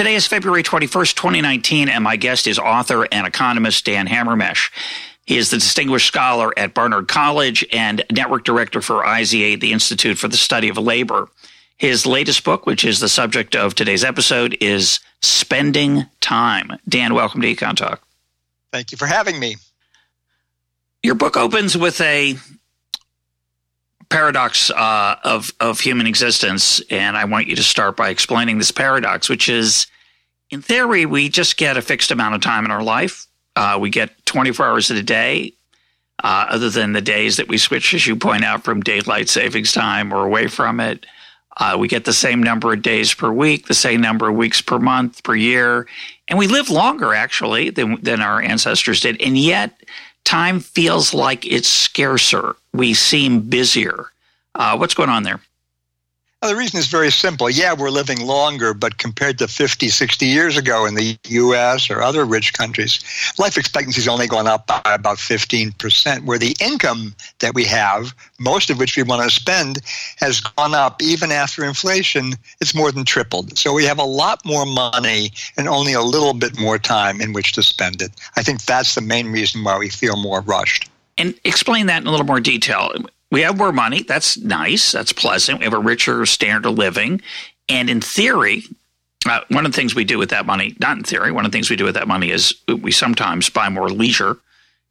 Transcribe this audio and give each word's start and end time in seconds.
Today 0.00 0.14
is 0.14 0.26
February 0.26 0.62
21st, 0.62 1.14
2019, 1.14 1.90
and 1.90 2.02
my 2.02 2.16
guest 2.16 2.46
is 2.46 2.58
author 2.58 3.06
and 3.12 3.26
economist 3.26 3.84
Dan 3.84 4.06
Hamermesh. 4.06 4.70
He 5.26 5.36
is 5.36 5.50
the 5.50 5.58
distinguished 5.58 6.06
scholar 6.06 6.58
at 6.58 6.72
Barnard 6.72 7.06
College 7.06 7.66
and 7.70 8.02
network 8.10 8.44
director 8.44 8.80
for 8.80 9.04
IZA, 9.04 9.60
the 9.60 9.72
Institute 9.72 10.16
for 10.16 10.26
the 10.26 10.38
Study 10.38 10.70
of 10.70 10.78
Labor. 10.78 11.28
His 11.76 12.06
latest 12.06 12.44
book, 12.44 12.64
which 12.64 12.82
is 12.82 13.00
the 13.00 13.10
subject 13.10 13.54
of 13.54 13.74
today's 13.74 14.02
episode, 14.02 14.56
is 14.58 15.00
Spending 15.20 16.06
Time. 16.22 16.78
Dan, 16.88 17.12
welcome 17.12 17.42
to 17.42 17.54
Econ 17.54 17.76
Talk. 17.76 18.00
Thank 18.72 18.92
you 18.92 18.96
for 18.96 19.04
having 19.04 19.38
me. 19.38 19.56
Your 21.02 21.14
book 21.14 21.36
opens 21.36 21.76
with 21.76 22.00
a 22.00 22.36
paradox 24.10 24.70
uh, 24.70 25.16
of 25.24 25.52
of 25.60 25.80
human 25.80 26.06
existence, 26.06 26.80
and 26.90 27.16
I 27.16 27.24
want 27.24 27.46
you 27.46 27.56
to 27.56 27.62
start 27.62 27.96
by 27.96 28.10
explaining 28.10 28.58
this 28.58 28.70
paradox, 28.70 29.28
which 29.28 29.48
is, 29.48 29.86
in 30.50 30.60
theory, 30.60 31.06
we 31.06 31.28
just 31.28 31.56
get 31.56 31.76
a 31.76 31.82
fixed 31.82 32.10
amount 32.10 32.34
of 32.34 32.42
time 32.42 32.64
in 32.64 32.70
our 32.70 32.82
life. 32.82 33.26
Uh, 33.56 33.78
we 33.80 33.90
get 33.90 34.24
24 34.26 34.66
hours 34.66 34.90
in 34.90 34.96
a 34.96 35.02
day, 35.02 35.54
uh, 36.22 36.46
other 36.48 36.68
than 36.68 36.92
the 36.92 37.00
days 37.00 37.36
that 37.36 37.48
we 37.48 37.56
switch, 37.56 37.94
as 37.94 38.06
you 38.06 38.16
point 38.16 38.44
out, 38.44 38.64
from 38.64 38.80
daylight 38.80 39.28
savings 39.28 39.72
time 39.72 40.12
or 40.12 40.26
away 40.26 40.46
from 40.46 40.80
it. 40.80 41.06
Uh, 41.56 41.76
we 41.78 41.88
get 41.88 42.04
the 42.04 42.12
same 42.12 42.42
number 42.42 42.72
of 42.72 42.80
days 42.80 43.12
per 43.12 43.30
week, 43.30 43.66
the 43.66 43.74
same 43.74 44.00
number 44.00 44.28
of 44.28 44.36
weeks 44.36 44.60
per 44.60 44.78
month, 44.78 45.22
per 45.24 45.34
year, 45.34 45.86
and 46.28 46.38
we 46.38 46.46
live 46.46 46.70
longer 46.70 47.12
actually 47.12 47.70
than 47.70 48.00
than 48.02 48.20
our 48.20 48.40
ancestors 48.40 49.00
did, 49.00 49.20
and 49.20 49.36
yet 49.36 49.80
time 50.24 50.60
feels 50.60 51.12
like 51.14 51.46
it's 51.46 51.68
scarcer. 51.68 52.56
We 52.72 52.94
seem 52.94 53.40
busier. 53.40 54.12
Uh, 54.54 54.76
what's 54.76 54.94
going 54.94 55.10
on 55.10 55.22
there? 55.22 55.40
The 56.42 56.56
reason 56.56 56.80
is 56.80 56.86
very 56.86 57.10
simple. 57.10 57.50
Yeah, 57.50 57.74
we're 57.74 57.90
living 57.90 58.24
longer, 58.24 58.72
but 58.72 58.96
compared 58.96 59.36
to 59.40 59.46
50, 59.46 59.90
60 59.90 60.24
years 60.24 60.56
ago 60.56 60.86
in 60.86 60.94
the 60.94 61.18
U.S. 61.28 61.90
or 61.90 62.00
other 62.00 62.24
rich 62.24 62.54
countries, 62.54 63.04
life 63.38 63.58
expectancy 63.58 64.00
has 64.00 64.08
only 64.08 64.26
gone 64.26 64.46
up 64.46 64.66
by 64.66 64.80
about 64.86 65.18
15%, 65.18 66.24
where 66.24 66.38
the 66.38 66.56
income 66.58 67.14
that 67.40 67.54
we 67.54 67.66
have, 67.66 68.14
most 68.38 68.70
of 68.70 68.78
which 68.78 68.96
we 68.96 69.02
want 69.02 69.22
to 69.22 69.28
spend, 69.28 69.80
has 70.16 70.40
gone 70.40 70.74
up 70.74 71.02
even 71.02 71.30
after 71.30 71.62
inflation. 71.62 72.32
It's 72.62 72.74
more 72.74 72.90
than 72.90 73.04
tripled. 73.04 73.58
So 73.58 73.74
we 73.74 73.84
have 73.84 73.98
a 73.98 74.04
lot 74.04 74.40
more 74.46 74.64
money 74.64 75.32
and 75.58 75.68
only 75.68 75.92
a 75.92 76.00
little 76.00 76.32
bit 76.32 76.58
more 76.58 76.78
time 76.78 77.20
in 77.20 77.34
which 77.34 77.52
to 77.52 77.62
spend 77.62 78.00
it. 78.00 78.12
I 78.36 78.42
think 78.42 78.64
that's 78.64 78.94
the 78.94 79.02
main 79.02 79.30
reason 79.30 79.62
why 79.62 79.76
we 79.76 79.90
feel 79.90 80.16
more 80.16 80.40
rushed. 80.40 80.88
And 81.18 81.38
explain 81.44 81.84
that 81.88 82.00
in 82.00 82.06
a 82.06 82.10
little 82.10 82.24
more 82.24 82.40
detail 82.40 82.92
we 83.30 83.42
have 83.42 83.56
more 83.56 83.72
money. 83.72 84.02
That's 84.02 84.36
nice. 84.38 84.92
That's 84.92 85.12
pleasant. 85.12 85.58
We 85.58 85.64
have 85.64 85.74
a 85.74 85.78
richer 85.78 86.26
standard 86.26 86.66
of 86.66 86.78
living. 86.78 87.22
And 87.68 87.88
in 87.88 88.00
theory, 88.00 88.64
uh, 89.26 89.40
one 89.48 89.66
of 89.66 89.72
the 89.72 89.76
things 89.76 89.94
we 89.94 90.04
do 90.04 90.18
with 90.18 90.30
that 90.30 90.46
money, 90.46 90.76
not 90.80 90.96
in 90.96 91.04
theory, 91.04 91.30
one 91.30 91.44
of 91.44 91.52
the 91.52 91.56
things 91.56 91.70
we 91.70 91.76
do 91.76 91.84
with 91.84 91.94
that 91.94 92.08
money 92.08 92.30
is 92.30 92.54
we 92.82 92.90
sometimes 92.90 93.50
buy 93.50 93.68
more 93.68 93.88
leisure 93.88 94.38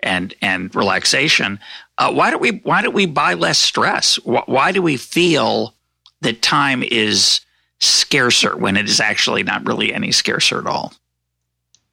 and 0.02 0.34
and 0.42 0.74
relaxation. 0.76 1.60
Uh, 1.98 2.12
why 2.12 2.32
don't 2.32 2.42
we 2.42 2.62
why 2.64 2.82
don't 2.82 2.94
we 2.94 3.06
buy 3.06 3.34
less 3.34 3.58
stress? 3.58 4.16
Why, 4.24 4.44
why 4.46 4.72
do 4.72 4.82
we 4.82 4.98
feel 4.98 5.74
that 6.22 6.42
time 6.42 6.84
is 6.84 7.42
scarcer 7.80 8.56
when 8.56 8.78
it 8.78 8.88
is 8.88 9.00
actually 9.00 9.44
not 9.44 9.66
really 9.66 9.94
any 9.94 10.12
scarcer 10.12 10.60
at 10.60 10.68
all? 10.68 10.94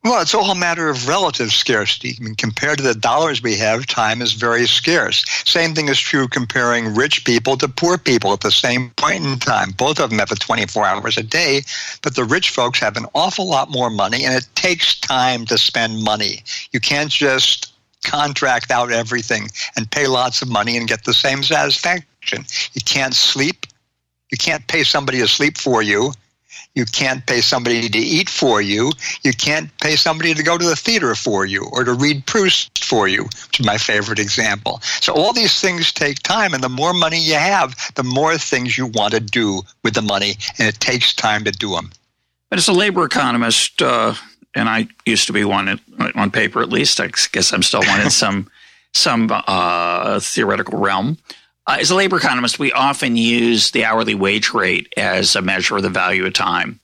Well, 0.06 0.22
it's 0.22 0.34
all 0.34 0.53
a 0.53 0.55
matter 0.55 0.89
of 0.89 1.09
relative 1.09 1.50
scarcity. 1.50 2.17
I 2.21 2.22
mean, 2.22 2.37
compared 2.37 2.78
to 2.78 2.84
the 2.84 2.94
dollars 2.94 3.43
we 3.43 3.56
have, 3.56 3.87
time 3.87 4.22
is 4.22 4.34
very 4.34 4.69
scarce. 4.69 5.25
Same 5.44 5.75
thing 5.75 5.89
is 5.89 5.99
true 5.99 6.28
comparing 6.28 6.94
rich 6.94 7.25
people 7.25 7.56
to 7.56 7.67
poor 7.67 7.99
people 7.99 8.33
at 8.33 8.39
the 8.41 8.53
same 8.53 8.91
point 8.91 9.27
in 9.27 9.41
time. 9.41 9.72
Both 9.72 9.99
of 9.99 10.11
them 10.11 10.21
have 10.21 10.28
24 10.28 10.84
hours 10.84 11.17
a 11.17 11.25
day, 11.25 11.62
but 12.03 12.15
the 12.15 12.22
rich 12.22 12.50
folks 12.50 12.78
have 12.78 12.97
an 12.97 13.06
awful 13.17 13.49
lot 13.49 13.69
more 13.69 13.91
money, 13.91 14.25
and 14.25 14.33
it 14.33 14.47
takes 14.55 15.00
time 15.00 15.44
to 15.47 15.59
spend 15.59 16.05
money. 16.05 16.44
You 16.71 16.78
can't 16.78 17.11
just 17.11 17.73
contract 18.05 18.71
out 18.71 18.93
everything 18.93 19.49
and 19.77 19.91
pay 19.91 20.06
lots 20.06 20.41
of 20.41 20.49
money 20.49 20.77
and 20.77 20.87
get 20.87 21.03
the 21.03 21.15
same 21.15 21.43
satisfaction. 21.43 22.44
You 22.75 22.83
can't 22.84 23.15
sleep. 23.15 23.67
You 24.31 24.38
can't 24.38 24.69
pay 24.69 24.84
somebody 24.84 25.19
to 25.19 25.27
sleep 25.27 25.59
for 25.59 25.83
you 25.83 26.12
you 26.76 26.84
can't 26.84 27.25
pay 27.26 27.41
somebody 27.41 27.88
to 27.88 27.98
eat 27.98 28.28
for 28.28 28.60
you. 28.60 28.92
You 29.25 29.32
can't 29.32 29.76
pay 29.78 29.97
somebody 29.97 30.34
to 30.34 30.42
go 30.42 30.56
to 30.56 30.64
the 30.64 30.76
theater 30.76 31.14
for 31.14 31.47
you 31.47 31.66
or 31.72 31.82
to 31.84 31.94
read 31.94 32.26
Proust 32.26 32.84
for 32.84 33.09
you, 33.09 33.25
which 33.25 33.59
is 33.59 33.66
my 33.66 33.78
favorite 33.78 34.19
example. 34.19 34.81
So 35.00 35.14
all 35.14 35.32
these 35.32 35.59
things 35.59 35.91
take 35.91 36.20
time, 36.20 36.53
and 36.53 36.62
the 36.62 36.69
more 36.69 36.92
money 36.92 37.19
you 37.19 37.34
have, 37.34 37.75
the 37.94 38.04
more 38.04 38.37
things 38.37 38.76
you 38.76 38.87
want 38.87 39.14
to 39.14 39.20
do 39.20 39.62
with 39.82 39.94
the 39.94 40.03
money, 40.03 40.34
and 40.59 40.69
it 40.69 40.78
takes 40.78 41.14
time 41.14 41.44
to 41.44 41.50
do 41.50 41.70
them. 41.70 41.91
But 42.50 42.59
as 42.59 42.69
a 42.69 42.72
labor 42.72 43.04
economist, 43.04 43.81
uh, 43.81 44.14
and 44.54 44.69
I 44.69 44.87
used 45.06 45.26
to 45.28 45.32
be 45.32 45.44
one 45.44 45.81
on 46.14 46.31
paper 46.31 46.60
at 46.60 46.69
least, 46.69 47.00
I 47.00 47.08
guess 47.32 47.53
I'm 47.53 47.62
still 47.62 47.82
one 47.82 48.00
in 48.03 48.10
some 48.22 48.50
some 48.93 49.31
uh, 49.31 50.19
theoretical 50.20 50.78
realm. 50.78 51.19
Uh, 51.66 51.78
as 51.81 51.91
a 51.91 51.94
labor 51.94 52.16
economist, 52.16 52.59
we 52.59 52.72
often 52.72 53.16
use 53.16 53.72
the 53.72 53.84
hourly 53.84 54.15
wage 54.15 54.53
rate 54.54 54.93
as 54.97 55.34
a 55.34 55.43
measure 55.43 55.77
of 55.77 55.82
the 55.82 55.91
value 55.91 56.25
of 56.25 56.32
time. 56.32 56.78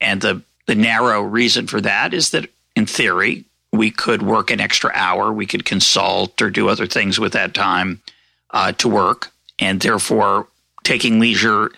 And 0.00 0.20
the, 0.20 0.42
the 0.66 0.76
narrow 0.76 1.22
reason 1.22 1.66
for 1.66 1.80
that 1.80 2.14
is 2.14 2.30
that, 2.30 2.48
in 2.76 2.86
theory, 2.86 3.44
we 3.72 3.90
could 3.90 4.22
work 4.22 4.50
an 4.50 4.60
extra 4.60 4.92
hour, 4.94 5.32
we 5.32 5.46
could 5.46 5.64
consult 5.64 6.40
or 6.40 6.50
do 6.50 6.68
other 6.68 6.86
things 6.86 7.18
with 7.18 7.32
that 7.32 7.52
time 7.52 8.00
uh, 8.50 8.72
to 8.72 8.88
work. 8.88 9.32
And 9.58 9.80
therefore, 9.80 10.46
taking 10.84 11.18
leisure, 11.18 11.70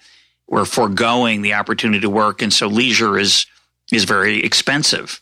we're 0.47 0.67
foregoing 0.67 1.43
the 1.43 1.55
opportunity 1.55 2.01
to 2.01 2.11
work. 2.11 2.43
And 2.43 2.53
so 2.53 2.67
leisure 2.67 3.19
is, 3.19 3.47
is 3.91 4.05
very 4.05 4.45
expensive. 4.45 5.21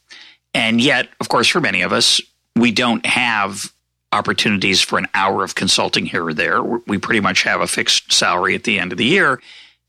And 0.53 0.81
yet, 0.81 1.09
of 1.21 1.28
course, 1.28 1.47
for 1.47 1.60
many 1.60 1.82
of 1.82 1.93
us, 1.93 2.21
we 2.56 2.72
don't 2.72 3.06
have 3.06 3.72
opportunities 4.12 4.80
for 4.80 4.98
an 4.98 5.06
hour 5.14 5.44
of 5.44 5.54
consulting 5.54 6.06
here 6.06 6.26
or 6.26 6.34
there. 6.34 6.62
We 6.62 6.98
pretty 6.98 7.20
much 7.20 7.42
have 7.42 7.60
a 7.60 7.66
fixed 7.66 8.12
salary 8.12 8.54
at 8.54 8.64
the 8.64 8.78
end 8.78 8.92
of 8.92 8.98
the 8.98 9.04
year. 9.04 9.41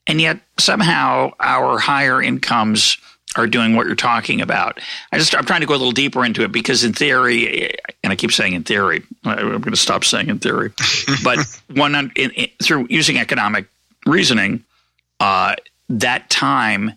And 0.08 0.20
yet 0.20 0.40
somehow 0.58 1.32
our 1.40 1.78
higher 1.78 2.22
incomes 2.22 2.98
are 3.36 3.48
doing 3.48 3.76
what 3.76 3.86
you're 3.86 3.96
talking 3.96 4.42
about. 4.42 4.80
I 5.12 5.18
just 5.18 5.36
I'm 5.36 5.46
trying 5.46 5.62
to 5.62 5.68
go 5.68 5.74
a 5.74 5.78
little 5.78 5.92
deeper 5.92 6.26
into 6.26 6.44
it 6.44 6.52
because 6.52 6.84
in 6.84 6.94
theory, 6.94 7.72
and 8.04 8.12
I 8.12 8.16
keep 8.16 8.32
saying 8.32 8.54
in 8.54 8.64
theory, 8.64 9.04
I'm 9.24 9.50
going 9.50 9.62
to 9.62 9.76
stop 9.76 10.04
saying 10.04 10.30
in 10.30 10.40
theory, 10.40 10.72
but 11.24 11.40
one 11.74 11.96
in, 11.96 12.12
in, 12.16 12.48
through 12.62 12.88
using 12.90 13.18
economic 13.18 13.68
reasoning, 14.06 14.64
uh, 15.20 15.56
that 15.90 16.30
time 16.30 16.94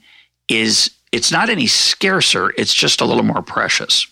is 0.49 0.91
it's 1.13 1.31
not 1.31 1.51
any 1.51 1.67
scarcer; 1.67 2.53
it's 2.57 2.73
just 2.73 3.03
a 3.03 3.05
little 3.05 3.25
more 3.25 3.43
precious. 3.43 4.07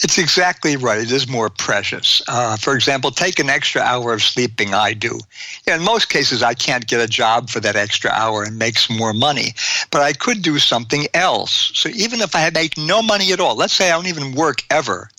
It's 0.00 0.18
exactly 0.18 0.76
right. 0.76 1.00
It 1.00 1.10
is 1.10 1.28
more 1.28 1.50
precious. 1.50 2.22
Uh, 2.28 2.56
for 2.56 2.74
example, 2.74 3.10
take 3.10 3.40
an 3.40 3.50
extra 3.50 3.82
hour 3.82 4.12
of 4.12 4.22
sleeping. 4.22 4.72
I 4.72 4.92
do. 4.92 5.18
In 5.66 5.82
most 5.82 6.08
cases, 6.08 6.42
I 6.42 6.54
can't 6.54 6.86
get 6.86 7.00
a 7.00 7.08
job 7.08 7.50
for 7.50 7.58
that 7.60 7.74
extra 7.74 8.10
hour 8.10 8.44
and 8.44 8.58
make 8.58 8.78
some 8.78 8.96
more 8.96 9.12
money, 9.12 9.54
but 9.90 10.00
I 10.00 10.12
could 10.12 10.42
do 10.42 10.58
something 10.58 11.06
else. 11.14 11.72
So 11.74 11.88
even 11.88 12.20
if 12.20 12.36
I 12.36 12.48
make 12.50 12.78
no 12.78 13.02
money 13.02 13.32
at 13.32 13.40
all, 13.40 13.56
let's 13.56 13.72
say 13.72 13.90
I 13.90 13.96
don't 13.96 14.06
even 14.06 14.32
work 14.34 14.62
ever, 14.70 15.10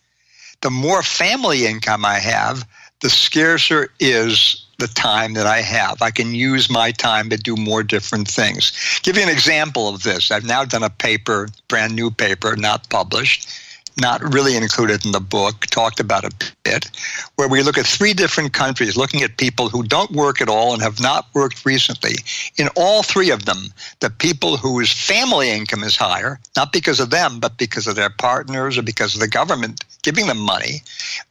the 0.62 0.70
more 0.70 1.04
family 1.04 1.66
income 1.66 2.06
I 2.06 2.20
have, 2.20 2.66
the 3.02 3.10
scarcer 3.10 3.92
is 4.00 4.66
the 4.78 4.88
time 4.88 5.34
that 5.34 5.46
I 5.46 5.62
have. 5.62 6.02
I 6.02 6.12
can 6.12 6.34
use 6.34 6.70
my 6.70 6.92
time 6.92 7.30
to 7.30 7.38
do 7.38 7.58
more 7.58 7.84
different 7.84 8.30
things. 8.30 8.72
Give 9.04 9.18
you 9.18 9.24
an 9.24 9.30
example 9.30 9.90
of 9.90 10.04
this. 10.04 10.32
I've 10.32 10.46
now 10.46 10.64
done 10.64 10.84
a 10.84 10.90
paper, 10.90 11.50
brand 11.68 11.96
new 11.96 12.12
paper, 12.12 12.56
not 12.56 12.90
published 12.90 13.50
not 14.00 14.22
really 14.34 14.56
included 14.56 15.06
in 15.06 15.12
the 15.12 15.20
book, 15.20 15.66
talked 15.68 16.00
about 16.00 16.26
a 16.26 16.32
bit, 16.64 16.90
where 17.36 17.48
we 17.48 17.62
look 17.62 17.78
at 17.78 17.86
three 17.86 18.14
different 18.14 18.54
countries, 18.54 18.98
looking 18.98 19.22
at 19.22 19.38
people 19.38 19.70
who 19.70 19.84
don't 19.84 20.12
work 20.12 20.42
at 20.42 20.50
all 20.50 20.74
and 20.74 20.82
have 20.82 21.00
not 21.00 21.28
worked 21.34 21.66
recently. 21.66 22.16
In 22.58 22.70
all 22.76 23.04
three 23.04 23.30
of 23.30 23.46
them, 23.46 23.74
the 24.00 24.10
people 24.10 24.58
whose 24.58 24.92
family 24.92 25.50
income 25.50 25.84
is 25.84 25.96
higher, 25.96 26.40
not 26.56 26.72
because 26.72 27.00
of 27.00 27.10
them, 27.10 27.40
but 27.40 27.58
because 27.58 27.88
of 27.88 27.96
their 27.96 28.10
partners 28.10 28.78
or 28.78 28.82
because 28.82 29.14
of 29.14 29.22
the 29.22 29.28
government 29.28 29.84
giving 30.02 30.28
them 30.28 30.40
money, 30.40 30.82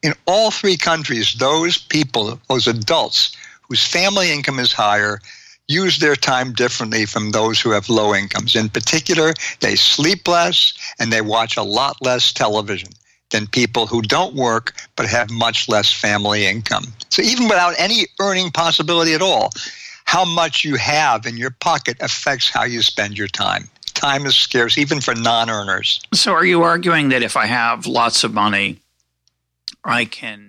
in 0.03 0.13
all 0.27 0.51
three 0.51 0.77
countries, 0.77 1.35
those 1.35 1.79
people, 1.79 2.41
those 2.49 2.67
adults 2.67 3.37
whose 3.69 3.85
family 3.85 4.33
income 4.33 4.59
is 4.59 4.73
higher, 4.73 5.21
use 5.69 5.99
their 5.99 6.17
time 6.17 6.53
differently 6.53 7.05
from 7.05 7.31
those 7.31 7.61
who 7.61 7.71
have 7.71 7.89
low 7.89 8.15
incomes. 8.15 8.57
In 8.57 8.69
particular, 8.71 9.35
they 9.61 9.77
sleep 9.77 10.27
less 10.27 10.73
and 10.99 11.13
they 11.13 11.21
watch 11.21 11.57
a 11.57 11.63
lot 11.63 11.97
less 12.01 12.33
television 12.33 12.91
than 13.31 13.47
people 13.47 13.87
who 13.87 14.01
don't 14.01 14.35
work 14.35 14.75
but 14.97 15.07
have 15.07 15.31
much 15.31 15.69
less 15.69 15.93
family 15.93 16.47
income. 16.47 16.85
So 17.11 17.23
even 17.23 17.45
without 17.45 17.75
any 17.79 18.07
earning 18.19 18.51
possibility 18.51 19.13
at 19.13 19.21
all, 19.21 19.51
how 20.07 20.25
much 20.25 20.65
you 20.65 20.77
have 20.77 21.27
in 21.27 21.37
your 21.37 21.51
pocket 21.51 21.99
affects 22.01 22.49
how 22.49 22.65
you 22.65 22.81
spend 22.81 23.19
your 23.19 23.29
time. 23.29 23.69
Time 23.93 24.25
is 24.25 24.35
scarce 24.35 24.79
even 24.79 25.03
for 25.03 25.15
non 25.15 25.51
earners. 25.51 26.01
So 26.15 26.33
are 26.33 26.47
you 26.47 26.63
arguing 26.63 27.11
that 27.11 27.23
if 27.23 27.37
I 27.37 27.45
have 27.47 27.87
lots 27.87 28.25
of 28.25 28.33
money, 28.33 28.79
I 29.85 30.07
can 30.07 30.48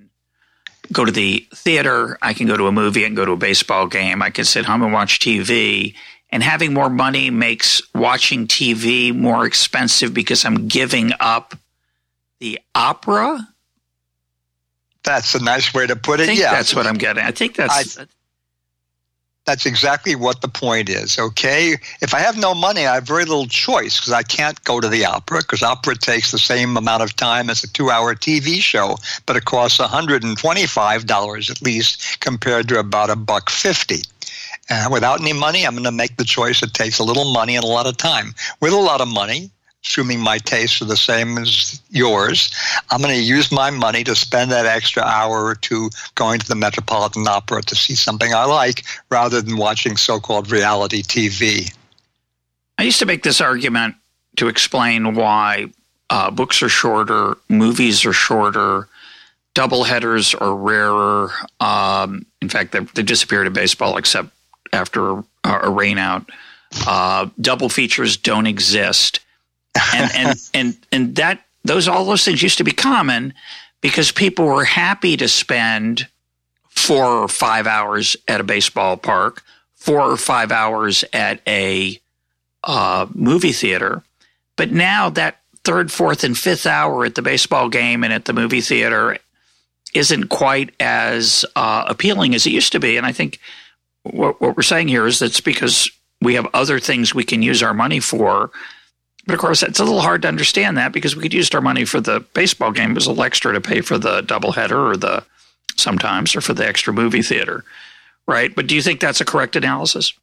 go 0.91 1.05
to 1.05 1.11
the 1.11 1.47
theater, 1.53 2.17
I 2.21 2.33
can 2.33 2.47
go 2.47 2.57
to 2.57 2.67
a 2.67 2.71
movie, 2.71 3.03
and 3.03 3.15
go 3.15 3.25
to 3.25 3.31
a 3.33 3.37
baseball 3.37 3.87
game, 3.87 4.21
I 4.21 4.29
can 4.29 4.45
sit 4.45 4.65
home 4.65 4.81
and 4.81 4.93
watch 4.93 5.19
TV. 5.19 5.95
And 6.31 6.43
having 6.43 6.73
more 6.73 6.89
money 6.89 7.31
makes 7.31 7.81
watching 7.95 8.47
TV 8.47 9.15
more 9.15 9.45
expensive 9.45 10.13
because 10.13 10.45
I'm 10.45 10.67
giving 10.67 11.11
up 11.19 11.55
the 12.39 12.59
opera. 12.75 13.47
That's 15.03 15.33
a 15.33 15.43
nice 15.43 15.73
way 15.73 15.87
to 15.87 15.95
put 15.95 16.19
it. 16.19 16.35
yeah, 16.35 16.51
that's 16.51 16.75
what 16.75 16.85
I'm 16.85 16.97
getting. 16.97 17.23
I 17.23 17.31
think 17.31 17.55
that's. 17.55 17.97
I, 17.97 18.05
that's 19.49 19.65
exactly 19.65 20.13
what 20.13 20.41
the 20.41 20.47
point 20.47 20.89
is. 20.89 21.17
Okay, 21.17 21.75
if 22.01 22.13
I 22.13 22.19
have 22.19 22.37
no 22.37 22.53
money, 22.53 22.85
I 22.85 22.93
have 22.95 23.07
very 23.07 23.25
little 23.25 23.47
choice 23.47 23.99
because 23.99 24.13
I 24.13 24.21
can't 24.21 24.63
go 24.63 24.79
to 24.79 24.87
the 24.87 25.05
opera 25.05 25.39
because 25.39 25.63
opera 25.63 25.95
takes 25.95 26.29
the 26.29 26.37
same 26.37 26.77
amount 26.77 27.01
of 27.01 27.15
time 27.15 27.49
as 27.49 27.63
a 27.63 27.67
two-hour 27.73 28.13
TV 28.13 28.61
show, 28.61 28.97
but 29.25 29.35
it 29.35 29.45
costs 29.45 29.79
125 29.79 31.05
dollars 31.07 31.49
at 31.49 31.63
least 31.63 32.19
compared 32.19 32.67
to 32.67 32.77
about 32.79 33.09
a 33.09 33.15
buck 33.15 33.49
fifty. 33.49 34.03
Uh, 34.69 34.87
without 34.91 35.19
any 35.19 35.33
money, 35.33 35.65
I'm 35.65 35.73
going 35.73 35.83
to 35.85 35.91
make 35.91 36.17
the 36.17 36.23
choice. 36.23 36.61
It 36.61 36.75
takes 36.75 36.99
a 36.99 37.03
little 37.03 37.33
money 37.33 37.55
and 37.55 37.65
a 37.65 37.67
lot 37.67 37.87
of 37.87 37.97
time. 37.97 38.35
With 38.61 38.71
a 38.71 38.77
lot 38.77 39.01
of 39.01 39.07
money, 39.07 39.49
assuming 39.85 40.19
my 40.19 40.37
tastes 40.37 40.81
are 40.81 40.85
the 40.85 40.97
same 40.97 41.37
as 41.37 41.81
yours, 41.89 42.53
I'm 42.91 43.01
going 43.01 43.15
to 43.15 43.21
use 43.21 43.51
my 43.51 43.69
money 43.71 44.03
to 44.03 44.15
spend 44.15 44.51
that 44.51 44.65
extra 44.65 45.03
hour 45.03 45.45
or 45.45 45.55
two 45.55 45.89
going 46.15 46.39
to 46.39 46.47
the 46.47 46.55
Metropolitan 46.55 47.27
Opera 47.27 47.61
to 47.63 47.75
see 47.75 47.95
something 47.95 48.33
I 48.33 48.45
like 48.45 48.83
rather 49.09 49.41
than 49.41 49.57
watching 49.57 49.97
so 49.97 50.19
called 50.19 50.51
reality 50.51 51.01
TV. 51.01 51.73
I 52.77 52.83
used 52.83 52.99
to 52.99 53.05
make 53.05 53.23
this 53.23 53.41
argument 53.41 53.95
to 54.37 54.47
explain 54.47 55.15
why 55.15 55.67
uh, 56.09 56.31
books 56.31 56.61
are 56.63 56.69
shorter, 56.69 57.37
movies 57.49 58.05
are 58.05 58.13
shorter, 58.13 58.87
double 59.53 59.83
headers 59.83 60.33
are 60.35 60.55
rarer. 60.55 61.31
Um, 61.59 62.25
in 62.41 62.49
fact, 62.49 62.71
they, 62.71 62.79
they 62.79 63.03
disappeared 63.03 63.47
in 63.47 63.53
baseball 63.53 63.97
except 63.97 64.29
after 64.71 65.09
a, 65.09 65.17
a 65.43 65.69
rainout. 65.69 66.29
Uh, 66.85 67.29
double 67.41 67.69
features 67.69 68.15
don't 68.15 68.45
exist 68.45 69.19
and 69.93 70.11
and 70.15 70.49
and 70.53 70.77
and 70.91 71.15
that 71.15 71.45
those 71.63 71.87
all 71.87 72.05
those 72.05 72.23
things 72.23 72.41
used 72.41 72.57
to 72.57 72.63
be 72.63 72.71
common 72.71 73.33
because 73.81 74.11
people 74.11 74.45
were 74.45 74.65
happy 74.65 75.17
to 75.17 75.27
spend 75.27 76.07
four 76.69 77.05
or 77.05 77.27
five 77.27 77.67
hours 77.67 78.15
at 78.27 78.39
a 78.39 78.43
baseball 78.43 78.97
park, 78.97 79.43
four 79.75 80.01
or 80.01 80.17
five 80.17 80.51
hours 80.51 81.03
at 81.13 81.41
a 81.47 81.99
uh, 82.63 83.07
movie 83.13 83.51
theater. 83.51 84.03
But 84.55 84.71
now 84.71 85.09
that 85.11 85.39
third, 85.63 85.91
fourth, 85.91 86.23
and 86.23 86.37
fifth 86.37 86.65
hour 86.65 87.05
at 87.05 87.15
the 87.15 87.21
baseball 87.21 87.69
game 87.69 88.03
and 88.03 88.13
at 88.13 88.25
the 88.25 88.33
movie 88.33 88.61
theater 88.61 89.17
isn't 89.93 90.29
quite 90.29 90.73
as 90.79 91.45
uh, 91.55 91.85
appealing 91.87 92.35
as 92.35 92.45
it 92.45 92.51
used 92.51 92.73
to 92.73 92.79
be. 92.79 92.97
And 92.97 93.05
I 93.05 93.11
think 93.11 93.39
what, 94.03 94.39
what 94.39 94.55
we're 94.55 94.63
saying 94.63 94.87
here 94.87 95.07
is 95.07 95.19
that's 95.19 95.41
because 95.41 95.89
we 96.21 96.35
have 96.35 96.47
other 96.53 96.79
things 96.79 97.13
we 97.13 97.23
can 97.23 97.41
use 97.41 97.63
our 97.63 97.73
money 97.73 97.99
for 97.99 98.51
but 99.25 99.33
of 99.33 99.39
course, 99.39 99.63
it's 99.63 99.79
a 99.79 99.83
little 99.83 100.01
hard 100.01 100.21
to 100.23 100.27
understand 100.27 100.77
that 100.77 100.91
because 100.91 101.15
we 101.15 101.21
could 101.21 101.33
use 101.33 101.53
our 101.53 101.61
money 101.61 101.85
for 101.85 101.99
the 101.99 102.21
baseball 102.33 102.71
game 102.71 102.95
as 102.97 103.07
a 103.07 103.21
extra 103.21 103.53
to 103.53 103.61
pay 103.61 103.81
for 103.81 103.97
the 103.97 104.21
doubleheader 104.21 104.91
or 104.91 104.97
the 104.97 105.23
sometimes 105.75 106.35
or 106.35 106.41
for 106.41 106.53
the 106.53 106.67
extra 106.67 106.93
movie 106.93 107.21
theater, 107.21 107.63
right? 108.27 108.53
But 108.55 108.67
do 108.67 108.75
you 108.75 108.81
think 108.81 108.99
that's 108.99 109.21
a 109.21 109.25
correct 109.25 109.55
analysis? 109.55 110.13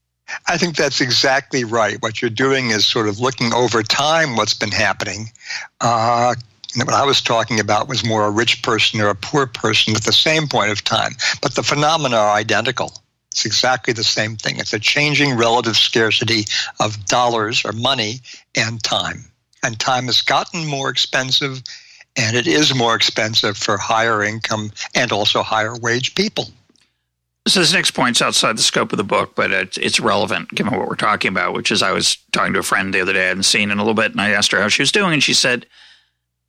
I 0.49 0.57
think 0.59 0.77
that's 0.77 1.01
exactly 1.01 1.65
right. 1.65 2.01
What 2.01 2.21
you're 2.21 2.31
doing 2.31 2.71
is 2.71 2.85
sort 2.85 3.09
of 3.09 3.21
looking 3.21 3.53
over 3.53 3.83
time 3.83 4.37
what's 4.37 4.55
been 4.55 4.73
happening. 4.73 5.31
Uh, 5.81 6.35
what 6.75 6.95
I 6.95 7.05
was 7.05 7.21
talking 7.21 7.61
about 7.61 7.89
was 7.89 8.05
more 8.05 8.27
a 8.27 8.31
rich 8.31 8.63
person 8.63 9.01
or 9.01 9.09
a 9.09 9.15
poor 9.15 9.47
person 9.47 9.95
at 9.95 10.03
the 10.03 10.13
same 10.13 10.49
point 10.49 10.71
of 10.71 10.85
time, 10.85 11.13
but 11.41 11.55
the 11.55 11.63
phenomena 11.63 12.17
are 12.17 12.37
identical. 12.37 12.93
It's 13.31 13.47
exactly 13.47 13.93
the 13.93 14.05
same 14.05 14.37
thing. 14.37 14.59
It's 14.59 14.73
a 14.73 14.79
changing 14.79 15.37
relative 15.37 15.77
scarcity 15.77 16.47
of 16.81 17.05
dollars 17.07 17.65
or 17.65 17.73
money 17.73 18.21
and 18.57 18.83
time. 18.83 19.25
And 19.63 19.79
time 19.79 20.07
has 20.07 20.23
gotten 20.23 20.67
more 20.67 20.89
expensive, 20.89 21.63
and 22.17 22.37
it 22.37 22.47
is 22.47 22.75
more 22.75 22.95
expensive 22.95 23.57
for 23.57 23.77
higher 23.79 24.23
income 24.23 24.71
and 24.95 25.13
also 25.13 25.43
higher 25.43 25.77
wage 25.77 26.15
people. 26.15 26.51
So 27.49 27.61
this 27.61 27.73
next 27.73 27.93
point's 27.93 28.21
outside 28.21 28.59
the 28.59 28.63
scope 28.63 28.93
of 28.93 28.97
the 28.97 29.05
book, 29.05 29.35
but 29.37 29.53
it's, 29.53 29.79
it's 29.79 30.01
relevant 30.01 30.51
given 30.51 30.77
what 30.77 30.89
we're 30.89 30.97
talking 30.97 31.29
about, 31.29 31.55
which 31.55 31.71
is 31.71 31.81
I 31.81 31.93
was 31.93 32.17
talking 32.33 32.53
to 32.55 32.59
a 32.59 32.65
friend 32.65 32.93
the 32.93 33.01
other 33.01 33.13
day 33.13 33.25
I 33.25 33.29
hadn't 33.29 33.45
seen 33.45 33.71
in 33.71 33.79
a 33.79 33.83
little 33.83 33.95
bit, 33.95 34.11
and 34.11 34.21
I 34.21 34.31
asked 34.31 34.51
her 34.53 34.61
how 34.61 34.69
she 34.69 34.83
was 34.83 34.91
doing, 34.91 35.13
and 35.13 35.23
she 35.23 35.35
said, 35.35 35.67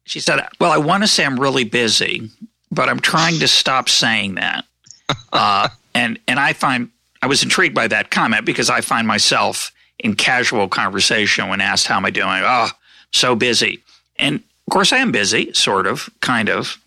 she 0.05 0.19
said, 0.19 0.39
well, 0.59 0.71
I 0.71 0.77
want 0.77 1.03
to 1.03 1.07
say 1.07 1.23
I'm 1.23 1.39
really 1.39 1.65
busy, 1.65 2.31
but 2.71 2.89
I'm 2.89 2.99
trying 2.99 3.39
to 3.39 3.47
stop 3.47 3.89
saying 3.89 4.35
that. 4.35 4.65
Uh, 5.31 5.69
and 5.93 6.19
and 6.27 6.39
I 6.39 6.53
find 6.53 6.89
I 7.21 7.27
was 7.27 7.43
intrigued 7.43 7.75
by 7.75 7.87
that 7.87 8.11
comment 8.11 8.45
because 8.45 8.69
I 8.69 8.81
find 8.81 9.07
myself 9.07 9.71
in 9.99 10.15
casual 10.15 10.67
conversation 10.67 11.49
when 11.49 11.61
asked 11.61 11.87
how 11.87 11.97
am 11.97 12.05
I 12.05 12.11
doing. 12.11 12.41
Oh, 12.43 12.69
so 13.11 13.35
busy. 13.35 13.83
And 14.17 14.35
of 14.35 14.71
course, 14.71 14.91
I 14.91 14.97
am 14.97 15.11
busy, 15.11 15.53
sort 15.53 15.87
of, 15.87 16.09
kind 16.21 16.49
of. 16.49 16.77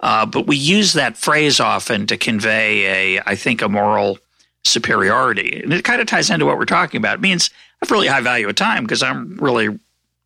Uh, 0.00 0.26
but 0.26 0.46
we 0.46 0.56
use 0.56 0.92
that 0.94 1.16
phrase 1.16 1.60
often 1.60 2.06
to 2.06 2.16
convey 2.16 3.16
a, 3.16 3.22
I 3.26 3.34
think, 3.34 3.62
a 3.62 3.68
moral 3.68 4.18
superiority, 4.64 5.62
and 5.62 5.72
it 5.72 5.84
kind 5.84 6.00
of 6.00 6.06
ties 6.06 6.28
into 6.28 6.44
what 6.44 6.58
we're 6.58 6.64
talking 6.64 6.98
about. 6.98 7.14
It 7.14 7.20
means 7.20 7.50
I 7.80 7.86
have 7.86 7.90
really 7.90 8.08
high 8.08 8.20
value 8.20 8.48
of 8.48 8.56
time 8.56 8.84
because 8.84 9.02
I'm 9.02 9.36
really 9.36 9.68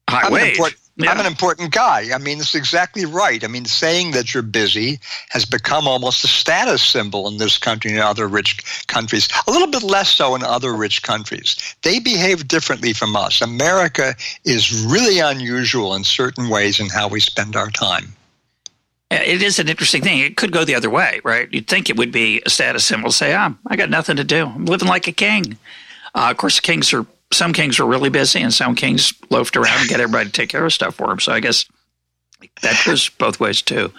high 0.09 0.27
I'm 0.27 0.33
wage. 0.33 0.59
Yeah. 1.03 1.13
I'm 1.13 1.21
an 1.21 1.27
important 1.27 1.73
guy. 1.73 2.09
I 2.15 2.19
mean, 2.19 2.39
it's 2.39 2.55
exactly 2.55 3.05
right. 3.05 3.43
I 3.43 3.47
mean, 3.47 3.65
saying 3.65 4.13
that 4.13 4.35
you're 4.35 4.43
busy 4.43 5.01
has 5.31 5.45
become 5.45 5.89
almost 5.89 6.25
a 6.25 6.29
status 6.29 6.83
symbol 6.83 7.29
in 7.29 7.39
this 7.39 7.59
country 7.59 7.93
and 7.93 8.01
other 8.01 8.29
rich 8.29 8.87
countries. 8.87 9.29
A 9.47 9.51
little 9.51 9.69
bit 9.69 9.83
less 9.83 10.11
so 10.11 10.35
in 10.35 10.43
other 10.43 10.73
rich 10.75 11.03
countries. 11.03 11.57
They 11.83 12.01
behave 12.01 12.49
differently 12.49 12.93
from 12.93 13.17
us. 13.17 13.41
America 13.41 14.15
is 14.45 14.85
really 14.85 15.21
unusual 15.21 15.95
in 15.95 16.05
certain 16.05 16.49
ways 16.49 16.81
in 16.81 16.89
how 16.89 17.09
we 17.09 17.21
spend 17.21 17.57
our 17.57 17.71
time. 17.71 18.15
It 19.11 19.43
is 19.43 19.59
an 19.59 19.69
interesting 19.69 20.03
thing. 20.03 20.21
It 20.21 20.37
could 20.37 20.53
go 20.53 20.65
the 20.65 20.77
other 20.77 20.89
way, 20.89 21.21
right? 21.25 21.53
You'd 21.53 21.67
think 21.67 21.91
it 21.91 21.97
would 21.97 22.13
be 22.13 22.43
a 22.47 22.51
status 22.51 22.85
symbol. 22.85 23.11
Say, 23.11 23.35
ah, 23.35 23.53
I 23.67 23.75
got 23.75 23.91
nothing 23.91 24.17
to 24.17 24.25
do. 24.25 24.47
I'm 24.47 24.67
living 24.67 24.87
like 24.87 25.09
a 25.09 25.13
king. 25.13 25.59
Uh, 26.15 26.29
of 26.31 26.37
course, 26.37 26.61
kings 26.61 26.93
are 26.93 27.05
some 27.33 27.53
kings 27.53 27.79
were 27.79 27.87
really 27.87 28.11
busy 28.11 28.41
and 28.41 28.53
some 28.53 28.75
kings 28.75 29.13
loafed 29.31 29.57
around 29.57 29.81
and 29.81 29.89
get 29.89 30.01
everybody 30.01 30.27
to 30.27 30.33
take 30.33 30.49
care 30.49 30.65
of 30.65 30.73
stuff 30.73 30.97
for 30.97 31.09
them. 31.09 31.21
So 31.21 31.33
I 31.33 31.41
guess 31.41 31.65
that 32.63 32.83
goes 32.85 33.09
both 33.09 33.41
ways 33.41 33.63
too. 33.63 33.93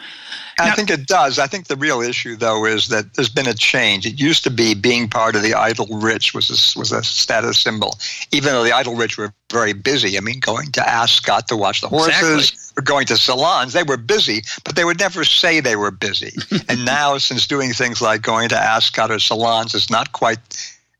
I 0.60 0.70
now, 0.70 0.76
think 0.76 0.90
it 0.90 1.08
does. 1.08 1.40
I 1.40 1.48
think 1.48 1.68
the 1.68 1.76
real 1.76 2.02
issue, 2.02 2.36
though, 2.36 2.66
is 2.66 2.90
that 2.90 3.14
there's 3.14 3.30
been 3.30 3.48
a 3.48 3.54
change. 3.54 4.06
It 4.06 4.20
used 4.20 4.44
to 4.44 4.52
be 4.52 4.76
being 4.76 5.08
part 5.08 5.36
of 5.36 5.42
the 5.42 5.54
idle 5.54 5.88
rich 5.88 6.34
was 6.34 6.50
a, 6.50 6.80
was 6.80 6.92
a 6.92 7.04
status 7.04 7.60
symbol, 7.60 7.98
even 8.32 8.52
though 8.52 8.64
the 8.64 8.74
idle 8.74 8.96
rich 8.96 9.18
were 9.18 9.34
very 9.52 9.74
busy. 9.74 10.18
I 10.18 10.22
mean, 10.22 10.40
going 10.40 10.72
to 10.74 10.88
Ascot 10.88 11.48
to 11.48 11.58
watch 11.58 11.82
the 11.82 11.88
horses, 11.88 12.52
exactly. 12.52 12.74
or 12.78 12.84
going 12.84 13.08
to 13.08 13.18
salons, 13.18 13.74
they 13.74 13.84
were 13.84 13.98
busy, 13.98 14.42
but 14.64 14.76
they 14.76 14.84
would 14.84 15.00
never 15.00 15.24
say 15.24 15.60
they 15.60 15.76
were 15.76 15.92
busy. 15.92 16.34
and 16.70 16.86
now, 16.86 17.18
since 17.18 17.48
doing 17.48 17.72
things 17.74 18.02
like 18.02 18.22
going 18.22 18.50
to 18.50 18.58
Ascot 18.58 19.10
or 19.10 19.20
salons 19.20 19.74
is 19.74 19.90
not 19.90 20.12
quite 20.12 20.40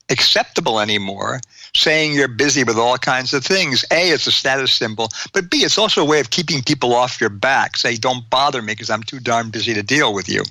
acceptable 0.10 0.80
anymore, 0.80 1.40
saying 1.76 2.14
you're 2.14 2.28
busy 2.28 2.64
with 2.64 2.78
all 2.78 2.98
kinds 2.98 3.34
of 3.34 3.46
things. 3.46 3.86
A, 3.92 4.10
it's 4.10 4.28
a 4.28 4.32
status 4.32 4.74
symbol, 4.74 5.10
but 5.34 5.50
B, 5.50 5.58
it's 5.58 5.78
also 5.78 6.02
a 6.02 6.06
way 6.06 6.20
of 6.20 6.30
keeping 6.30 6.62
people 6.62 6.94
off 6.94 7.22
your 7.22 7.30
back. 7.30 7.78
Say, 7.78 7.96
don't 7.96 8.30
bother 8.30 8.62
me 8.62 8.74
because 8.74 8.90
I'm 8.90 9.04
too 9.04 9.20
darn 9.20 9.50
busy 9.50 9.74
to 9.74 9.84
deal 9.84 10.14
with 10.14 10.28
you. 10.28 10.44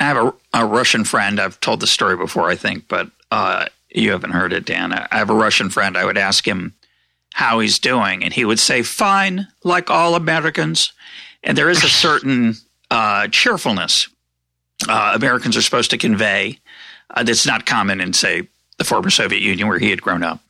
I 0.00 0.04
have 0.04 0.16
a, 0.16 0.34
a 0.54 0.66
Russian 0.66 1.04
friend. 1.04 1.40
I've 1.40 1.58
told 1.60 1.80
the 1.80 1.86
story 1.86 2.16
before, 2.16 2.48
I 2.48 2.54
think, 2.54 2.86
but 2.88 3.10
uh, 3.30 3.66
you 3.90 4.12
haven't 4.12 4.30
heard 4.30 4.52
it, 4.52 4.64
Dan. 4.64 4.92
I 4.92 5.08
have 5.10 5.30
a 5.30 5.34
Russian 5.34 5.70
friend. 5.70 5.96
I 5.96 6.04
would 6.04 6.18
ask 6.18 6.46
him 6.46 6.74
how 7.34 7.58
he's 7.58 7.78
doing, 7.78 8.22
and 8.22 8.32
he 8.32 8.44
would 8.44 8.58
say, 8.58 8.82
fine, 8.82 9.48
like 9.64 9.90
all 9.90 10.14
Americans. 10.14 10.92
And 11.42 11.58
there 11.58 11.70
is 11.70 11.82
a 11.82 11.88
certain 11.88 12.54
uh, 12.90 13.28
cheerfulness 13.28 14.08
uh, 14.86 15.12
Americans 15.14 15.56
are 15.56 15.62
supposed 15.62 15.90
to 15.90 15.98
convey 15.98 16.58
uh, 17.10 17.22
that's 17.22 17.46
not 17.46 17.66
common 17.66 18.00
in, 18.00 18.12
say, 18.12 18.48
the 18.78 18.84
former 18.84 19.10
Soviet 19.10 19.42
Union 19.42 19.68
where 19.68 19.78
he 19.78 19.90
had 19.90 20.02
grown 20.02 20.22
up. 20.22 20.40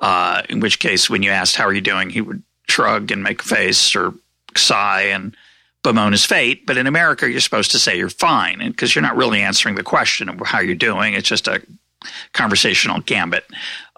Uh, 0.00 0.42
in 0.48 0.60
which 0.60 0.78
case, 0.78 1.10
when 1.10 1.22
you 1.22 1.30
asked, 1.30 1.56
How 1.56 1.64
are 1.64 1.72
you 1.72 1.80
doing? 1.80 2.10
he 2.10 2.20
would 2.20 2.42
shrug 2.68 3.10
and 3.10 3.22
make 3.22 3.42
a 3.42 3.44
face 3.44 3.96
or 3.96 4.14
sigh 4.56 5.02
and 5.02 5.36
bemoan 5.82 6.12
his 6.12 6.24
fate. 6.24 6.66
But 6.66 6.76
in 6.76 6.86
America, 6.86 7.28
you're 7.28 7.40
supposed 7.40 7.70
to 7.72 7.78
say 7.78 7.96
you're 7.96 8.10
fine 8.10 8.58
because 8.68 8.94
you're 8.94 9.02
not 9.02 9.16
really 9.16 9.40
answering 9.40 9.74
the 9.74 9.82
question 9.82 10.28
of 10.28 10.40
how 10.46 10.60
you're 10.60 10.74
doing. 10.74 11.14
It's 11.14 11.28
just 11.28 11.48
a 11.48 11.62
conversational 12.32 13.00
gambit. 13.00 13.44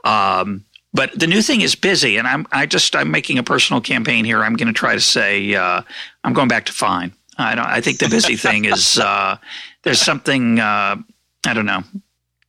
Um, 0.04 0.64
but 0.92 1.16
the 1.18 1.26
new 1.26 1.42
thing 1.42 1.61
is 1.61 1.75
busy, 1.75 2.16
and 2.16 2.26
I'm 2.26 2.47
I 2.50 2.66
just 2.66 2.97
I'm 2.97 3.11
making 3.11 3.38
a 3.38 3.42
personal 3.42 3.80
campaign 3.80 4.25
here. 4.25 4.42
I'm 4.42 4.56
going 4.56 4.68
to 4.68 4.78
try 4.78 4.94
to 4.94 5.00
say 5.00 5.54
uh, 5.54 5.82
I'm 6.25 6.32
going 6.32 6.49
back 6.49 6.66
to 6.66 6.73
fine. 6.73 7.12
I 7.38 7.54
don't. 7.54 7.66
I 7.66 7.80
think 7.80 7.99
the 7.99 8.09
busy 8.09 8.37
thing 8.37 8.64
is 8.64 8.99
uh, 8.99 9.37
there's 9.82 10.00
something 10.00 10.59
uh, 10.59 10.97
I 11.47 11.54
don't 11.54 11.66
know. 11.66 11.82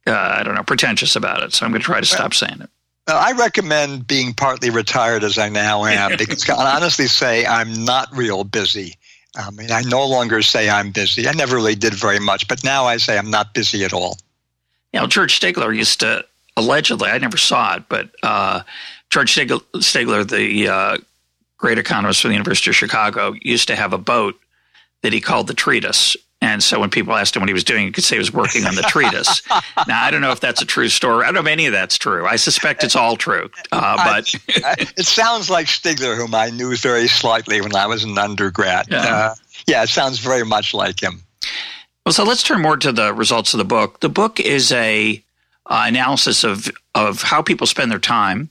Uh, 0.07 0.35
I 0.39 0.43
don't 0.43 0.55
know 0.55 0.63
pretentious 0.63 1.15
about 1.15 1.43
it. 1.43 1.53
So 1.53 1.65
I'm 1.65 1.71
going 1.71 1.81
to 1.81 1.85
try 1.85 1.99
to 1.99 2.05
stop 2.05 2.33
saying 2.33 2.61
it. 2.61 2.69
I 3.07 3.33
recommend 3.33 4.07
being 4.07 4.33
partly 4.33 4.69
retired 4.69 5.23
as 5.23 5.37
I 5.37 5.49
now 5.49 5.85
am 5.85 6.17
because 6.17 6.49
I 6.49 6.53
honestly 6.75 7.07
say 7.07 7.45
I'm 7.45 7.83
not 7.83 8.15
real 8.15 8.43
busy. 8.43 8.95
I 9.35 9.49
mean, 9.51 9.71
I 9.71 9.81
no 9.81 10.05
longer 10.05 10.41
say 10.41 10.69
I'm 10.69 10.91
busy. 10.91 11.27
I 11.27 11.33
never 11.33 11.55
really 11.55 11.75
did 11.75 11.93
very 11.93 12.19
much, 12.19 12.47
but 12.47 12.63
now 12.63 12.85
I 12.85 12.97
say 12.97 13.17
I'm 13.17 13.29
not 13.29 13.53
busy 13.53 13.83
at 13.83 13.93
all. 13.93 14.17
You 14.93 14.99
know, 14.99 15.07
George 15.07 15.39
Stigler 15.39 15.75
used 15.75 16.01
to 16.01 16.25
allegedly, 16.57 17.09
I 17.09 17.17
never 17.17 17.37
saw 17.37 17.75
it, 17.75 17.83
but 17.87 18.09
uh, 18.23 18.61
George 19.09 19.33
Stigler, 19.33 20.29
the 20.29 20.67
uh, 20.67 20.97
great 21.57 21.77
economist 21.77 22.21
from 22.21 22.29
the 22.29 22.35
University 22.35 22.71
of 22.71 22.75
Chicago, 22.75 23.33
used 23.41 23.67
to 23.69 23.75
have 23.75 23.93
a 23.93 23.97
boat 23.97 24.39
that 25.01 25.13
he 25.13 25.21
called 25.21 25.47
the 25.47 25.53
Treatise. 25.53 26.17
And 26.43 26.63
so 26.63 26.79
when 26.79 26.89
people 26.89 27.13
asked 27.13 27.35
him 27.35 27.41
what 27.41 27.49
he 27.49 27.53
was 27.53 27.63
doing, 27.63 27.85
he 27.85 27.91
could 27.91 28.03
say 28.03 28.15
he 28.15 28.19
was 28.19 28.33
working 28.33 28.65
on 28.65 28.73
the 28.73 28.81
treatise. 28.81 29.43
now, 29.87 30.03
I 30.03 30.09
don't 30.09 30.21
know 30.21 30.31
if 30.31 30.39
that's 30.39 30.61
a 30.61 30.65
true 30.65 30.89
story. 30.89 31.23
I 31.23 31.27
don't 31.27 31.35
know 31.35 31.41
if 31.41 31.47
any 31.47 31.67
of 31.67 31.73
that's 31.73 31.97
true. 31.99 32.25
I 32.25 32.35
suspect 32.35 32.83
it's 32.83 32.95
all 32.95 33.15
true. 33.15 33.49
Uh, 33.71 33.97
but 33.97 34.33
it 34.97 35.05
sounds 35.05 35.51
like 35.51 35.67
Stigler, 35.67 36.17
whom 36.17 36.33
I 36.33 36.49
knew 36.49 36.75
very 36.75 37.07
slightly 37.07 37.61
when 37.61 37.75
I 37.75 37.85
was 37.85 38.03
an 38.03 38.17
undergrad. 38.17 38.87
Yeah, 38.89 39.01
uh, 39.01 39.35
yeah 39.67 39.83
it 39.83 39.89
sounds 39.89 40.17
very 40.17 40.43
much 40.43 40.73
like 40.73 41.01
him. 41.01 41.21
Well, 42.05 42.13
so 42.13 42.23
let's 42.23 42.41
turn 42.41 42.61
more 42.61 42.77
to 42.77 42.91
the 42.91 43.13
results 43.13 43.53
of 43.53 43.59
the 43.59 43.65
book. 43.65 43.99
The 43.99 44.09
book 44.09 44.39
is 44.39 44.71
a 44.71 45.23
uh, 45.67 45.83
analysis 45.87 46.43
of 46.43 46.71
of 46.95 47.21
how 47.21 47.43
people 47.43 47.67
spend 47.67 47.91
their 47.91 47.99
time 47.99 48.49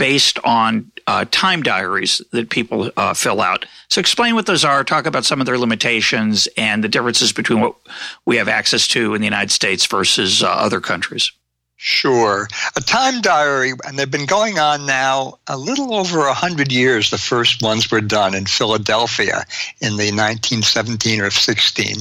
based 0.00 0.38
on 0.44 0.90
uh, 1.06 1.26
time 1.30 1.62
diaries 1.62 2.22
that 2.32 2.48
people 2.48 2.90
uh, 2.96 3.12
fill 3.12 3.42
out. 3.42 3.66
So, 3.90 4.00
explain 4.00 4.34
what 4.34 4.46
those 4.46 4.64
are, 4.64 4.82
talk 4.82 5.04
about 5.04 5.26
some 5.26 5.40
of 5.40 5.46
their 5.46 5.58
limitations 5.58 6.48
and 6.56 6.82
the 6.82 6.88
differences 6.88 7.34
between 7.34 7.60
what 7.60 7.74
we 8.24 8.38
have 8.38 8.48
access 8.48 8.88
to 8.88 9.14
in 9.14 9.20
the 9.20 9.26
United 9.26 9.50
States 9.50 9.84
versus 9.84 10.42
uh, 10.42 10.48
other 10.48 10.80
countries. 10.80 11.30
Sure. 11.82 12.46
A 12.76 12.82
time 12.82 13.22
diary, 13.22 13.72
and 13.86 13.98
they've 13.98 14.10
been 14.10 14.26
going 14.26 14.58
on 14.58 14.84
now 14.84 15.38
a 15.46 15.56
little 15.56 15.94
over 15.94 16.18
100 16.18 16.70
years. 16.70 17.08
The 17.08 17.16
first 17.16 17.62
ones 17.62 17.90
were 17.90 18.02
done 18.02 18.34
in 18.34 18.44
Philadelphia 18.44 19.46
in 19.80 19.96
the 19.96 20.12
1917 20.12 21.22
or 21.22 21.30
16. 21.30 21.96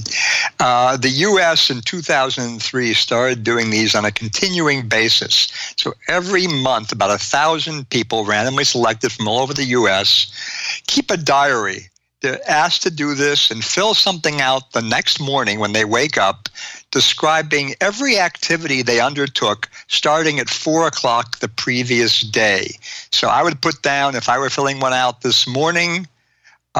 Uh, 0.59 0.98
the 0.98 1.09
U.S. 1.09 1.69
in 1.69 1.79
2003 1.79 2.93
started 2.93 3.45
doing 3.45 3.69
these 3.69 3.95
on 3.95 4.03
a 4.03 4.12
continuing 4.12 4.89
basis. 4.89 5.48
So 5.77 5.93
every 6.09 6.48
month, 6.48 6.91
about 6.91 7.12
a 7.12 7.17
thousand 7.17 7.89
people 7.89 8.25
randomly 8.25 8.65
selected 8.65 9.13
from 9.13 9.29
all 9.29 9.39
over 9.39 9.53
the 9.53 9.63
U.S. 9.63 10.83
keep 10.88 11.09
a 11.09 11.15
diary 11.15 11.89
they're 12.21 12.50
asked 12.50 12.83
to 12.83 12.91
do 12.91 13.15
this 13.15 13.50
and 13.50 13.63
fill 13.63 13.93
something 13.93 14.41
out 14.41 14.74
the 14.74 14.81
next 14.81 15.19
morning 15.19 15.59
when 15.59 15.71
they 15.71 15.86
wake 15.86 16.17
up, 16.17 16.50
describing 16.91 17.75
every 17.81 18.17
activity 18.17 18.81
they 18.81 19.00
undertook 19.00 19.69
starting 19.88 20.39
at 20.39 20.50
four 20.50 20.88
o'clock 20.88 21.39
the 21.39 21.48
previous 21.48 22.22
day. 22.22 22.72
So 23.12 23.27
I 23.27 23.43
would 23.43 23.62
put 23.62 23.81
down, 23.81 24.15
if 24.15 24.29
I 24.29 24.39
were 24.39 24.50
filling 24.50 24.79
one 24.79 24.93
out 24.93 25.22
this 25.22 25.48
morning, 25.48 26.08
uh, 26.75 26.79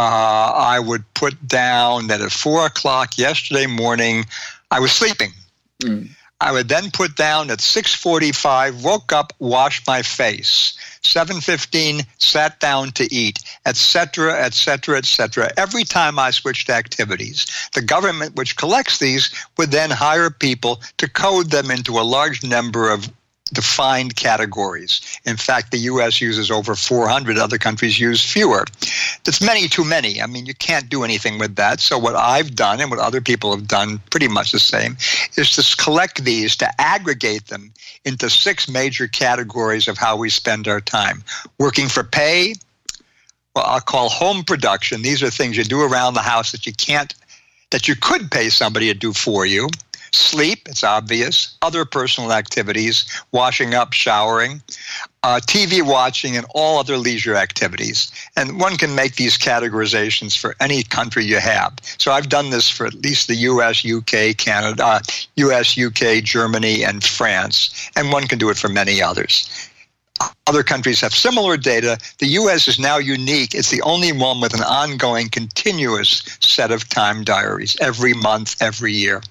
I 0.56 0.80
would 0.80 1.04
put 1.14 1.48
down 1.48 2.08
that 2.08 2.22
at 2.22 2.32
four 2.32 2.66
o'clock 2.66 3.18
yesterday 3.18 3.66
morning, 3.66 4.26
I 4.72 4.80
was 4.80 4.92
sleeping. 4.92 5.32
Mm. 5.82 6.10
I 6.42 6.52
would 6.54 6.70
then 6.70 6.92
put 6.92 7.16
down 7.16 7.52
at 7.52 7.60
6:45, 7.60 8.82
woke 8.82 9.12
up, 9.12 9.34
washed 9.40 9.86
my 9.88 10.02
face. 10.02 10.74
7:15, 11.04 12.06
sat 12.18 12.60
down 12.60 12.92
to 12.92 13.14
eat, 13.14 13.40
etc., 13.66 14.44
etc., 14.44 14.98
etc. 14.98 15.52
Every 15.58 15.84
time 15.84 16.20
I 16.20 16.32
switched 16.32 16.70
activities, 16.70 17.46
the 17.74 17.82
government, 17.82 18.36
which 18.36 18.56
collects 18.56 18.98
these, 18.98 19.30
would 19.58 19.72
then 19.72 19.92
hire 19.92 20.30
people 20.30 20.82
to 20.98 21.08
code 21.08 21.52
them 21.52 21.72
into 21.72 22.00
a 22.00 22.02
large 22.02 22.44
number 22.44 22.90
of 22.90 23.10
defined 23.50 24.16
categories. 24.16 25.02
In 25.26 25.38
fact, 25.38 25.72
the 25.72 25.78
U.S. 25.80 26.22
uses 26.22 26.52
over 26.52 26.76
400, 26.76 27.38
other 27.38 27.58
countries 27.58 28.00
use 28.00 28.24
fewer. 28.24 28.66
That's 29.24 29.42
many 29.42 29.68
too 29.68 29.86
many. 29.86 30.22
I 30.22 30.28
mean, 30.28 30.46
you 30.46 30.54
can't 30.54 30.90
do 30.90 31.04
anything 31.04 31.40
with 31.40 31.56
that. 31.56 31.80
So, 31.80 31.98
what 31.98 32.16
I've 32.16 32.56
done 32.56 32.80
and 32.82 32.90
what 32.90 33.00
other 33.00 33.22
people 33.22 33.56
have 33.56 33.68
done, 33.68 34.00
pretty 34.10 34.28
much 34.28 34.52
the 34.52 34.60
same, 34.60 34.98
is 35.38 35.52
to 35.52 35.84
collect 35.84 36.24
these, 36.24 36.56
to 36.58 36.82
aggregate 36.82 37.48
them 37.48 37.74
into 38.06 38.30
six 38.30 38.70
major 38.70 39.08
categories 39.08 39.88
of 39.88 39.98
how 39.98 40.18
we 40.18 40.30
spend 40.30 40.68
our 40.68 40.82
time 40.82 41.24
working 41.58 41.88
for 41.88 42.04
pay. 42.04 42.56
Well, 43.56 43.66
I'll 43.66 43.82
call 43.82 44.10
home 44.10 44.44
production. 44.44 45.02
These 45.02 45.24
are 45.24 45.30
things 45.30 45.58
you 45.58 45.64
do 45.64 45.82
around 45.82 46.14
the 46.14 46.22
house 46.22 46.52
that 46.52 46.66
you 46.66 46.74
can't, 46.74 47.14
that 47.72 47.88
you 47.88 47.96
could 47.96 48.32
pay 48.32 48.50
somebody 48.50 48.88
to 48.88 48.94
do 48.94 49.12
for 49.12 49.46
you 49.46 49.70
Sleep, 50.12 50.68
it's 50.68 50.84
obvious. 50.84 51.58
Other 51.62 51.86
personal 51.86 52.34
activities, 52.34 53.06
washing 53.32 53.74
up, 53.74 53.94
showering, 53.94 54.62
uh, 55.24 55.40
TV 55.42 55.82
watching, 55.82 56.38
and 56.38 56.46
all 56.56 56.80
other 56.80 56.98
leisure 56.98 57.36
activities. 57.36 58.12
And 58.36 58.60
one 58.60 58.78
can 58.78 58.96
make 58.96 59.16
these 59.16 59.38
categorizations 59.38 60.38
for 60.38 60.56
any 60.60 60.84
country 60.84 61.26
you 61.26 61.40
have. 61.40 61.74
So 61.98 62.12
I've 62.12 62.30
done 62.30 62.50
this 62.50 62.70
for 62.70 62.86
at 62.86 62.96
least 63.04 63.28
the 63.28 63.36
US, 63.36 63.86
UK, 63.86 64.38
Canada, 64.38 65.02
US, 65.36 65.78
UK, 65.78 66.24
Germany, 66.24 66.84
and 66.84 67.04
France. 67.04 67.90
And 67.96 68.12
one 68.12 68.28
can 68.28 68.40
do 68.40 68.50
it 68.50 68.58
for 68.58 68.70
many 68.70 69.02
others. 69.02 69.70
Other 70.48 70.64
countries 70.64 71.00
have 71.02 71.14
similar 71.14 71.58
data. 71.58 71.98
The 72.18 72.28
US 72.28 72.68
is 72.68 72.80
now 72.80 72.98
unique. 72.98 73.54
It's 73.54 73.70
the 73.70 73.82
only 73.84 74.12
one 74.12 74.42
with 74.42 74.54
an 74.54 74.64
ongoing, 74.64 75.30
continuous 75.30 76.24
set 76.42 76.72
of 76.72 76.90
time 76.90 77.24
diaries 77.24 77.78
every 77.80 78.14
month, 78.14 78.62
every 78.62 78.92
year. 78.92 79.22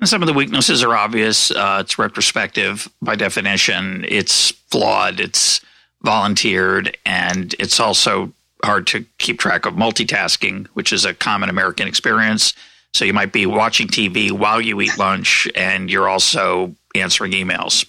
And 0.00 0.08
some 0.08 0.22
of 0.22 0.26
the 0.26 0.34
weaknesses 0.34 0.82
are 0.82 0.96
obvious. 0.96 1.50
Uh, 1.50 1.78
it's 1.80 1.98
retrospective 1.98 2.88
by 3.00 3.14
definition. 3.14 4.04
It's 4.08 4.50
flawed. 4.50 5.20
It's 5.20 5.60
volunteered, 6.02 6.96
and 7.06 7.54
it's 7.58 7.80
also 7.80 8.32
hard 8.62 8.86
to 8.88 9.04
keep 9.18 9.38
track 9.38 9.66
of 9.66 9.74
multitasking, 9.74 10.66
which 10.68 10.92
is 10.92 11.04
a 11.04 11.14
common 11.14 11.48
American 11.48 11.88
experience. 11.88 12.54
So 12.92 13.04
you 13.04 13.12
might 13.12 13.32
be 13.32 13.46
watching 13.46 13.88
TV 13.88 14.30
while 14.30 14.60
you 14.60 14.80
eat 14.80 14.98
lunch, 14.98 15.48
and 15.56 15.90
you're 15.90 16.08
also 16.08 16.74
answering 16.94 17.32
emails. 17.32 17.86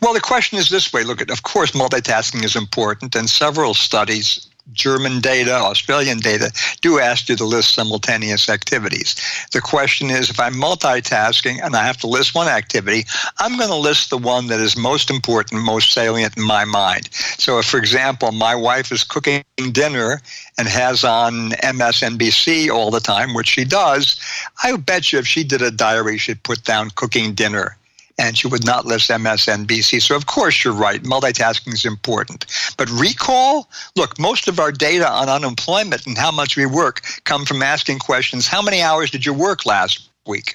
Well, 0.00 0.14
the 0.14 0.20
question 0.20 0.58
is 0.58 0.68
this 0.68 0.92
way 0.92 1.04
look, 1.04 1.20
at, 1.20 1.30
of 1.30 1.42
course, 1.42 1.72
multitasking 1.72 2.44
is 2.44 2.56
important, 2.56 3.14
and 3.14 3.28
several 3.28 3.74
studies 3.74 4.48
German 4.72 5.20
data, 5.20 5.54
Australian 5.54 6.18
data 6.18 6.50
do 6.80 6.98
ask 6.98 7.28
you 7.28 7.36
to 7.36 7.44
list 7.44 7.74
simultaneous 7.74 8.48
activities. 8.48 9.14
The 9.52 9.60
question 9.60 10.10
is 10.10 10.30
if 10.30 10.40
I'm 10.40 10.54
multitasking 10.54 11.60
and 11.62 11.76
I 11.76 11.84
have 11.84 11.98
to 11.98 12.06
list 12.06 12.34
one 12.34 12.48
activity, 12.48 13.04
I'm 13.38 13.56
going 13.56 13.68
to 13.68 13.76
list 13.76 14.10
the 14.10 14.18
one 14.18 14.46
that 14.48 14.60
is 14.60 14.76
most 14.76 15.10
important, 15.10 15.62
most 15.62 15.92
salient 15.92 16.36
in 16.36 16.42
my 16.42 16.64
mind. 16.64 17.08
So, 17.12 17.58
if, 17.58 17.66
for 17.66 17.78
example, 17.78 18.32
my 18.32 18.54
wife 18.54 18.90
is 18.90 19.04
cooking 19.04 19.44
dinner 19.72 20.20
and 20.58 20.66
has 20.66 21.04
on 21.04 21.50
MSNBC 21.50 22.70
all 22.70 22.90
the 22.90 23.00
time, 23.00 23.34
which 23.34 23.48
she 23.48 23.64
does, 23.64 24.18
I 24.62 24.76
bet 24.76 25.12
you 25.12 25.18
if 25.18 25.26
she 25.26 25.44
did 25.44 25.62
a 25.62 25.70
diary, 25.70 26.18
she'd 26.18 26.42
put 26.42 26.64
down 26.64 26.90
cooking 26.90 27.34
dinner 27.34 27.76
and 28.18 28.38
she 28.38 28.46
would 28.46 28.64
not 28.64 28.86
list 28.86 29.10
MSNBC. 29.10 30.00
So, 30.00 30.16
of 30.16 30.26
course, 30.26 30.62
you're 30.62 30.72
right. 30.72 31.02
Multitasking 31.02 31.72
is 31.72 31.84
important. 31.84 32.46
But 32.76 32.90
recall 32.90 33.68
look, 33.96 34.18
most 34.18 34.48
of 34.48 34.60
our 34.60 34.72
data 34.72 35.08
on 35.10 35.28
unemployment 35.28 36.06
and 36.06 36.16
how 36.16 36.30
much 36.30 36.56
we 36.56 36.66
work 36.66 37.02
come 37.24 37.44
from 37.44 37.62
asking 37.62 37.98
questions 37.98 38.46
how 38.46 38.62
many 38.62 38.82
hours 38.82 39.10
did 39.10 39.26
you 39.26 39.32
work 39.32 39.66
last 39.66 40.08
week? 40.26 40.54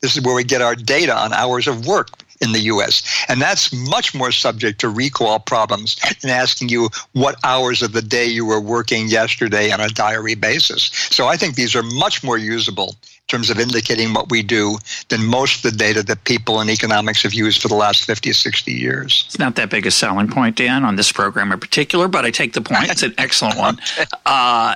This 0.00 0.16
is 0.16 0.24
where 0.24 0.34
we 0.34 0.44
get 0.44 0.62
our 0.62 0.74
data 0.74 1.14
on 1.14 1.32
hours 1.32 1.66
of 1.66 1.86
work 1.86 2.08
in 2.40 2.52
the 2.52 2.60
US. 2.60 3.02
And 3.28 3.40
that's 3.40 3.72
much 3.72 4.14
more 4.14 4.32
subject 4.32 4.80
to 4.80 4.88
recall 4.88 5.38
problems 5.38 5.96
than 6.20 6.30
asking 6.30 6.70
you 6.70 6.88
what 7.12 7.36
hours 7.44 7.82
of 7.82 7.92
the 7.92 8.02
day 8.02 8.24
you 8.24 8.46
were 8.46 8.60
working 8.60 9.08
yesterday 9.08 9.70
on 9.70 9.80
a 9.80 9.88
diary 9.88 10.34
basis. 10.34 10.84
So 11.10 11.26
I 11.26 11.36
think 11.36 11.54
these 11.54 11.76
are 11.76 11.82
much 11.82 12.24
more 12.24 12.38
usable 12.38 12.96
terms 13.30 13.50
of 13.50 13.58
indicating 13.58 14.12
what 14.12 14.30
we 14.30 14.42
do 14.42 14.78
than 15.08 15.24
most 15.24 15.64
of 15.64 15.70
the 15.70 15.76
data 15.76 16.02
that 16.02 16.24
people 16.24 16.60
in 16.60 16.68
economics 16.68 17.22
have 17.22 17.32
used 17.32 17.62
for 17.62 17.68
the 17.68 17.74
last 17.74 18.04
50 18.04 18.30
or 18.30 18.34
60 18.34 18.72
years. 18.72 19.24
It's 19.26 19.38
not 19.38 19.54
that 19.56 19.70
big 19.70 19.86
a 19.86 19.90
selling 19.90 20.28
point, 20.28 20.56
Dan, 20.56 20.84
on 20.84 20.96
this 20.96 21.12
program 21.12 21.52
in 21.52 21.60
particular, 21.60 22.08
but 22.08 22.24
I 22.24 22.30
take 22.30 22.52
the 22.52 22.60
point. 22.60 22.90
It's 22.90 23.02
an 23.02 23.14
excellent 23.18 23.56
one. 23.58 23.78
Uh, 24.26 24.74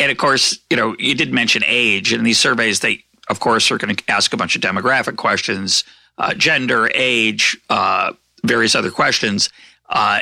and 0.00 0.10
of 0.10 0.16
course, 0.16 0.58
you 0.70 0.76
know, 0.76 0.96
you 0.98 1.14
did 1.14 1.32
mention 1.32 1.62
age, 1.66 2.12
and 2.12 2.24
these 2.24 2.38
surveys, 2.38 2.80
they, 2.80 3.04
of 3.28 3.40
course, 3.40 3.70
are 3.70 3.78
going 3.78 3.94
to 3.94 4.10
ask 4.10 4.32
a 4.32 4.36
bunch 4.36 4.56
of 4.56 4.62
demographic 4.62 5.16
questions, 5.16 5.84
uh, 6.18 6.32
gender, 6.34 6.90
age, 6.94 7.56
uh, 7.70 8.12
various 8.44 8.74
other 8.74 8.90
questions. 8.90 9.50
Uh, 9.88 10.20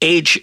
age 0.00 0.40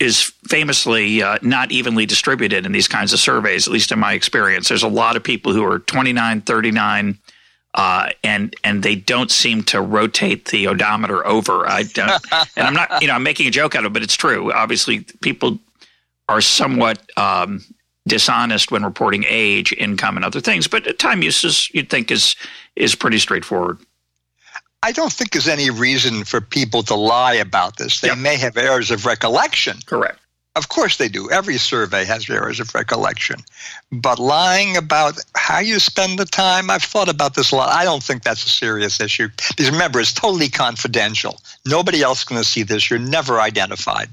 is 0.00 0.32
famously 0.48 1.22
uh, 1.22 1.38
not 1.42 1.70
evenly 1.72 2.04
distributed 2.06 2.66
in 2.66 2.72
these 2.72 2.88
kinds 2.88 3.12
of 3.12 3.20
surveys, 3.20 3.66
at 3.66 3.72
least 3.72 3.92
in 3.92 3.98
my 3.98 4.12
experience. 4.12 4.68
There's 4.68 4.82
a 4.82 4.88
lot 4.88 5.16
of 5.16 5.22
people 5.22 5.52
who 5.52 5.64
are 5.64 5.78
29, 5.80 6.40
39, 6.42 7.18
Uh, 7.74 8.10
and 8.22 8.54
and 8.62 8.82
they 8.84 8.94
don't 8.94 9.32
seem 9.32 9.62
to 9.64 9.80
rotate 9.80 10.46
the 10.46 10.68
odometer 10.68 11.26
over. 11.26 11.66
I 11.68 11.82
don't, 11.82 12.22
and 12.56 12.66
I'm 12.68 12.74
not, 12.74 13.02
you 13.02 13.08
know, 13.08 13.14
I'm 13.14 13.24
making 13.24 13.48
a 13.48 13.50
joke 13.50 13.74
out 13.74 13.84
of 13.84 13.90
it, 13.90 13.94
but 13.94 14.02
it's 14.02 14.14
true. 14.14 14.52
Obviously, 14.52 15.00
people 15.22 15.58
are 16.28 16.40
somewhat 16.40 16.98
um, 17.16 17.64
dishonest 18.06 18.70
when 18.70 18.84
reporting 18.84 19.24
age, 19.28 19.72
income, 19.72 20.16
and 20.16 20.24
other 20.24 20.40
things. 20.40 20.68
But 20.68 20.98
time 21.00 21.22
uses, 21.22 21.68
you'd 21.74 21.90
think, 21.90 22.10
is 22.12 22.36
is 22.76 22.94
pretty 22.94 23.18
straightforward. 23.18 23.78
I 24.84 24.92
don't 24.92 25.12
think 25.12 25.32
there's 25.32 25.48
any 25.48 25.70
reason 25.70 26.24
for 26.24 26.42
people 26.42 26.82
to 26.84 26.94
lie 26.94 27.34
about 27.34 27.78
this. 27.78 28.02
They 28.02 28.08
yep. 28.08 28.18
may 28.18 28.36
have 28.36 28.58
errors 28.58 28.90
of 28.90 29.06
recollection. 29.06 29.78
Correct. 29.86 30.20
Of 30.56 30.68
course 30.68 30.98
they 30.98 31.08
do. 31.08 31.30
Every 31.30 31.56
survey 31.56 32.04
has 32.04 32.28
errors 32.28 32.60
of 32.60 32.74
recollection. 32.74 33.36
But 33.90 34.18
lying 34.18 34.76
about 34.76 35.18
how 35.34 35.60
you 35.60 35.78
spend 35.78 36.18
the 36.18 36.26
time, 36.26 36.68
I've 36.68 36.82
thought 36.82 37.08
about 37.08 37.34
this 37.34 37.50
a 37.50 37.56
lot. 37.56 37.70
I 37.70 37.84
don't 37.84 38.02
think 38.02 38.22
that's 38.22 38.44
a 38.44 38.50
serious 38.50 39.00
issue. 39.00 39.28
Because 39.48 39.70
remember, 39.70 40.00
it's 40.00 40.12
totally 40.12 40.50
confidential. 40.50 41.40
Nobody 41.66 42.02
else 42.02 42.18
is 42.18 42.24
going 42.24 42.42
to 42.42 42.48
see 42.48 42.62
this. 42.62 42.90
You're 42.90 42.98
never 42.98 43.40
identified 43.40 44.10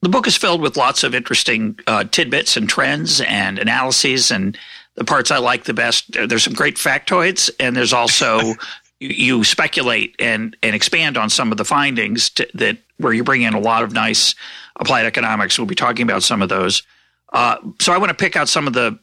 the 0.00 0.08
book 0.08 0.26
is 0.26 0.36
filled 0.36 0.60
with 0.60 0.76
lots 0.76 1.02
of 1.02 1.14
interesting 1.14 1.78
uh, 1.86 2.04
tidbits 2.04 2.56
and 2.56 2.68
trends 2.68 3.20
and 3.22 3.58
analyses 3.58 4.30
and 4.30 4.56
the 4.94 5.04
parts 5.04 5.30
I 5.30 5.38
like 5.38 5.64
the 5.64 5.74
best. 5.74 6.12
There's 6.12 6.44
some 6.44 6.52
great 6.52 6.76
factoids, 6.76 7.50
and 7.60 7.76
there's 7.76 7.92
also 7.92 8.54
you, 9.00 9.44
speculate 9.44 10.16
and 10.18 10.56
and 10.62 10.74
expand 10.74 11.16
on 11.16 11.30
some 11.30 11.52
of 11.52 11.58
the 11.58 11.64
findings 11.64 12.30
to, 12.30 12.48
that 12.54 12.78
where 12.98 13.12
you 13.12 13.22
bring 13.22 13.42
in 13.42 13.54
a 13.54 13.60
lot 13.60 13.84
of 13.84 13.92
nice 13.92 14.34
applied 14.76 15.06
economics. 15.06 15.58
We'll 15.58 15.66
be 15.66 15.74
talking 15.74 16.02
about 16.02 16.22
some 16.22 16.42
of 16.42 16.48
those. 16.48 16.82
Uh, 17.32 17.58
so 17.80 17.92
I 17.92 17.98
want 17.98 18.10
to 18.10 18.14
pick 18.14 18.36
out 18.36 18.48
some 18.48 18.66
of 18.66 18.72
the 18.72 18.98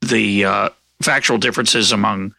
the 0.00 0.44
uh, 0.44 0.68
factual 1.00 1.38
differences 1.38 1.92
among 1.92 2.34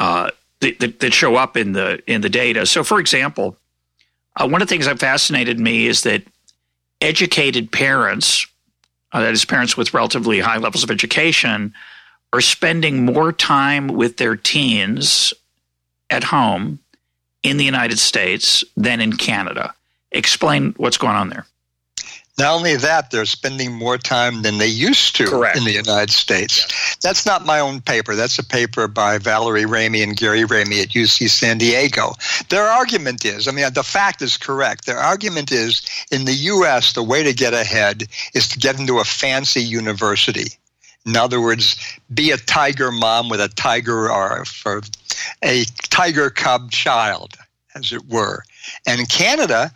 uh, 0.00 0.30
that, 0.60 1.00
that 1.00 1.12
show 1.12 1.36
up 1.36 1.56
in 1.56 1.72
the 1.72 2.02
in 2.06 2.20
the 2.20 2.28
data. 2.28 2.66
So, 2.66 2.84
for 2.84 3.00
example, 3.00 3.56
uh, 4.36 4.48
one 4.48 4.62
of 4.62 4.68
the 4.68 4.72
things 4.72 4.86
that 4.86 4.98
fascinated 4.98 5.58
me 5.58 5.86
is 5.86 6.02
that 6.02 6.22
educated 7.00 7.72
parents, 7.72 8.46
uh, 9.12 9.20
that 9.20 9.32
is, 9.32 9.44
parents 9.44 9.76
with 9.76 9.92
relatively 9.92 10.40
high 10.40 10.58
levels 10.58 10.84
of 10.84 10.90
education, 10.90 11.74
are 12.32 12.40
spending 12.40 13.04
more 13.04 13.32
time 13.32 13.88
with 13.88 14.16
their 14.16 14.36
teens 14.36 15.34
at 16.12 16.24
home 16.24 16.78
in 17.42 17.56
the 17.56 17.64
United 17.64 17.98
States 17.98 18.62
than 18.76 19.00
in 19.00 19.16
Canada. 19.16 19.74
Explain 20.12 20.74
what's 20.76 20.98
going 20.98 21.16
on 21.16 21.30
there. 21.30 21.46
Not 22.38 22.54
only 22.54 22.76
that, 22.76 23.10
they're 23.10 23.26
spending 23.26 23.72
more 23.72 23.98
time 23.98 24.40
than 24.40 24.56
they 24.56 24.66
used 24.66 25.16
to 25.16 25.26
Correct. 25.26 25.56
in 25.58 25.64
the 25.64 25.72
United 25.72 26.10
States. 26.10 26.58
Yes. 26.58 26.96
That's 27.02 27.26
not 27.26 27.44
my 27.44 27.60
own 27.60 27.82
paper. 27.82 28.14
That's 28.14 28.38
a 28.38 28.44
paper 28.44 28.88
by 28.88 29.18
Valerie 29.18 29.64
Ramey 29.64 30.02
and 30.02 30.16
Gary 30.16 30.44
Ramey 30.44 30.82
at 30.82 30.90
UC 30.90 31.28
San 31.28 31.58
Diego. 31.58 32.14
Their 32.48 32.64
argument 32.64 33.26
is, 33.26 33.48
I 33.48 33.50
mean, 33.50 33.70
the 33.74 33.82
fact 33.82 34.22
is 34.22 34.38
correct. 34.38 34.86
Their 34.86 34.98
argument 34.98 35.52
is 35.52 35.82
in 36.10 36.24
the 36.24 36.32
U.S., 36.32 36.94
the 36.94 37.02
way 37.02 37.22
to 37.22 37.34
get 37.34 37.52
ahead 37.52 38.04
is 38.32 38.48
to 38.48 38.58
get 38.58 38.80
into 38.80 38.98
a 38.98 39.04
fancy 39.04 39.62
university. 39.62 40.56
In 41.06 41.16
other 41.16 41.40
words, 41.40 41.76
be 42.14 42.30
a 42.30 42.36
tiger 42.36 42.92
mom 42.92 43.28
with 43.28 43.40
a 43.40 43.48
tiger 43.48 44.10
or 44.10 44.44
for 44.44 44.82
a 45.44 45.64
tiger 45.90 46.30
cub 46.30 46.70
child, 46.70 47.34
as 47.74 47.92
it 47.92 48.06
were. 48.08 48.44
And 48.86 49.00
in 49.00 49.06
Canada, 49.06 49.72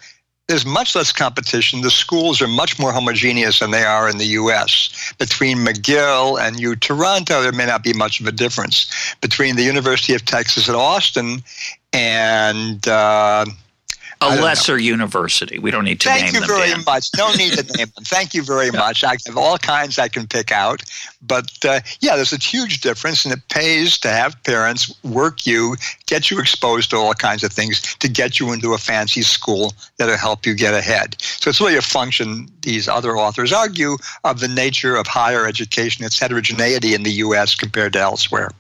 there's 0.47 0.65
much 0.65 0.95
less 0.95 1.11
competition. 1.11 1.81
The 1.81 1.91
schools 1.91 2.41
are 2.41 2.47
much 2.47 2.79
more 2.79 2.93
homogeneous 2.93 3.59
than 3.59 3.73
they 3.73 3.83
are 3.83 4.09
in 4.09 4.19
the 4.19 4.27
U.S. 4.27 5.13
Between 5.19 5.59
McGill 5.59 6.41
and 6.41 6.61
U 6.61 6.77
Toronto, 6.77 7.43
there 7.43 7.53
may 7.53 7.67
not 7.67 7.83
be 7.83 7.93
much 7.93 8.21
of 8.21 8.27
a 8.27 8.33
difference. 8.33 9.15
Between 9.21 9.57
the 9.57 9.65
University 9.65 10.15
of 10.15 10.25
Texas 10.25 10.69
at 10.69 10.77
Austin 10.77 11.43
and 11.93 12.87
uh, 12.87 13.47
a 14.21 14.37
lesser 14.37 14.73
know. 14.73 14.79
university. 14.79 15.59
We 15.59 15.71
don't 15.71 15.85
need 15.85 16.01
to 16.01 16.09
Thank 16.09 16.33
name 16.33 16.43
you 16.43 16.47
very 16.47 16.71
Dan. 16.71 16.85
much. 16.85 17.11
No 17.17 17.33
need 17.33 17.53
to 17.53 17.63
name 17.77 17.87
them. 17.95 18.05
Thank 18.05 18.35
you 18.35 18.43
very 18.43 18.67
yeah. 18.67 18.79
much. 18.79 19.05
I 19.05 19.17
have 19.27 19.37
all 19.37 19.59
kinds 19.59 19.99
I 19.99 20.09
can 20.09 20.27
pick 20.27 20.51
out. 20.51 20.83
But 21.21 21.53
uh, 21.65 21.81
yeah, 22.01 22.17
there's 22.17 22.33
a 22.33 22.39
huge 22.39 22.81
difference, 22.81 23.25
and 23.25 23.35
it 23.35 23.41
pays 23.49 23.99
to 23.99 24.09
have 24.09 24.43
parents 24.45 24.95
work 25.03 25.47
you, 25.47 25.77
get 26.07 26.31
you 26.31 26.39
exposed 26.39 26.91
to 26.91 26.97
all 26.97 27.15
kinds 27.15 27.43
of 27.45 27.53
things 27.53 27.81
to 27.97 28.09
get 28.09 28.39
you 28.39 28.53
into 28.53 28.75
a 28.75 28.79
fancy 28.79 29.23
school 29.23 29.75
that'll 29.99 30.17
help 30.17 30.47
you 30.47 30.55
get 30.55 30.75
ahead. 30.75 31.17
So 31.21 31.51
it's 31.51 31.61
really 31.61 31.77
a 31.77 31.83
function, 31.83 32.49
these 32.63 32.89
other 32.89 33.17
authors 33.17 33.53
argue, 33.53 33.97
of 34.25 34.41
the 34.41 34.49
nature 34.49 34.97
of 34.97 35.07
higher 35.07 35.47
education, 35.47 36.05
its 36.05 36.19
heterogeneity 36.19 36.95
in 36.95 37.03
the 37.03 37.13
U.S. 37.13 37.55
compared 37.55 37.93
to 37.95 38.01
elsewhere. 38.01 38.51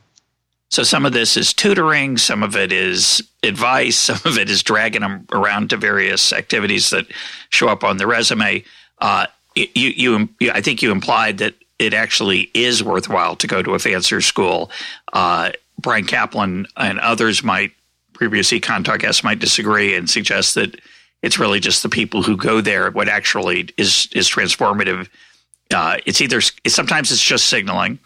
So 0.71 0.83
some 0.83 1.07
of 1.07 1.13
this 1.13 1.37
is 1.37 1.53
tutoring, 1.53 2.19
some 2.19 2.43
of 2.43 2.57
it 2.57 2.73
is 2.73 3.23
advice, 3.43 3.97
some 4.11 4.19
of 4.25 4.39
it 4.39 4.51
is 4.51 4.63
dragging 4.63 5.03
them 5.03 5.27
around 5.33 5.71
to 5.71 5.77
various 5.77 6.33
activities 6.33 6.91
that 6.91 7.07
show 7.51 7.69
up 7.69 7.85
on 7.85 7.97
the 7.97 8.07
resume. 8.07 8.65
Uh, 8.99 9.27
you, 9.55 9.91
you, 9.91 10.29
I 10.53 10.61
think 10.61 10.83
you 10.83 10.93
implied 10.93 11.39
that 11.39 11.55
it 11.79 11.95
actually 11.95 12.51
is 12.55 12.83
worthwhile 12.83 13.37
to 13.37 13.47
go 13.47 13.63
to 13.63 13.75
a 13.75 13.79
fancier 13.79 14.21
school. 14.21 14.71
Uh, 15.13 15.53
Bryan 15.79 16.07
Caplan 16.07 16.67
and 16.77 16.99
others 17.01 17.43
might, 17.43 17.73
previous 18.13 18.51
econ 18.51 18.85
talk 18.85 19.01
guests 19.01 19.23
might 19.23 19.39
disagree 19.39 19.95
and 19.95 20.09
suggest 20.09 20.55
that 20.55 20.81
it's 21.23 21.39
really 21.39 21.61
just 21.61 21.83
the 21.83 21.89
people 21.89 22.23
who 22.23 22.37
go 22.37 22.61
there 22.61 22.91
what 22.91 23.09
actually 23.09 23.69
is 23.77 24.09
is 24.13 24.29
transformative. 24.29 25.09
Uh, 25.75 25.97
it's 26.07 26.21
either 26.21 26.41
sometimes 26.67 27.11
it's 27.11 27.23
just 27.23 27.47
signaling, 27.47 27.99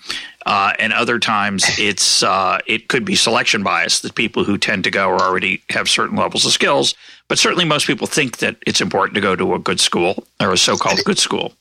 uh, 0.46 0.72
and 0.78 0.92
other 0.92 1.18
times 1.18 1.64
it's 1.78 2.22
uh, 2.22 2.58
it 2.66 2.88
could 2.88 3.04
be 3.04 3.14
selection 3.14 3.62
bias 3.62 4.00
that 4.00 4.14
people 4.14 4.44
who 4.44 4.56
tend 4.56 4.84
to 4.84 4.90
go 4.90 5.08
or 5.08 5.20
already 5.20 5.62
have 5.70 5.88
certain 5.88 6.16
levels 6.16 6.44
of 6.46 6.52
skills. 6.52 6.94
But 7.28 7.38
certainly, 7.38 7.64
most 7.64 7.86
people 7.86 8.06
think 8.06 8.38
that 8.38 8.56
it's 8.66 8.80
important 8.80 9.14
to 9.14 9.20
go 9.20 9.36
to 9.36 9.54
a 9.54 9.58
good 9.58 9.78
school 9.78 10.24
or 10.40 10.52
a 10.52 10.58
so-called 10.58 11.00
good 11.04 11.18
school. 11.18 11.52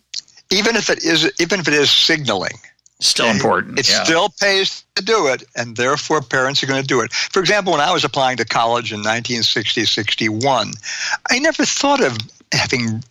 Even 0.52 0.76
if 0.76 0.90
it 0.90 1.04
is, 1.04 1.32
even 1.40 1.60
if 1.60 1.68
it 1.68 1.76
is 1.76 1.92
signaling, 1.92 2.54
still 3.00 3.28
important. 3.28 3.80
It 3.80 3.90
yeah. 3.90 4.04
still 4.04 4.30
pays 4.42 4.84
to 4.96 5.04
do 5.04 5.28
it, 5.28 5.44
and 5.56 5.76
therefore 5.76 6.22
parents 6.22 6.64
are 6.64 6.68
going 6.68 6.82
to 6.82 6.88
do 6.88 7.02
it. 7.02 7.14
For 7.14 7.40
example, 7.40 7.74
when 7.74 7.82
I 7.82 7.92
was 7.92 8.04
applying 8.04 8.38
to 8.38 8.46
college 8.46 8.92
in 8.92 9.00
1960, 9.00 9.86
61, 9.86 10.72
I 11.30 11.40
never 11.40 11.66
thought 11.66 12.02
of 12.02 12.18
having 12.52 13.04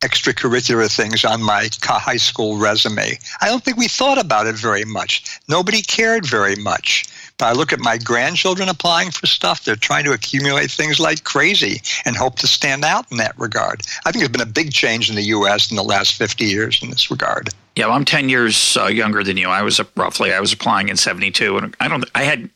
extracurricular 0.00 0.94
things 0.94 1.24
on 1.24 1.42
my 1.42 1.68
high 1.82 2.16
school 2.16 2.56
resume. 2.56 3.18
I 3.40 3.46
don't 3.46 3.64
think 3.64 3.76
we 3.76 3.88
thought 3.88 4.18
about 4.18 4.46
it 4.46 4.54
very 4.54 4.84
much. 4.84 5.40
Nobody 5.48 5.82
cared 5.82 6.24
very 6.24 6.54
much. 6.56 7.06
But 7.36 7.46
I 7.46 7.52
look 7.52 7.72
at 7.72 7.80
my 7.80 7.98
grandchildren 7.98 8.68
applying 8.68 9.10
for 9.10 9.26
stuff. 9.26 9.64
They're 9.64 9.76
trying 9.76 10.04
to 10.04 10.12
accumulate 10.12 10.70
things 10.70 11.00
like 11.00 11.24
crazy 11.24 11.82
and 12.04 12.16
hope 12.16 12.36
to 12.40 12.46
stand 12.46 12.84
out 12.84 13.10
in 13.10 13.16
that 13.18 13.38
regard. 13.38 13.82
I 14.04 14.10
think 14.10 14.20
there's 14.20 14.28
been 14.30 14.40
a 14.40 14.46
big 14.46 14.72
change 14.72 15.08
in 15.08 15.16
the 15.16 15.22
U.S. 15.22 15.70
in 15.70 15.76
the 15.76 15.84
last 15.84 16.14
50 16.14 16.44
years 16.44 16.82
in 16.82 16.90
this 16.90 17.10
regard. 17.10 17.50
Yeah, 17.76 17.86
well, 17.86 17.94
I'm 17.94 18.04
10 18.04 18.28
years 18.28 18.76
uh, 18.76 18.86
younger 18.86 19.22
than 19.22 19.36
you. 19.36 19.48
I 19.48 19.62
was 19.62 19.80
roughly, 19.96 20.32
I 20.32 20.40
was 20.40 20.52
applying 20.52 20.88
in 20.88 20.96
72. 20.96 21.56
And 21.56 21.76
I 21.80 21.88
don't, 21.88 22.04
I 22.14 22.24
had, 22.24 22.50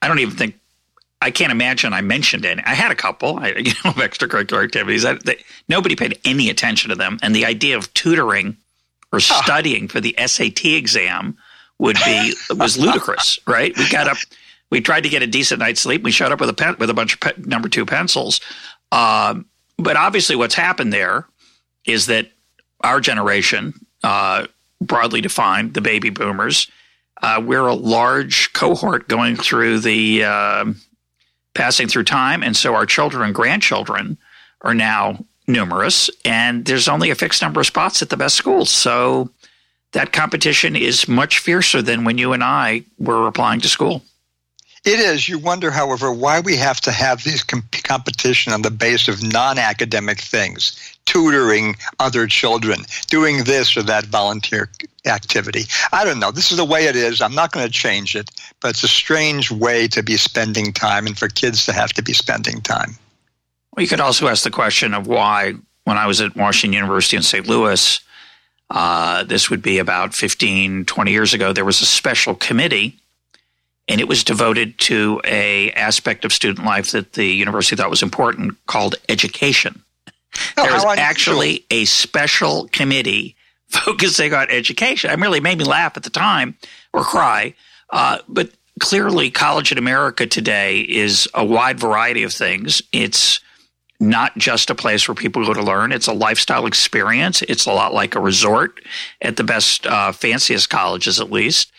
I 0.00 0.08
don't 0.08 0.20
even 0.20 0.36
think 0.36 0.58
I 1.24 1.30
can't 1.30 1.50
imagine 1.50 1.94
I 1.94 2.02
mentioned 2.02 2.44
it. 2.44 2.58
I 2.66 2.74
had 2.74 2.92
a 2.92 2.94
couple, 2.94 3.38
I, 3.38 3.48
you 3.56 3.72
know, 3.82 3.90
of 3.90 3.96
extracurricular 3.96 4.62
activities. 4.62 5.06
I, 5.06 5.14
they, 5.14 5.42
nobody 5.68 5.96
paid 5.96 6.18
any 6.24 6.50
attention 6.50 6.90
to 6.90 6.96
them, 6.96 7.18
and 7.22 7.34
the 7.34 7.46
idea 7.46 7.78
of 7.78 7.92
tutoring 7.94 8.58
or 9.10 9.20
studying 9.20 9.88
for 9.88 10.00
the 10.00 10.14
SAT 10.18 10.66
exam 10.66 11.38
would 11.78 11.96
be 12.04 12.34
was 12.50 12.76
ludicrous, 12.76 13.38
right? 13.46 13.76
We 13.76 13.88
got 13.88 14.06
up, 14.06 14.18
we 14.70 14.82
tried 14.82 15.04
to 15.04 15.08
get 15.08 15.22
a 15.22 15.26
decent 15.26 15.60
night's 15.60 15.80
sleep. 15.80 16.02
We 16.02 16.10
showed 16.10 16.30
up 16.30 16.40
with 16.40 16.50
a 16.50 16.54
pen, 16.54 16.76
with 16.78 16.90
a 16.90 16.94
bunch 16.94 17.14
of 17.14 17.20
pe- 17.20 17.42
number 17.42 17.70
two 17.70 17.86
pencils. 17.86 18.42
Um, 18.92 19.46
but 19.78 19.96
obviously, 19.96 20.36
what's 20.36 20.54
happened 20.54 20.92
there 20.92 21.26
is 21.86 22.04
that 22.06 22.30
our 22.82 23.00
generation, 23.00 23.72
uh, 24.02 24.46
broadly 24.82 25.22
defined, 25.22 25.72
the 25.72 25.80
baby 25.80 26.10
boomers, 26.10 26.70
uh, 27.22 27.42
we're 27.42 27.66
a 27.66 27.74
large 27.74 28.52
cohort 28.52 29.08
going 29.08 29.36
through 29.36 29.78
the 29.78 30.24
uh, 30.24 30.66
passing 31.54 31.88
through 31.88 32.04
time. 32.04 32.42
And 32.42 32.56
so 32.56 32.74
our 32.74 32.86
children 32.86 33.24
and 33.24 33.34
grandchildren 33.34 34.18
are 34.62 34.74
now 34.74 35.24
numerous, 35.46 36.08
and 36.24 36.64
there's 36.64 36.88
only 36.88 37.10
a 37.10 37.14
fixed 37.14 37.42
number 37.42 37.60
of 37.60 37.66
spots 37.66 38.02
at 38.02 38.08
the 38.08 38.16
best 38.16 38.36
schools. 38.36 38.70
So 38.70 39.30
that 39.92 40.12
competition 40.12 40.74
is 40.74 41.08
much 41.08 41.38
fiercer 41.38 41.82
than 41.82 42.04
when 42.04 42.18
you 42.18 42.32
and 42.32 42.42
I 42.42 42.84
were 42.98 43.26
applying 43.26 43.60
to 43.60 43.68
school. 43.68 44.02
It 44.84 45.00
is. 45.00 45.28
You 45.28 45.38
wonder, 45.38 45.70
however, 45.70 46.12
why 46.12 46.40
we 46.40 46.56
have 46.56 46.80
to 46.82 46.92
have 46.92 47.24
this 47.24 47.42
comp- 47.42 47.82
competition 47.84 48.52
on 48.52 48.60
the 48.60 48.70
base 48.70 49.08
of 49.08 49.22
non 49.22 49.58
academic 49.58 50.20
things, 50.20 50.96
tutoring 51.06 51.76
other 52.00 52.26
children, 52.26 52.84
doing 53.06 53.44
this 53.44 53.78
or 53.78 53.82
that 53.84 54.04
volunteer 54.04 54.68
activity. 55.06 55.64
I 55.92 56.04
don't 56.04 56.18
know. 56.18 56.30
This 56.30 56.50
is 56.50 56.56
the 56.56 56.64
way 56.64 56.86
it 56.86 56.96
is. 56.96 57.20
I'm 57.20 57.34
not 57.34 57.52
going 57.52 57.66
to 57.66 57.72
change 57.72 58.16
it, 58.16 58.30
but 58.60 58.70
it's 58.70 58.84
a 58.84 58.88
strange 58.88 59.50
way 59.50 59.88
to 59.88 60.02
be 60.02 60.16
spending 60.16 60.72
time 60.72 61.06
and 61.06 61.18
for 61.18 61.28
kids 61.28 61.66
to 61.66 61.72
have 61.72 61.92
to 61.94 62.02
be 62.02 62.12
spending 62.12 62.60
time. 62.60 62.96
Well, 63.74 63.82
you 63.82 63.88
could 63.88 64.00
also 64.00 64.28
ask 64.28 64.44
the 64.44 64.50
question 64.50 64.94
of 64.94 65.06
why, 65.06 65.54
when 65.84 65.98
I 65.98 66.06
was 66.06 66.20
at 66.20 66.36
Washington 66.36 66.74
University 66.74 67.16
in 67.16 67.22
St. 67.22 67.46
Louis, 67.46 68.00
uh, 68.70 69.24
this 69.24 69.50
would 69.50 69.62
be 69.62 69.78
about 69.78 70.14
15, 70.14 70.84
20 70.84 71.10
years 71.10 71.34
ago, 71.34 71.52
there 71.52 71.64
was 71.64 71.80
a 71.80 71.86
special 71.86 72.34
committee 72.34 72.98
and 73.88 74.00
it 74.00 74.08
was 74.08 74.24
devoted 74.24 74.78
to 74.78 75.20
a 75.24 75.70
aspect 75.72 76.24
of 76.24 76.32
student 76.32 76.66
life 76.66 76.92
that 76.92 77.12
the 77.12 77.26
university 77.26 77.76
thought 77.76 77.90
was 77.90 78.02
important 78.02 78.54
called 78.66 78.94
education. 79.08 79.82
Oh, 80.56 80.62
there 80.64 80.72
was 80.72 80.84
actually 80.84 81.64
a 81.70 81.84
special 81.84 82.68
committee 82.72 83.36
focusing 83.74 84.32
on 84.34 84.50
education. 84.50 85.10
It 85.10 85.18
really 85.18 85.40
made 85.40 85.58
me 85.58 85.64
laugh 85.64 85.96
at 85.96 86.02
the 86.02 86.10
time 86.10 86.56
or 86.92 87.02
cry. 87.02 87.54
Uh, 87.90 88.18
but 88.28 88.50
clearly, 88.80 89.30
college 89.30 89.72
in 89.72 89.78
America 89.78 90.26
today 90.26 90.80
is 90.80 91.28
a 91.34 91.44
wide 91.44 91.78
variety 91.78 92.22
of 92.22 92.32
things. 92.32 92.82
It's 92.92 93.40
not 94.00 94.36
just 94.36 94.70
a 94.70 94.74
place 94.74 95.08
where 95.08 95.14
people 95.14 95.44
go 95.44 95.54
to 95.54 95.62
learn. 95.62 95.92
It's 95.92 96.08
a 96.08 96.12
lifestyle 96.12 96.66
experience. 96.66 97.42
It's 97.42 97.66
a 97.66 97.72
lot 97.72 97.94
like 97.94 98.14
a 98.14 98.20
resort 98.20 98.80
at 99.22 99.36
the 99.36 99.44
best, 99.44 99.86
uh, 99.86 100.12
fanciest 100.12 100.68
colleges, 100.68 101.20
at 101.20 101.30
least. 101.30 101.72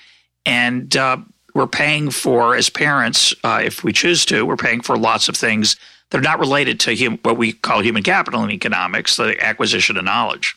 And 0.46 0.96
uh, 0.96 1.18
we're 1.54 1.68
paying 1.68 2.12
for, 2.12 2.56
as 2.56 2.70
parents, 2.70 3.34
uh, 3.44 3.62
if 3.64 3.84
we 3.84 3.94
choose 3.94 4.26
to, 4.26 4.46
we're 4.46 4.56
paying 4.56 4.82
for 4.82 4.98
lots 4.98 5.28
of 5.30 5.36
things 5.36 5.76
that 6.10 6.18
are 6.18 6.22
not 6.22 6.40
related 6.40 6.80
to 6.82 6.96
hum- 6.96 7.20
what 7.24 7.38
we 7.38 7.52
call 7.52 7.82
human 7.82 8.04
capital 8.04 8.44
in 8.44 8.52
economics, 8.52 9.18
the 9.18 9.42
acquisition 9.44 9.98
of 9.98 10.04
knowledge. 10.04 10.56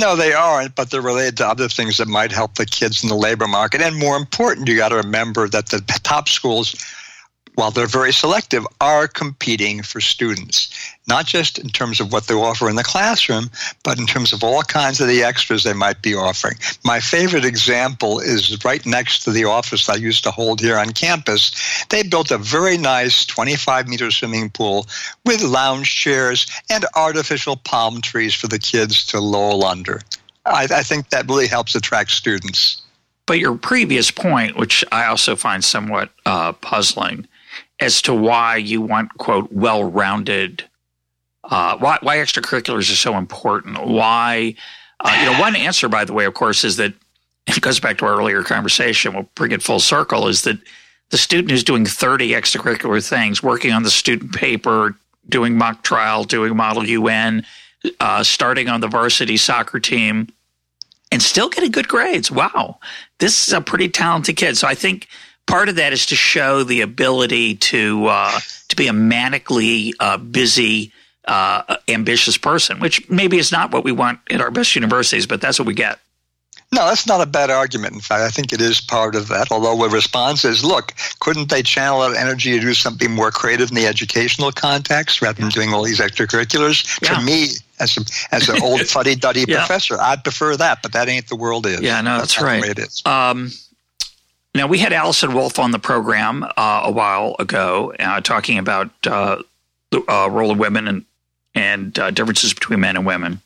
No, 0.00 0.14
they 0.14 0.32
aren't, 0.32 0.76
but 0.76 0.90
they're 0.90 1.02
related 1.02 1.36
to 1.38 1.48
other 1.48 1.68
things 1.68 1.96
that 1.96 2.06
might 2.06 2.30
help 2.30 2.54
the 2.54 2.64
kids 2.64 3.02
in 3.02 3.08
the 3.08 3.16
labor 3.16 3.48
market. 3.48 3.80
And 3.80 3.96
more 3.96 4.16
important, 4.16 4.68
you 4.68 4.76
got 4.76 4.90
to 4.90 4.96
remember 4.96 5.48
that 5.48 5.66
the 5.66 5.80
top 6.04 6.28
schools 6.28 6.76
while 7.58 7.72
they're 7.72 7.88
very 7.88 8.12
selective, 8.12 8.64
are 8.80 9.08
competing 9.08 9.82
for 9.82 10.00
students, 10.00 10.68
not 11.08 11.26
just 11.26 11.58
in 11.58 11.68
terms 11.68 11.98
of 11.98 12.12
what 12.12 12.28
they 12.28 12.34
offer 12.34 12.70
in 12.70 12.76
the 12.76 12.84
classroom, 12.84 13.50
but 13.82 13.98
in 13.98 14.06
terms 14.06 14.32
of 14.32 14.44
all 14.44 14.62
kinds 14.62 15.00
of 15.00 15.08
the 15.08 15.24
extras 15.24 15.64
they 15.64 15.72
might 15.72 16.00
be 16.00 16.14
offering. 16.14 16.54
My 16.84 17.00
favorite 17.00 17.44
example 17.44 18.20
is 18.20 18.64
right 18.64 18.86
next 18.86 19.24
to 19.24 19.32
the 19.32 19.46
office 19.46 19.88
I 19.88 19.96
used 19.96 20.22
to 20.22 20.30
hold 20.30 20.60
here 20.60 20.78
on 20.78 20.92
campus. 20.92 21.84
They 21.90 22.04
built 22.04 22.30
a 22.30 22.38
very 22.38 22.78
nice 22.78 23.26
25 23.26 23.88
meter 23.88 24.12
swimming 24.12 24.50
pool 24.50 24.86
with 25.24 25.42
lounge 25.42 25.92
chairs 25.96 26.46
and 26.70 26.86
artificial 26.94 27.56
palm 27.56 28.00
trees 28.00 28.34
for 28.34 28.46
the 28.46 28.60
kids 28.60 29.04
to 29.06 29.18
loll 29.18 29.64
under. 29.64 30.00
I, 30.46 30.68
I 30.70 30.84
think 30.84 31.08
that 31.08 31.28
really 31.28 31.48
helps 31.48 31.74
attract 31.74 32.12
students. 32.12 32.82
But 33.26 33.40
your 33.40 33.56
previous 33.56 34.12
point, 34.12 34.56
which 34.56 34.84
I 34.92 35.06
also 35.06 35.34
find 35.34 35.64
somewhat 35.64 36.10
uh, 36.24 36.52
puzzling, 36.52 37.26
as 37.80 38.02
to 38.02 38.14
why 38.14 38.56
you 38.56 38.80
want 38.80 39.16
quote 39.18 39.52
well-rounded 39.52 40.64
uh, 41.44 41.76
why, 41.78 41.98
why 42.02 42.16
extracurriculars 42.16 42.90
are 42.92 42.96
so 42.96 43.16
important 43.16 43.86
why 43.86 44.54
uh, 45.00 45.16
you 45.20 45.30
know 45.30 45.40
one 45.40 45.56
answer 45.56 45.88
by 45.88 46.04
the 46.04 46.12
way 46.12 46.24
of 46.24 46.34
course 46.34 46.64
is 46.64 46.76
that 46.76 46.92
it 47.46 47.60
goes 47.60 47.80
back 47.80 47.98
to 47.98 48.04
our 48.04 48.18
earlier 48.18 48.42
conversation 48.42 49.14
we'll 49.14 49.28
bring 49.34 49.52
it 49.52 49.62
full 49.62 49.80
circle 49.80 50.28
is 50.28 50.42
that 50.42 50.58
the 51.10 51.18
student 51.18 51.50
who's 51.50 51.64
doing 51.64 51.86
30 51.86 52.30
extracurricular 52.30 53.06
things 53.06 53.42
working 53.42 53.72
on 53.72 53.82
the 53.82 53.90
student 53.90 54.34
paper 54.34 54.94
doing 55.28 55.56
mock 55.56 55.82
trial 55.82 56.24
doing 56.24 56.56
model 56.56 56.82
un 56.82 57.44
uh, 58.00 58.22
starting 58.22 58.68
on 58.68 58.80
the 58.80 58.88
varsity 58.88 59.36
soccer 59.36 59.78
team 59.78 60.28
and 61.10 61.22
still 61.22 61.48
getting 61.48 61.70
good 61.70 61.88
grades. 61.88 62.30
Wow. 62.30 62.78
This 63.18 63.46
is 63.46 63.54
a 63.54 63.60
pretty 63.60 63.88
talented 63.88 64.36
kid. 64.36 64.56
So 64.56 64.68
i 64.68 64.74
think 64.74 65.08
part 65.48 65.68
of 65.68 65.76
that 65.76 65.92
is 65.92 66.06
to 66.06 66.14
show 66.14 66.62
the 66.62 66.82
ability 66.82 67.56
to 67.56 68.06
uh, 68.06 68.38
to 68.68 68.76
be 68.76 68.86
a 68.86 68.92
manically 68.92 69.92
uh, 69.98 70.18
busy, 70.18 70.92
uh, 71.24 71.76
ambitious 71.88 72.36
person, 72.36 72.78
which 72.78 73.08
maybe 73.10 73.38
is 73.38 73.50
not 73.50 73.72
what 73.72 73.82
we 73.82 73.90
want 73.90 74.20
at 74.30 74.40
our 74.40 74.52
best 74.52 74.76
universities, 74.76 75.26
but 75.26 75.40
that's 75.40 75.58
what 75.58 75.66
we 75.66 75.74
get. 75.74 75.98
No, 76.70 76.86
that's 76.86 77.06
not 77.06 77.22
a 77.22 77.26
bad 77.26 77.48
argument. 77.48 77.94
In 77.94 78.00
fact, 78.00 78.20
I 78.20 78.28
think 78.28 78.52
it 78.52 78.60
is 78.60 78.78
part 78.78 79.14
of 79.14 79.28
that. 79.28 79.50
Although 79.50 79.88
the 79.88 79.88
response 79.88 80.44
is, 80.44 80.62
look, 80.62 80.92
couldn't 81.18 81.48
they 81.48 81.62
channel 81.62 82.00
that 82.00 82.14
energy 82.14 82.52
to 82.52 82.60
do 82.60 82.74
something 82.74 83.10
more 83.10 83.30
creative 83.30 83.70
in 83.70 83.74
the 83.74 83.86
educational 83.86 84.52
context 84.52 85.22
rather 85.22 85.40
than 85.40 85.48
doing 85.48 85.72
all 85.72 85.82
these 85.82 85.98
extracurriculars? 85.98 87.00
Yeah. 87.02 87.14
To 87.14 87.24
me, 87.24 87.46
as 87.80 87.96
a, 87.96 88.34
as 88.34 88.50
an 88.50 88.62
old 88.62 88.80
fuddy 88.86 89.14
duddy 89.14 89.46
yeah. 89.48 89.64
professor, 89.64 89.98
I'd 89.98 90.22
prefer 90.22 90.58
that, 90.58 90.82
but 90.82 90.92
that 90.92 91.08
ain't 91.08 91.28
the 91.28 91.36
world 91.36 91.64
is. 91.64 91.80
Yeah, 91.80 92.02
no, 92.02 92.18
that's, 92.18 92.34
that's 92.34 92.44
right. 92.44 92.62
it 92.62 92.78
is. 92.78 93.02
Um, 93.06 93.50
now, 94.58 94.66
we 94.66 94.78
had 94.78 94.92
Alison 94.92 95.34
Wolf 95.34 95.58
on 95.58 95.70
the 95.70 95.78
program 95.78 96.42
uh, 96.42 96.82
a 96.84 96.90
while 96.90 97.36
ago 97.38 97.94
uh, 97.98 98.20
talking 98.20 98.58
about 98.58 98.90
uh, 99.06 99.40
the 99.90 100.02
uh, 100.10 100.28
role 100.28 100.50
of 100.50 100.58
women 100.58 100.88
and, 100.88 101.04
and 101.54 101.98
uh, 101.98 102.10
differences 102.10 102.52
between 102.52 102.80
men 102.80 102.96
and 102.96 103.06
women. 103.06 103.40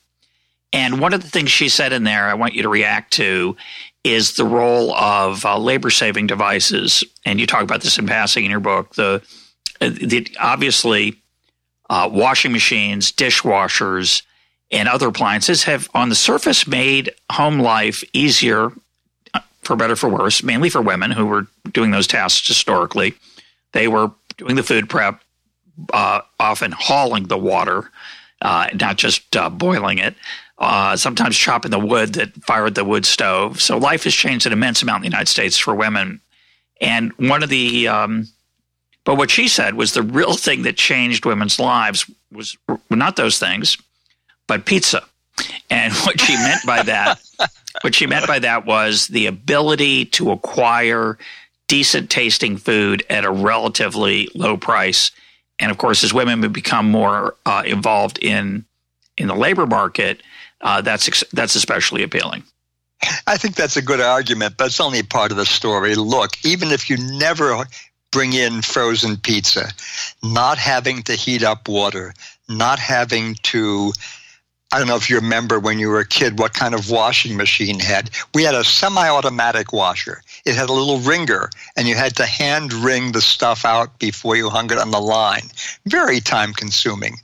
And 0.73 1.01
one 1.01 1.13
of 1.13 1.23
the 1.23 1.29
things 1.29 1.51
she 1.51 1.69
said 1.69 1.93
in 1.93 2.05
there, 2.05 2.25
I 2.25 2.35
want 2.35 2.55
you 2.55 2.63
to 2.63 2.69
react 2.71 3.13
to, 3.15 3.57
is 4.03 4.37
the 4.37 4.47
role 4.47 4.95
of 4.95 5.45
uh, 5.45 5.59
labor 5.59 5.91
saving 5.91 6.29
devices. 6.29 7.05
And 7.27 7.39
you 7.39 7.47
talk 7.47 7.63
about 7.63 7.83
this 7.83 7.99
in 7.99 8.07
passing 8.07 8.47
in 8.47 8.51
your 8.51 8.61
book. 8.61 8.95
The, 8.95 9.23
the 9.81 10.27
obviously, 10.41 11.19
washing 11.91 12.53
machines, 12.53 13.13
dishwashers, 13.13 14.23
and 14.71 14.89
other 14.89 15.09
appliances 15.09 15.65
have, 15.65 15.91
on 15.93 16.09
the 16.09 16.15
surface, 16.15 16.67
made 16.67 17.15
home 17.31 17.61
life 17.61 18.03
easier 18.15 18.73
for 19.63 19.77
better 19.77 19.97
for 19.97 20.09
worse, 20.09 20.43
mainly 20.43 20.69
for 20.69 20.83
women 20.83 21.11
who 21.11 21.27
were 21.27 21.47
doing 21.73 21.91
those 21.91 22.07
tasks 22.07 22.47
historically. 22.47 23.15
They 23.73 23.89
were 23.89 24.11
doing 24.37 24.57
the 24.57 24.63
food 24.63 24.89
prep, 24.89 25.23
uh, 25.93 26.21
often 26.39 26.73
hauling 26.73 27.29
the 27.29 27.39
water, 27.39 27.91
uh, 28.43 28.69
not 28.75 28.97
just 28.97 29.37
uh, 29.37 29.49
boiling 29.49 29.99
it. 29.99 30.15
Uh, 30.59 30.97
sometimes 30.97 31.37
chopping 31.37 31.73
the 31.73 31.79
wood 31.79 32.13
that 32.13 32.33
fired 32.45 32.77
the 32.77 32.85
wood 32.85 33.05
stove. 33.05 33.61
So 33.61 33.79
life 33.79 34.05
has 34.05 34.15
changed 34.15 34.47
an 34.47 34.53
immense 34.53 34.81
amount 34.81 34.99
in 34.99 35.11
the 35.11 35.17
United 35.17 35.29
States 35.29 35.59
for 35.59 35.75
women. 35.75 36.21
And 36.81 37.11
one 37.15 37.43
of 37.43 37.49
the, 37.49 37.89
um, 37.89 38.29
but 39.05 39.17
what 39.17 39.31
she 39.31 39.49
said 39.49 39.75
was 39.75 39.93
the 39.93 40.03
real 40.03 40.35
thing 40.35 40.63
that 40.63 40.77
changed 40.77 41.27
women's 41.27 41.59
lives 41.59 42.09
was 42.31 42.57
not 42.91 43.17
those 43.17 43.41
things, 43.41 43.77
but 44.47 44.65
pizza. 44.65 45.03
And 45.71 45.93
what 46.05 46.21
she 46.21 46.35
meant 46.35 46.65
by 46.67 46.83
that 46.83 47.21
what 47.81 47.95
she 47.95 48.07
meant 48.07 48.27
by 48.27 48.39
that 48.39 48.67
was 48.67 49.09
the 49.09 49.27
ability 49.27 50.05
to 50.05 50.31
acquire 50.31 51.19
decent 51.69 52.11
tasting 52.11 52.59
food 52.59 53.05
at 53.09 53.25
a 53.25 53.31
relatively 53.31 54.29
low 54.35 54.57
price. 54.57 55.11
And 55.59 55.71
of 55.71 55.79
course, 55.79 56.05
as 56.05 56.13
women 56.13 56.53
become 56.53 56.91
more 56.91 57.35
uh, 57.47 57.63
involved 57.65 58.19
in 58.19 58.65
in 59.17 59.29
the 59.29 59.35
labor 59.35 59.67
market, 59.67 60.23
uh, 60.61 60.81
that's 60.81 61.25
that's 61.33 61.55
especially 61.55 62.03
appealing. 62.03 62.43
I 63.27 63.37
think 63.37 63.57
that's 63.57 63.77
a 63.77 63.83
good 63.83 64.01
argument, 64.01 64.57
but 64.57 64.67
it's 64.67 64.81
only 64.81 65.03
part 65.03 65.33
of 65.33 65.37
the 65.37 65.47
story. 65.47 65.95
Look, 65.97 66.33
even 66.45 66.71
if 66.71 66.89
you 66.89 66.97
never 67.19 67.65
bring 68.13 68.33
in 68.33 68.63
frozen 68.63 69.17
pizza, 69.17 69.71
not 70.23 70.59
having 70.59 71.03
to 71.05 71.15
heat 71.15 71.43
up 71.43 71.69
water, 71.69 72.15
not 72.49 72.79
having 72.79 73.35
to 73.43 73.93
I 74.73 74.79
don't 74.79 74.89
know 74.89 74.97
if 74.97 75.11
you 75.11 75.17
remember 75.17 75.61
when 75.61 75.79
you 75.79 75.91
were 75.91 76.01
a 76.01 76.07
kid 76.07 76.39
what 76.39 76.55
kind 76.55 76.75
of 76.75 76.89
washing 76.89 77.37
machine 77.37 77.79
had. 77.79 78.09
We 78.33 78.43
had 78.43 78.55
a 78.55 78.65
semi 78.65 79.07
automatic 79.07 79.71
washer. 79.71 80.23
It 80.47 80.55
had 80.55 80.71
a 80.71 80.73
little 80.73 80.99
wringer, 80.99 81.51
and 81.77 81.87
you 81.87 81.95
had 81.95 82.17
to 82.17 82.25
hand 82.25 82.73
wring 82.73 83.13
the 83.13 83.21
stuff 83.21 83.67
out 83.67 83.99
before 83.99 84.35
you 84.35 84.49
hung 84.49 84.73
it 84.73 84.79
on 84.79 84.91
the 84.91 84.99
line. 84.99 85.51
Very 85.85 86.21
time 86.21 86.55
consuming. 86.55 87.17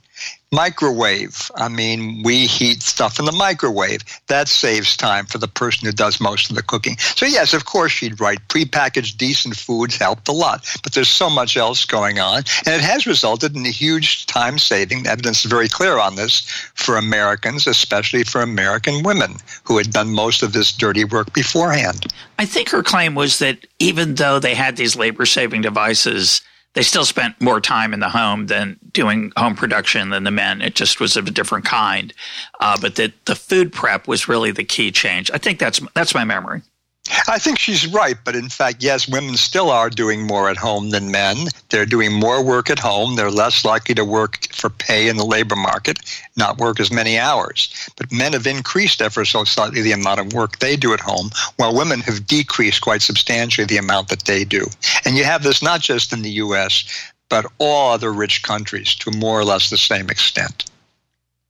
Microwave. 0.51 1.51
I 1.55 1.67
mean, 1.67 2.23
we 2.23 2.47
heat 2.47 2.81
stuff 2.81 3.19
in 3.19 3.25
the 3.25 3.31
microwave. 3.31 4.01
That 4.27 4.47
saves 4.47 4.97
time 4.97 5.25
for 5.27 5.37
the 5.37 5.47
person 5.47 5.85
who 5.85 5.91
does 5.91 6.19
most 6.19 6.49
of 6.49 6.55
the 6.55 6.63
cooking. 6.63 6.97
So, 6.97 7.27
yes, 7.27 7.53
of 7.53 7.65
course, 7.65 7.91
she'd 7.91 8.19
write 8.19 8.47
Prepackaged, 8.47 9.17
decent 9.17 9.55
foods 9.55 9.97
helped 9.97 10.27
a 10.27 10.31
lot. 10.31 10.67
But 10.81 10.93
there's 10.93 11.09
so 11.09 11.29
much 11.29 11.55
else 11.55 11.85
going 11.85 12.19
on. 12.19 12.37
And 12.65 12.75
it 12.75 12.81
has 12.81 13.05
resulted 13.05 13.55
in 13.55 13.65
a 13.65 13.69
huge 13.69 14.25
time 14.25 14.57
saving. 14.57 15.05
Evidence 15.05 15.45
is 15.45 15.51
very 15.51 15.69
clear 15.69 15.99
on 15.99 16.15
this 16.15 16.41
for 16.73 16.97
Americans, 16.97 17.67
especially 17.67 18.23
for 18.23 18.41
American 18.41 19.03
women 19.03 19.35
who 19.63 19.77
had 19.77 19.91
done 19.91 20.11
most 20.11 20.41
of 20.41 20.53
this 20.53 20.71
dirty 20.71 21.03
work 21.03 21.31
beforehand. 21.33 22.07
I 22.39 22.45
think 22.45 22.69
her 22.69 22.81
claim 22.81 23.13
was 23.13 23.37
that 23.39 23.67
even 23.77 24.15
though 24.15 24.39
they 24.39 24.55
had 24.55 24.77
these 24.77 24.95
labor 24.95 25.25
saving 25.25 25.61
devices, 25.61 26.41
they 26.73 26.83
still 26.83 27.05
spent 27.05 27.39
more 27.41 27.59
time 27.59 27.93
in 27.93 27.99
the 27.99 28.09
home 28.09 28.47
than 28.47 28.79
doing 28.91 29.31
home 29.35 29.55
production 29.55 30.09
than 30.09 30.23
the 30.23 30.31
men. 30.31 30.61
It 30.61 30.75
just 30.75 30.99
was 30.99 31.17
of 31.17 31.27
a 31.27 31.31
different 31.31 31.65
kind. 31.65 32.13
Uh, 32.59 32.77
but 32.79 32.95
that 32.95 33.13
the 33.25 33.35
food 33.35 33.73
prep 33.73 34.07
was 34.07 34.27
really 34.27 34.51
the 34.51 34.63
key 34.63 34.91
change. 34.91 35.31
I 35.33 35.39
think 35.39 35.59
that's 35.59 35.81
that's 35.95 36.13
my 36.13 36.23
memory. 36.23 36.61
I 37.27 37.39
think 37.39 37.59
she's 37.59 37.87
right, 37.87 38.17
but 38.23 38.35
in 38.35 38.49
fact, 38.49 38.83
yes, 38.83 39.07
women 39.07 39.35
still 39.35 39.69
are 39.69 39.89
doing 39.89 40.25
more 40.25 40.49
at 40.49 40.57
home 40.57 40.89
than 40.91 41.11
men. 41.11 41.47
They're 41.69 41.85
doing 41.85 42.13
more 42.13 42.43
work 42.43 42.69
at 42.69 42.79
home. 42.79 43.15
They're 43.15 43.31
less 43.31 43.65
likely 43.65 43.95
to 43.95 44.05
work 44.05 44.47
for 44.51 44.69
pay 44.69 45.07
in 45.07 45.17
the 45.17 45.25
labor 45.25 45.55
market, 45.55 45.99
not 46.35 46.57
work 46.57 46.79
as 46.79 46.91
many 46.91 47.17
hours. 47.17 47.89
But 47.97 48.11
men 48.11 48.33
have 48.33 48.47
increased 48.47 49.01
ever 49.01 49.25
so 49.25 49.43
slightly 49.43 49.81
the 49.81 49.91
amount 49.91 50.19
of 50.19 50.33
work 50.33 50.59
they 50.59 50.75
do 50.75 50.93
at 50.93 50.99
home, 50.99 51.31
while 51.57 51.75
women 51.75 52.01
have 52.01 52.27
decreased 52.27 52.81
quite 52.81 53.01
substantially 53.01 53.65
the 53.65 53.77
amount 53.77 54.09
that 54.09 54.25
they 54.25 54.43
do. 54.43 54.65
And 55.05 55.17
you 55.17 55.23
have 55.23 55.43
this 55.43 55.61
not 55.61 55.81
just 55.81 56.13
in 56.13 56.21
the 56.21 56.31
U.S., 56.31 56.83
but 57.29 57.45
all 57.59 57.91
other 57.91 58.11
rich 58.11 58.43
countries 58.43 58.95
to 58.95 59.11
more 59.11 59.39
or 59.39 59.45
less 59.45 59.69
the 59.69 59.77
same 59.77 60.09
extent. 60.09 60.65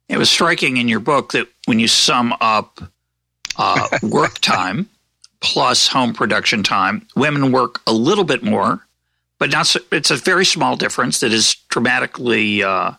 It 0.10 0.18
was 0.18 0.30
striking 0.30 0.78
in 0.78 0.88
your 0.88 1.00
book 1.00 1.32
that 1.34 1.48
when 1.66 1.80
you 1.80 1.88
sum 1.88 2.36
up 2.42 2.82
uh, 3.58 3.88
work 4.04 4.40
time, 4.40 4.90
plus 5.42 5.88
home 5.88 6.14
production 6.14 6.64
time. 6.64 7.08
Women 7.16 7.52
work 7.52 7.82
a 7.88 7.94
little 7.94 8.24
bit 8.24 8.44
more, 8.44 8.86
but 9.40 9.52
not. 9.52 9.68
So, 9.68 9.80
it's 9.92 10.12
a 10.12 10.16
very 10.16 10.46
small 10.46 10.76
difference 10.76 11.20
that 11.20 11.32
is 11.32 11.56
dramatically. 11.70 12.64
Uh, 12.64 12.92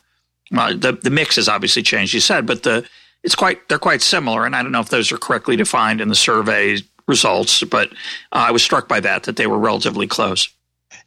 well, 0.51 0.77
the 0.77 0.93
the 0.93 1.11
mix 1.11 1.37
has 1.37 1.49
obviously 1.49 1.83
changed. 1.83 2.15
You 2.15 2.21
said, 2.21 2.47
but 2.47 2.63
the 2.63 2.87
it's 3.23 3.35
quite 3.35 3.69
they're 3.69 3.79
quite 3.79 4.03
similar, 4.03 4.47
and 4.47 4.57
I 4.57 4.63
don't 4.63 4.73
know 4.73 4.81
if 4.81 4.89
those 4.89 5.13
are 5.13 5.19
correctly 5.19 5.57
defined 5.57 6.01
in 6.01 6.09
the 6.09 6.15
survey 6.15 6.79
results, 7.07 7.63
but 7.65 7.91
uh, 8.33 8.47
I 8.49 8.51
was 8.51 8.63
struck 8.63 8.89
by 8.89 9.01
that 9.01 9.25
that 9.25 9.37
they 9.37 9.47
were 9.47 9.59
relatively 9.59 10.07
close. 10.07 10.49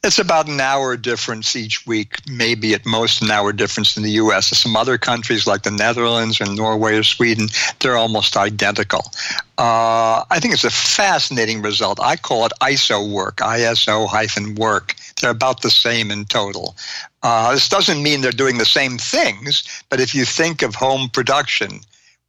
It's 0.04 0.18
about 0.18 0.48
an 0.48 0.60
hour 0.60 0.98
difference 0.98 1.56
each 1.56 1.86
week, 1.86 2.18
maybe 2.28 2.74
at 2.74 2.84
most 2.84 3.22
an 3.22 3.30
hour 3.30 3.54
difference 3.54 3.96
in 3.96 4.02
the 4.02 4.10
U.S. 4.10 4.48
Some 4.48 4.76
other 4.76 4.98
countries 4.98 5.46
like 5.46 5.62
the 5.62 5.70
Netherlands 5.70 6.42
and 6.42 6.54
Norway 6.54 6.98
or 6.98 7.02
Sweden, 7.02 7.48
they're 7.80 7.96
almost 7.96 8.36
identical. 8.36 9.00
Uh, 9.56 10.22
I 10.30 10.40
think 10.40 10.52
it's 10.52 10.64
a 10.64 10.70
fascinating 10.70 11.62
result. 11.62 11.98
I 12.02 12.16
call 12.16 12.44
it 12.44 12.52
ISO 12.60 13.10
work, 13.10 13.36
ISO 13.38 14.06
hyphen 14.06 14.56
work. 14.56 14.94
They're 15.22 15.30
about 15.30 15.62
the 15.62 15.70
same 15.70 16.10
in 16.10 16.26
total. 16.26 16.76
Uh, 17.22 17.54
this 17.54 17.70
doesn't 17.70 18.02
mean 18.02 18.20
they're 18.20 18.30
doing 18.30 18.58
the 18.58 18.66
same 18.66 18.98
things, 18.98 19.64
but 19.88 20.00
if 20.00 20.14
you 20.14 20.26
think 20.26 20.60
of 20.60 20.74
home 20.74 21.08
production, 21.08 21.80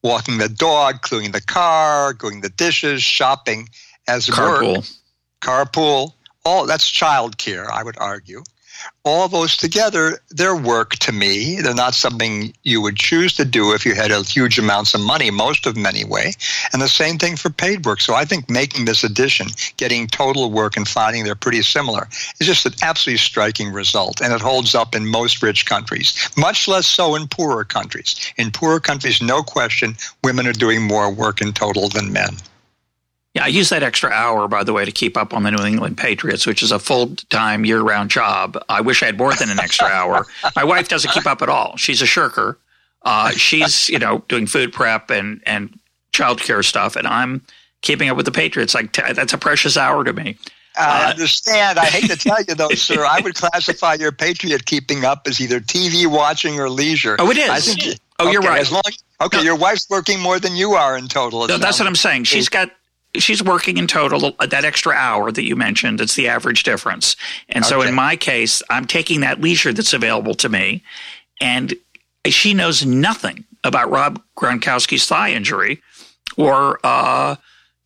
walking 0.01 0.37
the 0.37 0.47
dog, 0.47 1.01
cleaning 1.01 1.33
the 1.33 1.41
car, 1.41 2.13
doing 2.13 2.39
the 2.39 2.49
dishes, 2.51 3.03
shopping 3.03 3.67
as 4.07 4.27
carpool. 4.27 4.75
work, 4.77 4.85
carpool, 5.41 6.13
all 6.45 6.67
that's 6.67 6.89
childcare, 6.91 7.69
I 7.69 7.83
would 7.83 7.97
argue. 7.97 8.43
All 9.03 9.29
those 9.29 9.55
together, 9.55 10.19
they're 10.29 10.55
work 10.55 10.97
to 10.97 11.11
me. 11.11 11.61
They're 11.61 11.73
not 11.73 11.95
something 11.95 12.53
you 12.63 12.81
would 12.81 12.97
choose 12.97 13.33
to 13.37 13.45
do 13.45 13.73
if 13.73 13.85
you 13.85 13.95
had 13.95 14.11
a 14.11 14.21
huge 14.21 14.59
amounts 14.59 14.93
of 14.93 14.99
money, 15.01 15.31
most 15.31 15.65
of 15.65 15.75
them 15.75 15.85
anyway. 15.85 16.33
And 16.73 16.81
the 16.81 16.89
same 16.89 17.17
thing 17.17 17.37
for 17.37 17.49
paid 17.49 17.85
work. 17.85 18.01
So 18.01 18.13
I 18.15 18.25
think 18.25 18.49
making 18.49 18.85
this 18.85 19.03
addition, 19.03 19.47
getting 19.77 20.07
total 20.07 20.51
work 20.51 20.75
and 20.75 20.87
finding 20.87 21.23
they're 21.23 21.35
pretty 21.35 21.61
similar, 21.61 22.07
is 22.39 22.47
just 22.47 22.65
an 22.65 22.73
absolutely 22.81 23.19
striking 23.19 23.71
result. 23.71 24.21
And 24.21 24.33
it 24.33 24.41
holds 24.41 24.75
up 24.75 24.93
in 24.93 25.07
most 25.07 25.41
rich 25.41 25.65
countries, 25.65 26.29
much 26.35 26.67
less 26.67 26.85
so 26.85 27.15
in 27.15 27.27
poorer 27.27 27.63
countries. 27.63 28.33
In 28.37 28.51
poorer 28.51 28.81
countries, 28.81 29.21
no 29.21 29.41
question, 29.41 29.95
women 30.23 30.47
are 30.47 30.53
doing 30.53 30.81
more 30.81 31.11
work 31.11 31.41
in 31.41 31.53
total 31.53 31.87
than 31.87 32.11
men. 32.11 32.35
Yeah, 33.35 33.43
I 33.43 33.47
use 33.47 33.67
that 33.69 33.83
extra 33.83 34.11
hour, 34.11 34.47
by 34.47 34.63
the 34.63 34.71
way, 34.71 34.85
to 34.85 34.93
keep 34.93 35.17
up 35.17 35.33
on 35.33 35.43
the 35.43 35.51
New 35.51 35.63
England 35.65 35.97
Patriots, 35.97 36.47
which 36.47 36.63
is 36.63 36.71
a 36.71 36.79
full 36.79 37.17
time, 37.29 37.65
year 37.65 37.81
round 37.81 38.09
job. 38.09 38.57
I 38.69 38.79
wish 38.79 39.03
I 39.03 39.07
had 39.07 39.17
more 39.17 39.33
than 39.33 39.49
an 39.49 39.59
extra 39.59 39.87
hour. 39.87 40.25
My 40.55 40.63
wife 40.63 40.87
doesn't 40.87 41.11
keep 41.11 41.25
up 41.25 41.41
at 41.41 41.49
all. 41.49 41.75
She's 41.75 42.01
a 42.01 42.05
shirker. 42.05 42.57
Uh, 43.01 43.31
she's, 43.31 43.89
you 43.89 43.99
know, 43.99 44.23
doing 44.29 44.47
food 44.47 44.71
prep 44.71 45.11
and, 45.11 45.43
and 45.45 45.77
childcare 46.13 46.63
stuff, 46.63 46.95
and 46.95 47.05
I'm 47.05 47.41
keeping 47.81 48.09
up 48.09 48.15
with 48.15 48.25
the 48.25 48.31
Patriots. 48.31 48.73
Like, 48.73 48.93
t- 48.93 49.13
that's 49.13 49.33
a 49.33 49.37
precious 49.37 49.75
hour 49.75 50.05
to 50.05 50.13
me. 50.13 50.37
I 50.77 51.05
uh, 51.05 51.09
understand. 51.09 51.77
I 51.77 51.85
hate 51.85 52.09
to 52.09 52.17
tell 52.17 52.41
you, 52.41 52.55
though, 52.55 52.69
sir. 52.69 53.05
I 53.05 53.19
would 53.19 53.35
classify 53.35 53.95
your 53.95 54.11
patriot 54.11 54.65
keeping 54.65 55.03
up 55.03 55.27
as 55.27 55.39
either 55.41 55.59
TV 55.59 56.07
watching 56.07 56.59
or 56.59 56.69
leisure. 56.69 57.17
Oh, 57.19 57.31
it 57.31 57.37
is. 57.37 57.49
I 57.49 57.59
think, 57.59 57.99
oh, 58.19 58.25
okay, 58.25 58.31
you're 58.31 58.41
right. 58.41 58.61
As 58.61 58.71
long, 58.71 58.81
okay, 59.21 59.37
no, 59.37 59.43
your 59.43 59.55
wife's 59.57 59.89
working 59.89 60.19
more 60.19 60.39
than 60.39 60.55
you 60.55 60.73
are 60.73 60.97
in 60.97 61.07
total. 61.07 61.47
No, 61.47 61.57
that's 61.57 61.79
what 61.79 61.87
I'm 61.87 61.95
saying. 61.95 62.25
She's 62.25 62.49
got 62.49 62.71
she's 63.19 63.43
working 63.43 63.77
in 63.77 63.87
total 63.87 64.31
that 64.39 64.65
extra 64.65 64.93
hour 64.93 65.31
that 65.31 65.43
you 65.43 65.55
mentioned. 65.55 66.01
It's 66.01 66.15
the 66.15 66.27
average 66.27 66.63
difference. 66.63 67.15
And 67.49 67.63
okay. 67.63 67.69
so 67.69 67.81
in 67.81 67.93
my 67.93 68.15
case, 68.15 68.61
I'm 68.69 68.85
taking 68.85 69.21
that 69.21 69.41
leisure 69.41 69.73
that's 69.73 69.93
available 69.93 70.35
to 70.35 70.49
me, 70.49 70.83
and 71.41 71.73
she 72.27 72.53
knows 72.53 72.85
nothing 72.85 73.45
about 73.63 73.89
Rob 73.89 74.21
Gronkowski's 74.37 75.07
thigh 75.07 75.31
injury 75.31 75.81
or 76.37 76.79
uh, 76.83 77.35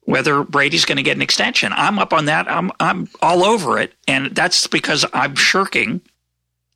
whether 0.02 0.44
Brady's 0.44 0.86
going 0.86 0.98
to 0.98 1.04
get 1.04 1.16
an 1.16 1.22
extension. 1.22 1.72
I'm 1.76 2.00
up 2.00 2.14
on 2.14 2.26
that. 2.26 2.50
I'm 2.50 2.72
I'm 2.80 3.08
all 3.22 3.44
over 3.44 3.80
it, 3.80 3.94
and 4.08 4.36
that's 4.36 4.68
because 4.68 5.06
I'm 5.14 5.36
shirking 5.36 6.02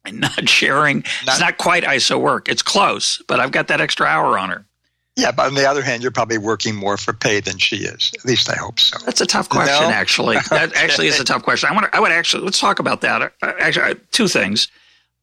and 0.06 0.20
not 0.22 0.48
sharing. 0.48 0.98
Not, 1.26 1.36
it's 1.36 1.40
not 1.40 1.58
quite 1.58 1.84
ISO 1.84 2.20
work. 2.20 2.50
It's 2.50 2.62
close, 2.62 3.22
but 3.28 3.40
I've 3.40 3.52
got 3.52 3.68
that 3.68 3.82
extra 3.82 4.06
hour 4.06 4.38
on 4.38 4.50
her. 4.50 4.66
Yeah, 5.16 5.32
but 5.32 5.46
on 5.46 5.54
the 5.54 5.70
other 5.70 5.84
hand, 5.84 6.02
you're 6.02 6.12
probably 6.12 6.40
working 6.40 6.76
more 6.76 6.98
for 6.98 7.14
pay 7.14 7.40
than 7.40 7.60
she 7.60 7.78
is. 7.78 8.12
At 8.18 8.26
least 8.26 8.50
I 8.50 8.56
hope 8.56 8.80
so. 8.80 8.98
That's 9.06 9.22
a 9.22 9.28
tough 9.28 9.48
question, 9.48 9.90
no? 9.90 9.94
actually. 9.94 10.38
That 10.50 10.76
actually 10.76 11.08
is 11.08 11.20
a 11.20 11.24
tough 11.24 11.44
question. 11.44 11.70
I 11.70 11.74
want. 11.74 11.92
To, 11.92 11.96
I 11.96 12.00
would 12.00 12.12
actually 12.12 12.44
let's 12.44 12.60
talk 12.60 12.80
about 12.80 13.02
that. 13.02 13.22
Uh, 13.22 13.54
actually, 13.60 13.92
uh, 13.92 13.96
two 14.12 14.28
things. 14.28 14.70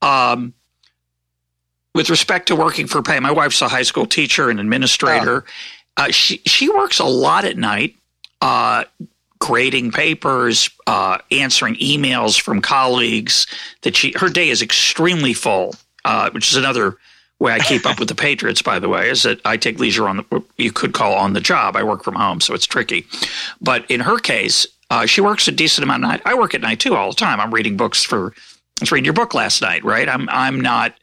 Um, 0.01 0.55
with 1.95 2.09
respect 2.09 2.49
to 2.49 2.57
working 2.57 2.87
for 2.87 3.03
pay, 3.03 3.19
my 3.19 3.33
wife's 3.33 3.61
a 3.63 3.69
high 3.69 3.83
school 3.83 4.07
teacher 4.07 4.49
and 4.49 4.61
administrator. 4.61 5.45
Oh. 5.99 6.05
Uh, 6.05 6.11
she 6.11 6.39
she 6.47 6.69
works 6.69 7.01
a 7.01 7.05
lot 7.05 7.45
at 7.45 7.57
night, 7.57 7.97
uh, 8.41 8.85
grading 9.41 9.91
papers, 9.91 10.71
uh, 10.87 11.19
answering 11.33 11.75
emails 11.77 12.41
from 12.41 12.63
colleagues. 12.63 13.47
That 13.83 13.97
she 13.97 14.13
her 14.13 14.29
day 14.29 14.51
is 14.51 14.63
extremely 14.63 15.35
full, 15.35 15.75
uh, 16.05 16.31
which 16.31 16.53
is 16.53 16.57
another 16.57 16.97
way 17.41 17.53
I 17.53 17.59
keep 17.59 17.87
up 17.87 17.99
with 17.99 18.09
the 18.09 18.15
Patriots, 18.15 18.63
by 18.63 18.79
the 18.79 18.89
way, 18.89 19.09
is 19.09 19.23
that 19.25 19.41
I 19.45 19.57
take 19.57 19.81
leisure 19.81 20.09
on 20.09 20.19
the, 20.19 20.45
you 20.59 20.71
could 20.71 20.93
call 20.93 21.15
on 21.15 21.33
the 21.33 21.41
job. 21.41 21.75
I 21.75 21.83
work 21.83 22.05
from 22.05 22.15
home, 22.15 22.41
so 22.41 22.55
it's 22.55 22.67
tricky. 22.67 23.07
But 23.61 23.91
in 23.91 24.01
her 24.01 24.19
case, 24.19 24.67
uh, 24.91 25.07
she 25.07 25.21
works 25.21 25.49
a 25.49 25.53
decent 25.53 25.83
amount 25.83 26.05
of 26.05 26.11
night. 26.11 26.23
I 26.25 26.35
work 26.35 26.55
at 26.55 26.61
night 26.61 26.81
too 26.81 26.95
all 26.95 27.11
the 27.11 27.17
time. 27.17 27.41
I'm 27.41 27.53
reading 27.53 27.77
books 27.77 28.05
for, 28.05 28.33
I 28.37 28.81
was 28.81 28.93
reading 28.93 29.07
your 29.07 29.15
book 29.15 29.35
last 29.35 29.63
night, 29.63 29.83
right? 29.85 30.09
I'm, 30.09 30.29
I'm 30.29 30.61
not, 30.61 30.95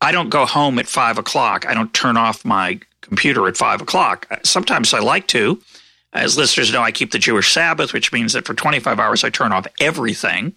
I 0.00 0.12
don't 0.12 0.28
go 0.28 0.46
home 0.46 0.78
at 0.78 0.86
five 0.86 1.18
o'clock. 1.18 1.66
I 1.66 1.74
don't 1.74 1.92
turn 1.94 2.16
off 2.16 2.44
my 2.44 2.78
computer 3.00 3.48
at 3.48 3.56
five 3.56 3.80
o'clock. 3.80 4.28
Sometimes 4.44 4.92
I 4.92 5.00
like 5.00 5.26
to. 5.28 5.60
As 6.12 6.38
listeners 6.38 6.72
know, 6.72 6.82
I 6.82 6.90
keep 6.90 7.10
the 7.10 7.18
Jewish 7.18 7.52
Sabbath, 7.52 7.92
which 7.92 8.12
means 8.12 8.32
that 8.32 8.46
for 8.46 8.54
25 8.54 8.98
hours 8.98 9.24
I 9.24 9.30
turn 9.30 9.52
off 9.52 9.66
everything. 9.78 10.54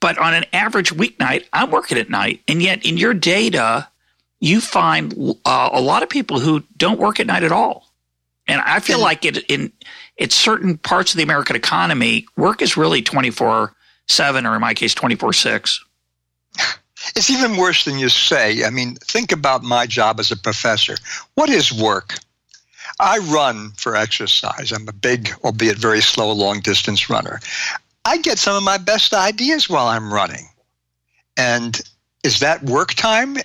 But 0.00 0.18
on 0.18 0.34
an 0.34 0.44
average 0.52 0.92
weeknight, 0.92 1.46
I'm 1.52 1.70
working 1.70 1.98
at 1.98 2.10
night. 2.10 2.42
And 2.48 2.62
yet 2.62 2.84
in 2.84 2.96
your 2.96 3.14
data, 3.14 3.88
you 4.40 4.60
find 4.60 5.12
uh, 5.44 5.70
a 5.72 5.80
lot 5.80 6.02
of 6.02 6.08
people 6.08 6.38
who 6.38 6.62
don't 6.76 7.00
work 7.00 7.20
at 7.20 7.26
night 7.26 7.42
at 7.42 7.52
all. 7.52 7.88
And 8.46 8.60
I 8.62 8.80
feel 8.80 9.00
like 9.00 9.24
it 9.24 9.38
in 9.50 9.72
it's 10.16 10.34
certain 10.34 10.78
parts 10.78 11.12
of 11.12 11.18
the 11.18 11.22
American 11.22 11.54
economy, 11.54 12.26
work 12.36 12.62
is 12.62 12.76
really 12.76 13.02
24 13.02 13.74
7, 14.06 14.46
or 14.46 14.54
in 14.54 14.60
my 14.60 14.74
case, 14.74 14.94
24 14.94 15.32
6. 15.32 15.84
It's 17.14 17.30
even 17.30 17.56
worse 17.56 17.84
than 17.84 17.98
you 17.98 18.08
say. 18.08 18.64
I 18.64 18.70
mean, 18.70 18.96
think 18.96 19.30
about 19.30 19.62
my 19.62 19.86
job 19.86 20.18
as 20.18 20.32
a 20.32 20.36
professor. 20.36 20.96
What 21.34 21.48
is 21.48 21.72
work? 21.72 22.18
I 22.98 23.18
run 23.18 23.70
for 23.76 23.94
exercise. 23.94 24.72
I'm 24.72 24.88
a 24.88 24.92
big, 24.92 25.30
albeit 25.44 25.78
very 25.78 26.00
slow, 26.00 26.32
long 26.32 26.58
distance 26.60 27.08
runner. 27.08 27.40
I 28.04 28.18
get 28.18 28.38
some 28.38 28.56
of 28.56 28.64
my 28.64 28.78
best 28.78 29.14
ideas 29.14 29.70
while 29.70 29.86
I'm 29.86 30.12
running. 30.12 30.48
And 31.36 31.80
is 32.24 32.40
that 32.40 32.64
work 32.64 32.94
time? 32.94 33.36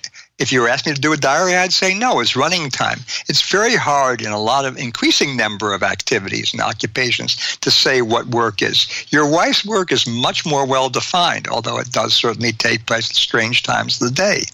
If 0.44 0.52
you 0.52 0.60
were 0.60 0.68
asking 0.68 0.90
me 0.90 0.96
to 0.96 1.00
do 1.00 1.14
a 1.14 1.16
diary, 1.16 1.56
I'd 1.56 1.72
say 1.72 1.94
no, 1.94 2.20
it's 2.20 2.36
running 2.36 2.68
time. 2.68 3.00
It's 3.30 3.50
very 3.50 3.76
hard 3.76 4.20
in 4.20 4.30
a 4.30 4.38
lot 4.38 4.66
of 4.66 4.76
increasing 4.76 5.38
number 5.38 5.72
of 5.72 5.82
activities 5.82 6.52
and 6.52 6.60
occupations 6.60 7.56
to 7.62 7.70
say 7.70 8.02
what 8.02 8.26
work 8.26 8.60
is. 8.60 9.06
Your 9.08 9.26
wife's 9.26 9.64
work 9.64 9.90
is 9.90 10.06
much 10.06 10.44
more 10.44 10.66
well 10.66 10.90
defined, 10.90 11.48
although 11.48 11.78
it 11.78 11.92
does 11.92 12.12
certainly 12.12 12.52
take 12.52 12.84
place 12.84 13.08
at 13.08 13.16
strange 13.16 13.62
times 13.62 14.02
of 14.02 14.08
the 14.08 14.14
day. 14.14 14.44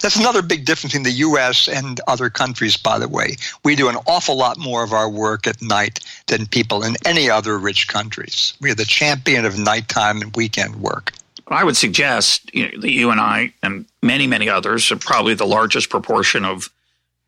That's 0.00 0.16
another 0.16 0.40
big 0.40 0.64
difference 0.64 0.94
in 0.94 1.02
the 1.02 1.20
U.S. 1.28 1.68
and 1.68 2.00
other 2.06 2.30
countries, 2.30 2.78
by 2.78 2.98
the 2.98 3.06
way. 3.06 3.36
We 3.62 3.76
do 3.76 3.90
an 3.90 3.98
awful 4.06 4.38
lot 4.38 4.56
more 4.56 4.84
of 4.84 4.94
our 4.94 5.10
work 5.10 5.46
at 5.46 5.60
night 5.60 6.00
than 6.28 6.46
people 6.46 6.82
in 6.82 6.96
any 7.04 7.28
other 7.28 7.58
rich 7.58 7.88
countries. 7.88 8.54
We 8.58 8.70
are 8.70 8.74
the 8.74 8.86
champion 8.86 9.44
of 9.44 9.58
nighttime 9.58 10.22
and 10.22 10.34
weekend 10.34 10.76
work. 10.76 11.12
I 11.48 11.64
would 11.64 11.76
suggest 11.76 12.52
you 12.54 12.70
know, 12.70 12.80
that 12.80 12.90
you 12.90 13.10
and 13.10 13.20
I 13.20 13.52
and 13.62 13.86
many, 14.02 14.26
many 14.26 14.48
others, 14.48 14.90
are 14.90 14.96
probably 14.96 15.34
the 15.34 15.46
largest 15.46 15.90
proportion 15.90 16.44
of 16.44 16.70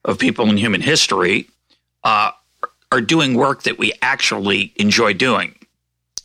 of 0.05 0.19
people 0.19 0.49
in 0.49 0.57
human 0.57 0.81
history, 0.81 1.49
uh, 2.05 2.31
are 2.91 3.01
doing 3.01 3.35
work 3.35 3.65
that 3.65 3.79
we 3.79 3.93
actually 4.01 4.73
enjoy 4.77 5.13
doing. 5.13 5.55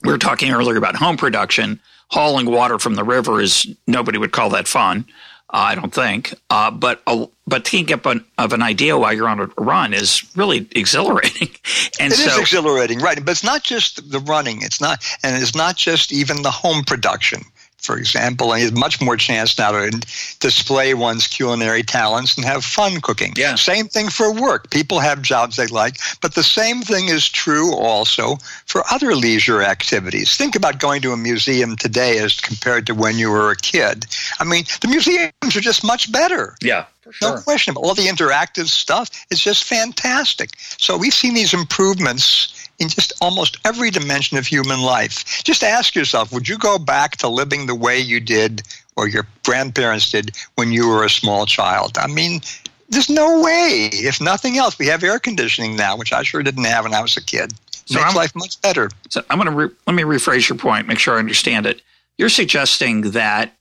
We 0.04 0.12
were 0.12 0.18
talking 0.18 0.52
earlier 0.52 0.78
about 0.78 0.96
home 0.96 1.18
production. 1.18 1.80
Hauling 2.10 2.46
water 2.46 2.78
from 2.80 2.96
the 2.96 3.04
river 3.04 3.42
is 3.42 3.66
nobody 3.88 4.18
would 4.18 4.32
call 4.32 4.52
that 4.52 4.68
fun. 4.68 5.06
Uh, 5.50 5.58
I 5.58 5.76
don't 5.76 5.94
think. 5.94 6.34
Uh, 6.50 6.72
but 6.72 7.02
uh, 7.08 7.26
but 7.46 7.68
thinking 7.68 7.94
up 7.96 8.06
an, 8.06 8.24
of 8.38 8.54
an 8.54 8.62
idea 8.62 8.98
while 8.98 9.14
you're 9.14 9.28
on 9.28 9.40
a 9.40 9.48
run 9.58 9.94
is 9.94 10.24
really 10.36 10.68
exhilarating. 10.72 11.50
and 12.00 12.14
it 12.14 12.18
so, 12.18 12.32
is 12.32 12.40
exhilarating, 12.40 13.00
right? 13.00 13.18
But 13.18 13.32
it's 13.32 13.44
not 13.44 13.64
just 13.64 14.10
the 14.12 14.20
running. 14.20 14.62
It's 14.62 14.80
not, 14.80 15.04
and 15.24 15.42
it's 15.42 15.56
not 15.56 15.76
just 15.76 16.12
even 16.12 16.42
the 16.42 16.52
home 16.52 16.84
production 16.84 17.44
for 17.84 17.98
example, 17.98 18.52
and 18.52 18.60
he 18.60 18.64
has 18.64 18.74
much 18.74 19.02
more 19.02 19.18
chance 19.18 19.58
now 19.58 19.72
to 19.72 19.92
display 20.40 20.94
one's 20.94 21.28
culinary 21.28 21.84
talents 21.84 22.36
and 22.36 22.46
have 22.46 22.64
fun 22.64 23.02
cooking. 23.02 23.34
Yeah. 23.36 23.56
Same 23.56 23.88
thing 23.88 24.10
for 24.10 24.34
work. 24.34 24.70
People 24.70 25.00
have 25.00 25.22
jobs 25.22 25.58
they 25.58 25.68
like, 25.68 25.98
but 26.22 26.36
the 26.36 26.44
same 26.44 26.82
thing 26.82 27.10
is 27.10 27.28
true 27.28 27.74
also 27.76 28.38
for 28.66 28.84
other 28.90 29.16
leisure 29.16 29.62
activities. 29.62 30.36
Think 30.38 30.56
about 30.56 30.80
going 30.80 31.02
to 31.02 31.12
a 31.12 31.18
museum 31.18 31.76
today 31.76 32.18
as 32.20 32.40
compared 32.40 32.88
to 32.88 32.96
when 32.96 33.18
you 33.18 33.30
were 33.30 33.52
a 33.52 33.56
kid. 33.56 34.06
I 34.40 34.46
mean, 34.46 34.64
the 34.82 34.88
museums 34.88 35.34
are 35.44 35.62
just 35.62 35.84
much 35.84 36.12
better. 36.12 36.56
Yeah. 36.62 36.86
Sure. 37.12 37.36
No 37.36 37.42
question. 37.42 37.76
All 37.76 37.94
the 37.94 38.08
interactive 38.08 38.68
stuff 38.68 39.10
is 39.30 39.40
just 39.40 39.64
fantastic. 39.64 40.52
So 40.58 40.98
we've 40.98 41.14
seen 41.14 41.34
these 41.34 41.54
improvements 41.54 42.70
in 42.80 42.90
just 42.90 43.14
almost 43.22 43.58
every 43.66 43.92
dimension 43.92 44.38
of 44.38 44.48
human 44.48 44.82
life. 44.82 45.44
Just 45.44 45.64
ask 45.64 45.96
yourself 45.96 46.32
would 46.32 46.48
you 46.48 46.58
go 46.58 46.78
back 46.78 47.18
to 47.18 47.28
living 47.28 47.66
the 47.66 47.76
way 47.76 48.00
you 48.00 48.20
did 48.20 48.64
or 48.96 49.08
your 49.08 49.28
grandparents 49.44 50.10
did 50.10 50.36
when 50.56 50.72
you 50.72 50.88
were 50.88 51.04
a 51.04 51.10
small 51.10 51.46
child? 51.46 51.98
I 51.98 52.08
mean, 52.08 52.42
there's 52.90 53.10
no 53.10 53.42
way. 53.42 53.90
If 53.92 54.22
nothing 54.22 54.58
else, 54.58 54.78
we 54.78 54.88
have 54.88 55.04
air 55.04 55.20
conditioning 55.20 55.76
now, 55.76 55.98
which 55.98 56.14
I 56.14 56.24
sure 56.24 56.44
didn't 56.44 56.66
have 56.66 56.86
when 56.86 56.94
I 56.94 57.02
was 57.02 57.18
a 57.18 57.24
kid. 57.24 57.54
So 57.86 58.00
Makes 58.00 58.12
I'm, 58.12 58.16
life 58.16 58.36
much 58.36 58.62
better. 58.62 58.90
So 59.10 59.24
I'm 59.30 59.38
going 59.38 59.50
to 59.50 59.56
re- 59.56 59.76
let 59.88 59.94
me 59.94 60.04
rephrase 60.04 60.48
your 60.48 60.58
point, 60.58 60.88
make 60.88 61.00
sure 61.00 61.16
I 61.16 61.20
understand 61.20 61.66
it. 61.66 61.82
You're 62.18 62.30
suggesting 62.30 63.12
that 63.12 63.54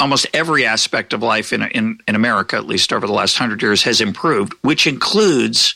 almost 0.00 0.26
every 0.32 0.64
aspect 0.64 1.12
of 1.12 1.22
life 1.22 1.52
in, 1.52 1.62
in, 1.62 1.98
in 2.06 2.14
America, 2.14 2.56
at 2.56 2.66
least 2.66 2.92
over 2.92 3.06
the 3.06 3.12
last 3.12 3.36
hundred 3.36 3.62
years, 3.62 3.82
has 3.82 4.00
improved, 4.00 4.54
which 4.62 4.86
includes 4.86 5.74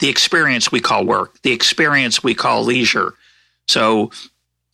the 0.00 0.08
experience 0.08 0.70
we 0.70 0.80
call 0.80 1.04
work, 1.04 1.40
the 1.42 1.52
experience 1.52 2.22
we 2.22 2.34
call 2.34 2.64
leisure. 2.64 3.14
So, 3.68 4.10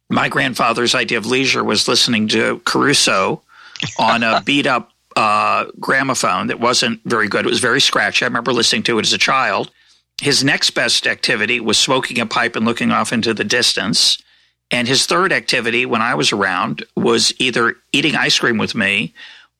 my 0.08 0.28
grandfather's 0.28 0.94
idea 0.96 1.18
of 1.18 1.26
leisure 1.26 1.62
was 1.62 1.86
listening 1.86 2.26
to 2.28 2.60
Caruso 2.64 3.42
on 3.96 4.24
a 4.24 4.42
beat 4.44 4.66
up 4.66 4.90
uh, 5.14 5.66
gramophone 5.78 6.48
that 6.48 6.58
wasn't 6.58 7.00
very 7.04 7.28
good. 7.28 7.46
It 7.46 7.50
was 7.50 7.60
very 7.60 7.80
scratchy. 7.80 8.24
I 8.24 8.28
remember 8.28 8.52
listening 8.52 8.82
to 8.84 8.98
it 8.98 9.06
as 9.06 9.12
a 9.12 9.18
child. 9.18 9.70
His 10.20 10.42
next 10.42 10.70
best 10.70 11.06
activity 11.06 11.60
was 11.60 11.78
smoking 11.78 12.18
a 12.18 12.26
pipe 12.26 12.56
and 12.56 12.66
looking 12.66 12.90
off 12.90 13.12
into 13.12 13.32
the 13.32 13.44
distance. 13.44 14.20
And 14.70 14.86
his 14.86 15.06
third 15.06 15.32
activity 15.32 15.84
when 15.84 16.02
I 16.02 16.14
was 16.14 16.32
around 16.32 16.84
was 16.96 17.32
either 17.38 17.76
eating 17.92 18.14
ice 18.14 18.38
cream 18.38 18.56
with 18.56 18.74
me 18.74 19.12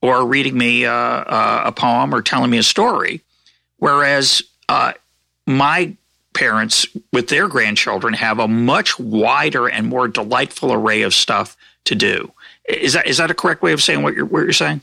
or 0.03 0.27
reading 0.27 0.57
me 0.57 0.87
uh, 0.87 0.93
uh, 0.93 1.63
a 1.67 1.73
poem 1.73 2.15
or 2.15 2.23
telling 2.23 2.51
me 2.51 2.59
a 2.59 2.63
story. 2.63 3.21
Whereas 3.79 4.43
uh, 4.69 4.93
my 5.47 5.97
parents, 6.33 6.87
with 7.13 7.29
their 7.29 7.49
grandchildren, 7.49 8.15
have 8.15 8.39
a 8.39 8.49
much 8.49 8.99
wider 8.99 9.69
and 9.69 9.89
more 9.89 10.07
delightful 10.07 10.73
array 10.73 11.03
of 11.03 11.13
stuff 11.13 11.57
to 11.85 11.95
do. 11.95 12.33
Is 12.69 12.93
that 12.93 13.07
is 13.07 13.17
that 13.17 13.31
a 13.31 13.35
correct 13.35 13.63
way 13.63 13.73
of 13.73 13.83
saying 13.83 14.03
what 14.03 14.15
you're 14.15 14.27
what 14.27 14.41
you're 14.41 14.53
saying? 14.53 14.81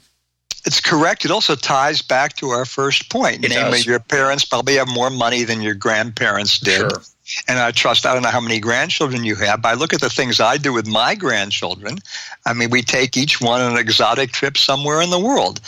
It's 0.65 0.81
correct. 0.81 1.23
It 1.23 1.31
also 1.31 1.55
ties 1.55 2.01
back 2.01 2.35
to 2.37 2.49
our 2.49 2.65
first 2.65 3.09
point, 3.09 3.45
it 3.45 3.49
namely, 3.49 3.77
does. 3.77 3.85
your 3.85 3.99
parents 4.01 4.43
probably 4.43 4.75
have 4.75 4.89
more 4.89 5.09
money 5.09 5.43
than 5.43 5.61
your 5.61 5.75
grandparents 5.75 6.59
did. 6.59 6.79
Sure. 6.79 7.01
And 7.47 7.59
I 7.59 7.71
trust, 7.71 8.05
I 8.05 8.13
don't 8.13 8.23
know 8.23 8.29
how 8.29 8.41
many 8.41 8.59
grandchildren 8.59 9.23
you 9.23 9.35
have, 9.35 9.61
but 9.61 9.69
I 9.69 9.73
look 9.73 9.93
at 9.93 10.01
the 10.01 10.09
things 10.09 10.39
I 10.39 10.57
do 10.57 10.73
with 10.73 10.87
my 10.87 11.15
grandchildren. 11.15 11.99
I 12.45 12.53
mean, 12.53 12.69
we 12.69 12.81
take 12.81 13.17
each 13.17 13.41
one 13.41 13.61
on 13.61 13.73
an 13.73 13.77
exotic 13.77 14.31
trip 14.31 14.57
somewhere 14.57 15.01
in 15.01 15.09
the 15.09 15.19
world. 15.19 15.59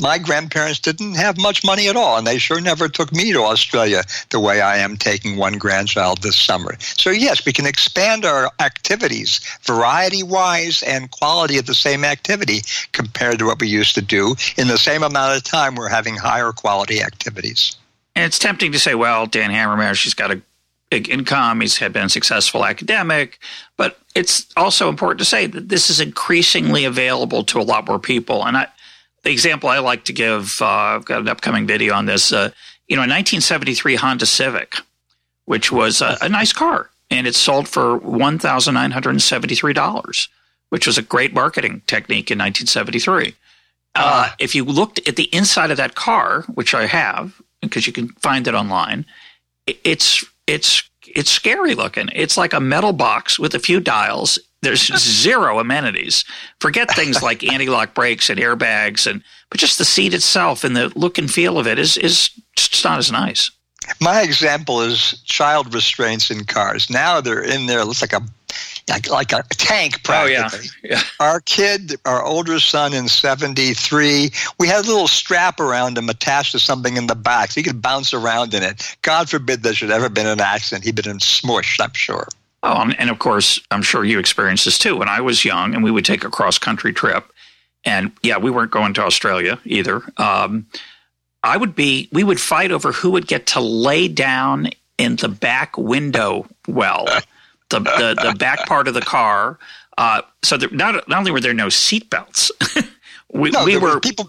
My 0.00 0.16
grandparents 0.16 0.80
didn't 0.80 1.14
have 1.16 1.36
much 1.36 1.62
money 1.62 1.88
at 1.88 1.96
all, 1.96 2.16
and 2.16 2.26
they 2.26 2.38
sure 2.38 2.58
never 2.58 2.88
took 2.88 3.12
me 3.12 3.32
to 3.32 3.40
Australia 3.40 4.02
the 4.30 4.40
way 4.40 4.62
I 4.62 4.78
am 4.78 4.96
taking 4.96 5.36
one 5.36 5.58
grandchild 5.58 6.22
this 6.22 6.36
summer. 6.36 6.76
So, 6.80 7.10
yes, 7.10 7.44
we 7.44 7.52
can 7.52 7.66
expand 7.66 8.24
our 8.24 8.50
activities 8.60 9.40
variety 9.62 10.22
wise 10.22 10.82
and 10.82 11.10
quality 11.10 11.58
of 11.58 11.66
the 11.66 11.74
same 11.74 12.02
activity 12.02 12.62
compared 12.92 13.38
to 13.40 13.44
what 13.44 13.60
we 13.60 13.68
used 13.68 13.94
to 13.96 14.02
do. 14.02 14.36
In 14.56 14.68
the 14.68 14.78
same 14.78 15.02
amount 15.02 15.36
of 15.36 15.44
time, 15.44 15.74
we're 15.74 15.90
having 15.90 16.16
higher 16.16 16.52
quality 16.52 17.02
activities. 17.02 17.76
And 18.16 18.24
it's 18.24 18.38
tempting 18.38 18.72
to 18.72 18.78
say, 18.78 18.94
well, 18.94 19.26
Dan 19.26 19.50
Hamermesh, 19.50 19.96
she's 19.96 20.14
got 20.14 20.30
a 20.30 20.40
big 20.94 21.10
income. 21.10 21.60
He's 21.60 21.78
had 21.78 21.92
been 21.92 22.04
a 22.04 22.08
successful 22.08 22.64
academic, 22.64 23.40
but 23.76 23.98
it's 24.14 24.46
also 24.56 24.88
important 24.88 25.18
to 25.18 25.24
say 25.24 25.48
that 25.48 25.68
this 25.68 25.90
is 25.90 25.98
increasingly 25.98 26.84
available 26.84 27.42
to 27.44 27.58
a 27.58 27.66
lot 27.72 27.88
more 27.88 27.98
people. 27.98 28.46
And 28.46 28.56
I, 28.56 28.68
the 29.24 29.32
example 29.32 29.68
I 29.68 29.80
like 29.80 30.04
to 30.04 30.12
give, 30.12 30.58
uh, 30.60 30.66
I've 30.66 31.04
got 31.04 31.20
an 31.22 31.28
upcoming 31.28 31.66
video 31.66 31.94
on 31.94 32.06
this. 32.06 32.32
Uh, 32.32 32.50
you 32.86 32.94
know, 32.94 33.02
a 33.02 33.10
1973 33.10 33.96
Honda 33.96 34.26
Civic, 34.26 34.76
which 35.46 35.72
was 35.72 36.00
a, 36.00 36.16
a 36.22 36.28
nice 36.28 36.52
car, 36.52 36.90
and 37.10 37.26
it 37.26 37.34
sold 37.34 37.66
for 37.66 37.96
one 37.96 38.38
thousand 38.38 38.74
nine 38.74 38.92
hundred 38.92 39.20
seventy-three 39.20 39.72
dollars, 39.72 40.28
which 40.68 40.86
was 40.86 40.96
a 40.96 41.02
great 41.02 41.34
marketing 41.34 41.82
technique 41.88 42.30
in 42.30 42.38
1973. 42.38 43.34
Uh, 43.96 44.30
if 44.38 44.54
you 44.54 44.64
looked 44.64 45.08
at 45.08 45.16
the 45.16 45.28
inside 45.34 45.70
of 45.72 45.76
that 45.76 45.94
car, 45.94 46.42
which 46.54 46.74
I 46.74 46.86
have, 46.86 47.40
because 47.62 47.86
you 47.86 47.92
can 47.92 48.08
find 48.20 48.46
it 48.46 48.54
online, 48.54 49.06
it's 49.66 50.24
it's 50.46 50.88
it's 51.06 51.30
scary 51.30 51.74
looking. 51.74 52.08
It's 52.12 52.36
like 52.36 52.52
a 52.52 52.60
metal 52.60 52.92
box 52.92 53.38
with 53.38 53.54
a 53.54 53.58
few 53.58 53.80
dials. 53.80 54.38
There's 54.62 54.86
zero 54.96 55.58
amenities. 55.58 56.24
Forget 56.60 56.90
things 56.94 57.22
like 57.22 57.44
anti-lock 57.52 57.94
brakes 57.94 58.30
and 58.30 58.40
airbags, 58.40 59.10
and 59.10 59.22
but 59.50 59.60
just 59.60 59.78
the 59.78 59.84
seat 59.84 60.14
itself 60.14 60.64
and 60.64 60.76
the 60.76 60.92
look 60.96 61.18
and 61.18 61.30
feel 61.30 61.58
of 61.58 61.66
it 61.66 61.78
is 61.78 61.96
is 61.96 62.30
just 62.56 62.84
not 62.84 62.98
as 62.98 63.12
nice. 63.12 63.50
My 64.00 64.22
example 64.22 64.80
is 64.80 65.20
child 65.24 65.74
restraints 65.74 66.30
in 66.30 66.44
cars. 66.44 66.88
Now 66.88 67.20
they're 67.20 67.42
in 67.42 67.66
there. 67.66 67.80
It 67.80 67.84
looks 67.84 68.00
like 68.00 68.14
a 68.14 68.22
like, 68.88 69.08
like 69.08 69.32
a 69.32 69.42
tank 69.50 70.02
practically. 70.02 70.68
Oh, 70.68 70.78
yeah. 70.82 70.90
yeah. 70.96 71.02
Our 71.20 71.40
kid, 71.40 71.94
our 72.04 72.22
older 72.22 72.60
son 72.60 72.92
in 72.92 73.08
73, 73.08 74.30
we 74.58 74.68
had 74.68 74.84
a 74.84 74.88
little 74.88 75.08
strap 75.08 75.60
around 75.60 75.96
him 75.96 76.08
attached 76.08 76.52
to 76.52 76.58
something 76.58 76.96
in 76.96 77.06
the 77.06 77.14
back 77.14 77.50
so 77.50 77.60
he 77.60 77.64
could 77.64 77.80
bounce 77.80 78.12
around 78.12 78.54
in 78.54 78.62
it. 78.62 78.96
God 79.02 79.28
forbid 79.30 79.62
there 79.62 79.74
should 79.74 79.90
ever 79.90 80.08
been 80.08 80.26
an 80.26 80.40
accident. 80.40 80.84
He'd 80.84 80.96
been 80.96 81.18
smushed, 81.18 81.80
I'm 81.80 81.94
sure. 81.94 82.28
Oh, 82.62 82.90
and 82.98 83.10
of 83.10 83.18
course, 83.18 83.60
I'm 83.70 83.82
sure 83.82 84.04
you 84.04 84.18
experienced 84.18 84.64
this 84.64 84.78
too. 84.78 84.96
When 84.96 85.08
I 85.08 85.20
was 85.20 85.44
young 85.44 85.74
and 85.74 85.84
we 85.84 85.90
would 85.90 86.04
take 86.04 86.24
a 86.24 86.30
cross 86.30 86.58
country 86.58 86.92
trip, 86.92 87.30
and 87.84 88.12
yeah, 88.22 88.38
we 88.38 88.50
weren't 88.50 88.70
going 88.70 88.94
to 88.94 89.02
Australia 89.02 89.60
either. 89.64 90.02
Um, 90.16 90.66
I 91.42 91.58
would 91.58 91.74
be, 91.74 92.08
we 92.10 92.24
would 92.24 92.40
fight 92.40 92.72
over 92.72 92.92
who 92.92 93.10
would 93.10 93.26
get 93.26 93.48
to 93.48 93.60
lay 93.60 94.08
down 94.08 94.70
in 94.96 95.16
the 95.16 95.28
back 95.28 95.76
window 95.76 96.46
well. 96.66 97.06
the, 97.78 98.14
the, 98.14 98.32
the 98.32 98.34
back 98.38 98.66
part 98.66 98.88
of 98.88 98.94
the 98.94 99.02
car. 99.02 99.58
Uh, 99.96 100.22
so 100.42 100.56
there, 100.56 100.70
not 100.70 101.08
not 101.08 101.18
only 101.18 101.30
were 101.30 101.40
there 101.40 101.54
no 101.54 101.68
seat 101.68 102.10
belts, 102.10 102.50
we, 103.32 103.50
no, 103.50 103.64
we 103.64 103.76
were 103.76 104.00
people. 104.00 104.28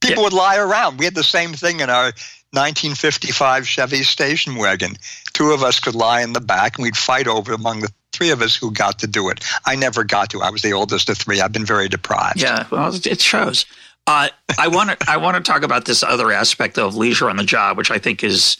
People 0.00 0.22
yeah. 0.22 0.22
would 0.24 0.32
lie 0.32 0.56
around. 0.56 0.98
We 0.98 1.04
had 1.04 1.14
the 1.14 1.22
same 1.22 1.52
thing 1.52 1.78
in 1.78 1.88
our 1.88 2.06
1955 2.52 3.68
Chevy 3.68 4.02
station 4.02 4.56
wagon. 4.56 4.96
Two 5.32 5.52
of 5.52 5.62
us 5.62 5.78
could 5.78 5.94
lie 5.94 6.22
in 6.22 6.32
the 6.32 6.40
back, 6.40 6.76
and 6.76 6.82
we'd 6.82 6.96
fight 6.96 7.28
over 7.28 7.52
among 7.52 7.80
the 7.80 7.92
three 8.12 8.30
of 8.30 8.42
us 8.42 8.56
who 8.56 8.70
got 8.70 8.98
to 8.98 9.06
do 9.06 9.28
it. 9.28 9.44
I 9.64 9.76
never 9.76 10.04
got 10.04 10.30
to. 10.30 10.42
I 10.42 10.50
was 10.50 10.62
the 10.62 10.72
oldest 10.72 11.08
of 11.08 11.16
three. 11.16 11.40
I've 11.40 11.52
been 11.52 11.64
very 11.64 11.88
deprived. 11.88 12.42
Yeah, 12.42 12.66
well, 12.70 12.92
it 12.92 13.20
shows. 13.20 13.64
Uh, 14.06 14.28
I 14.58 14.68
want 14.68 14.90
to 14.90 15.10
I 15.10 15.16
want 15.16 15.42
to 15.42 15.52
talk 15.52 15.62
about 15.62 15.84
this 15.84 16.02
other 16.02 16.32
aspect 16.32 16.78
of 16.78 16.96
leisure 16.96 17.30
on 17.30 17.36
the 17.36 17.44
job, 17.44 17.76
which 17.76 17.90
I 17.90 17.98
think 17.98 18.24
is 18.24 18.56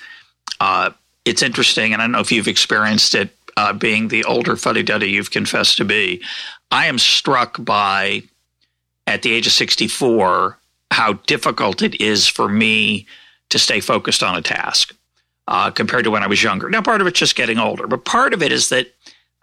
uh, 0.61 0.91
it's 1.25 1.43
interesting, 1.43 1.93
and 1.93 2.01
I 2.01 2.05
don't 2.05 2.13
know 2.13 2.21
if 2.21 2.33
you've 2.33 2.49
experienced 2.49 3.15
it 3.15 3.31
uh, 3.57 3.73
being 3.73 4.09
the 4.09 4.25
older 4.25 4.57
fuddy 4.57 4.83
duddy 4.83 5.11
you've 5.11 5.31
confessed 5.31 5.77
to 5.79 5.85
be, 5.85 6.23
I 6.71 6.87
am 6.87 6.99
struck 6.99 7.63
by, 7.65 8.23
at 9.07 9.23
the 9.23 9.33
age 9.33 9.47
of 9.47 9.53
64, 9.53 10.59
how 10.91 11.15
difficult 11.27 11.83
it 11.83 12.01
is 12.01 12.27
for 12.29 12.49
me 12.49 13.07
to 13.51 13.59
stay 13.59 13.81
focused 13.81 14.23
on 14.23 14.37
a 14.37 14.43
task 14.43 14.95
uh, 15.49 15.71
compared 15.71 16.05
to 16.05 16.11
when 16.11 16.23
I 16.23 16.27
was 16.27 16.43
younger. 16.43 16.71
Now, 16.71 16.83
part 16.83 17.01
of 17.01 17.07
it's 17.07 17.19
just 17.19 17.37
getting 17.37 17.59
older, 17.59 17.87
but 17.87 18.05
part 18.05 18.33
of 18.33 18.43
it 18.43 18.53
is 18.53 18.69
that 18.71 18.93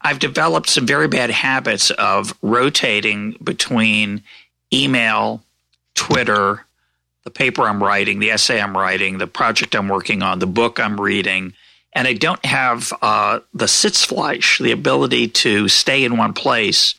I've 0.02 0.20
developed 0.20 0.70
some 0.70 0.88
very 0.88 1.08
bad 1.08 1.30
habits 1.30 1.92
of 1.92 2.34
rotating 2.42 3.36
between 3.44 4.24
email, 4.72 5.44
Twitter, 5.94 6.66
the 7.26 7.30
paper 7.30 7.64
I'm 7.64 7.84
writing, 7.84 8.20
the 8.20 8.32
essay 8.32 8.62
I'm 8.62 8.76
writing, 8.76 9.18
the 9.18 9.28
project 9.28 9.76
I'm 9.76 9.90
working 9.90 10.22
on, 10.22 10.40
the 10.40 10.48
book 10.48 10.80
I'm 10.80 11.00
reading 11.00 11.54
and 11.94 12.08
I 12.08 12.14
don't 12.14 12.44
have 12.46 12.94
uh, 13.02 13.40
the 13.54 13.66
sitzfleisch, 13.66 14.60
the 14.64 14.72
ability 14.72 15.28
to 15.30 15.68
stay 15.68 16.04
in 16.04 16.18
one 16.18 16.34
place 16.34 16.96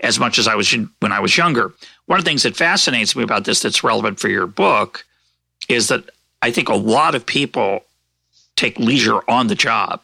as 0.00 0.18
much 0.18 0.38
as 0.38 0.48
I 0.48 0.56
was 0.56 0.72
when 1.00 1.12
I 1.12 1.20
was 1.20 1.36
younger. 1.36 1.72
One 2.06 2.18
of 2.18 2.24
the 2.24 2.28
things 2.28 2.42
that 2.42 2.56
fascinates 2.56 3.14
me 3.14 3.22
about 3.22 3.44
this 3.44 3.60
that's 3.60 3.84
relevant 3.84 4.18
for 4.18 4.28
your 4.28 4.46
book 4.46 5.04
is 5.68 5.88
that 5.88 6.10
I 6.42 6.50
think 6.50 6.68
a 6.68 6.74
lot 6.74 7.14
of 7.14 7.24
people 7.24 7.84
take 8.56 8.78
leisure 8.78 9.20
on 9.28 9.46
the 9.46 9.54
job. 9.54 10.02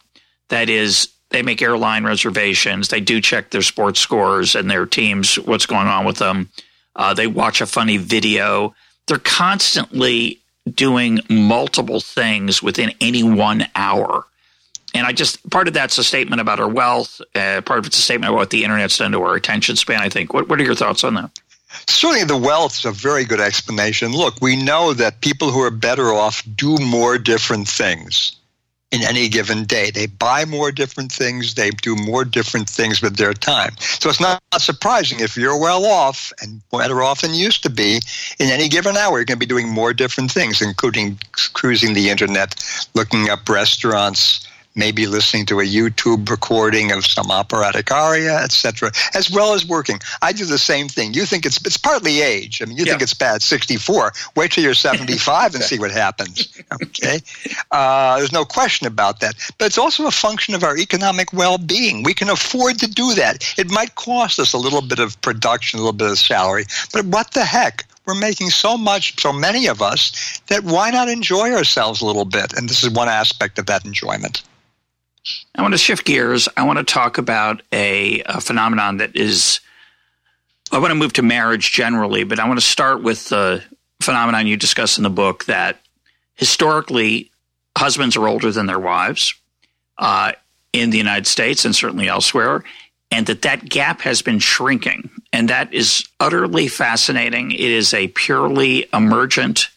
That 0.48 0.70
is, 0.70 1.09
they 1.31 1.42
make 1.42 1.61
airline 1.61 2.05
reservations, 2.05 2.88
they 2.88 3.01
do 3.01 3.20
check 3.20 3.51
their 3.51 3.62
sports 3.62 4.01
scores 4.01 4.55
and 4.55 4.70
their 4.70 4.87
teams, 4.87 5.35
what's 5.37 5.66
going 5.66 5.89
on 5.89 6.07
with 6.07 6.16
them. 6.16 6.49
Uh, 6.95 7.12
they 7.12 7.26
watch 7.26 7.61
a 7.61 7.66
funny 7.66 7.97
video. 7.97 8.74
They're 9.07 9.18
constantly 9.18 10.41
doing 10.75 11.21
multiple 11.29 12.01
things 12.01 12.62
within 12.62 12.93
any 13.01 13.23
one 13.23 13.66
hour. 13.75 14.25
And 14.95 15.07
I 15.07 15.12
just 15.12 15.49
part 15.51 15.69
of 15.69 15.75
that's 15.75 15.99
a 15.99 16.05
statement 16.05 16.41
about 16.41 16.61
our 16.61 16.69
wealth. 16.69 17.21
Uh, 17.35 17.61
part 17.61 17.79
of 17.79 17.87
it's 17.87 17.99
a 17.99 18.03
statement 18.03 18.31
about 18.31 18.39
what 18.39 18.51
the 18.51 18.64
internet's 18.64 18.97
done 18.97 19.12
to 19.12 19.23
our 19.23 19.35
attention 19.35 19.77
span. 19.77 20.01
I 20.01 20.09
think. 20.09 20.33
What 20.33 20.49
What 20.49 20.61
are 20.61 20.64
your 20.64 20.75
thoughts 20.75 21.05
on 21.05 21.14
that? 21.14 21.31
Certainly, 21.87 22.25
the 22.25 22.37
wealth's 22.37 22.85
a 22.85 22.91
very 22.91 23.25
good 23.25 23.41
explanation. 23.41 24.12
Look, 24.12 24.41
we 24.41 24.57
know 24.57 24.95
that 24.95 25.21
people 25.21 25.51
who 25.51 25.61
are 25.61 25.71
better 25.71 26.07
off 26.07 26.43
do 26.57 26.79
more 26.79 27.19
different 27.19 27.69
things. 27.69 28.38
In 28.91 29.03
any 29.03 29.28
given 29.28 29.64
day. 29.64 29.91
They 29.91 30.07
buy 30.07 30.45
more 30.45 30.72
different 30.72 31.12
things, 31.12 31.55
they 31.55 31.70
do 31.70 31.95
more 31.95 32.24
different 32.24 32.68
things 32.68 33.03
with 33.03 33.16
their 33.16 33.34
time. 33.34 33.76
So 33.78 34.09
it's 34.09 34.20
not, 34.20 34.43
surprising 34.59 35.20
if 35.20 35.36
you're 35.36 35.59
well 35.59 35.86
off 35.86 36.32
and 36.43 36.61
better 36.70 37.03
off 37.03 37.20
than 37.20 37.32
you 37.32 37.45
used 37.45 37.62
to 37.62 37.70
be, 37.70 38.01
in 38.39 38.51
any 38.51 38.68
given 38.68 38.97
hour, 38.97 39.18
you're 39.18 39.24
going 39.24 39.36
to 39.36 39.47
be 39.47 39.47
doing 39.47 39.68
more 39.68 39.93
different 39.93 40.32
things, 40.32 40.61
including 40.61 41.18
cruising 41.53 41.95
the 41.95 42.11
internet, 42.11 42.55
looking 42.95 43.28
up 43.28 43.49
restaurants, 43.49 44.49
maybe 44.79 45.07
listening 45.07 45.45
to 45.47 45.61
a 45.61 45.64
YouTube 45.64 46.31
recording 46.31 46.93
of 46.93 47.05
some 47.05 47.31
operatic 47.31 47.91
aria, 47.91 48.37
etc., 48.39 48.93
as 49.14 49.31
well 49.31 49.53
as 49.53 49.66
working. 49.66 49.99
I 50.22 50.33
do 50.33 50.45
the 50.45 50.59
same 50.59 50.89
thing. 50.89 51.12
You 51.12 51.26
think 51.26 51.45
it's 51.45 51.59
it's 51.66 51.76
partly 51.76 52.22
age. 52.22 52.62
I 52.62 52.66
mean, 52.66 52.79
you 52.79 52.85
yeah. 52.85 52.93
think 52.93 53.03
it's 53.03 53.14
bad. 53.14 53.43
Sixty-four. 53.43 54.12
Wait 54.37 54.53
till 54.53 54.64
you're 54.64 54.74
seventy-five 54.74 55.55
and 55.55 55.64
see 55.70 55.79
what 55.79 55.91
happens. 55.91 56.49
Okay, 56.83 57.20
uh, 57.72 58.16
there's 58.16 58.33
no 58.33 58.45
question 58.45 58.87
about 58.87 59.20
that. 59.20 59.35
But 59.59 59.66
it's 59.66 59.79
also 59.79 60.07
a 60.07 60.12
function 60.12 60.55
of 60.55 60.62
our 60.62 60.79
economic 60.79 61.33
well-being. 61.33 62.05
We 62.05 62.14
can 62.14 62.31
afford 62.31 62.79
to 62.79 62.87
do 62.87 63.14
that. 63.14 63.55
It 63.59 63.70
might 63.70 63.97
cost 63.97 64.39
us 64.39 64.53
a 64.53 64.59
little 64.59 64.83
bit 64.83 65.01
of 65.01 65.20
production, 65.20 65.81
a 65.81 65.83
little 65.83 65.93
bit 65.93 66.11
of 66.11 66.18
salary, 66.18 66.64
but 66.93 67.05
what 67.07 67.33
the 67.33 67.45
heck? 67.45 67.85
we're 68.09 68.14
making 68.14 68.49
so 68.49 68.79
much, 68.79 69.20
so 69.20 69.35
many 69.35 69.66
of 69.66 69.83
us, 69.83 70.41
that 70.47 70.64
why 70.64 70.91
not 70.91 71.11
enjoy 71.11 71.53
ourselves 71.53 72.01
a 72.01 72.07
little 72.07 72.24
bit? 72.24 72.55
And 72.55 72.66
this 72.66 72.83
is 72.83 72.89
one 72.89 73.07
aspect 73.07 73.59
of 73.59 73.66
that 73.66 73.85
enjoyment. 73.85 74.43
I 75.55 75.62
want 75.62 75.74
to 75.74 75.79
shift 75.79 76.05
gears. 76.05 76.49
I 76.57 76.64
want 76.64 76.79
to 76.79 76.85
talk 76.85 77.18
about 77.18 77.62
a, 77.72 78.22
a, 78.26 78.41
phenomenon 78.41 78.99
that 78.99 79.16
is. 79.16 79.61
I 80.70 80.79
want 80.79 80.91
to 80.91 80.97
move 80.97 81.14
to 81.14 81.22
marriage 81.22 81.72
generally, 81.72 82.24
but 82.24 82.39
I 82.39 82.47
want 82.47 82.61
to 82.61 82.66
start 82.66 83.03
with 83.03 83.29
the 83.31 83.62
phenomenon 84.03 84.47
you 84.47 84.57
discuss 84.57 84.99
in 84.99 85.03
the 85.03 85.11
book 85.11 85.47
that 85.47 85.81
historically 86.35 87.31
husbands 87.76 88.16
are 88.16 88.29
older 88.29 88.53
than 88.53 88.66
their 88.66 88.79
wives 88.79 89.35
uh, 89.97 90.33
in 90.72 90.91
the 90.91 90.99
United 90.99 91.26
States 91.26 91.64
and 91.64 91.74
certainly 91.74 92.09
elsewhere, 92.09 92.64
and 93.11 93.26
that 93.26 93.43
that 93.43 93.68
gap 93.68 94.03
has 94.03 94.20
been 94.20 94.39
shrinking, 94.39 95.11
and 95.33 95.49
that 95.49 95.72
is 95.72 96.07
utterly 96.20 96.68
fascinating. 96.68 97.51
It 97.53 97.61
is 97.61 97.95
a 97.95 98.09
purely 98.09 98.87
emergent 98.93 99.68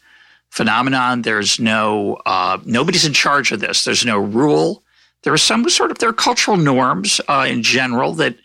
phenomenon. 0.50 1.22
There's 1.22 1.58
no 1.58 2.18
uh, 2.26 2.58
nobody's 2.64 3.06
in 3.06 3.14
charge 3.14 3.50
of 3.52 3.60
this. 3.60 3.84
There's 3.84 4.04
no 4.04 4.18
rule 4.18 4.82
there 5.22 5.32
are 5.32 5.38
some 5.38 5.68
sort 5.68 5.90
of 5.90 5.98
there 5.98 6.08
are 6.08 6.14
cultural 6.14 6.56
norms 6.56 7.20
uh, 7.28 7.46
in 7.48 7.62
general 7.62 8.14
that 8.14 8.36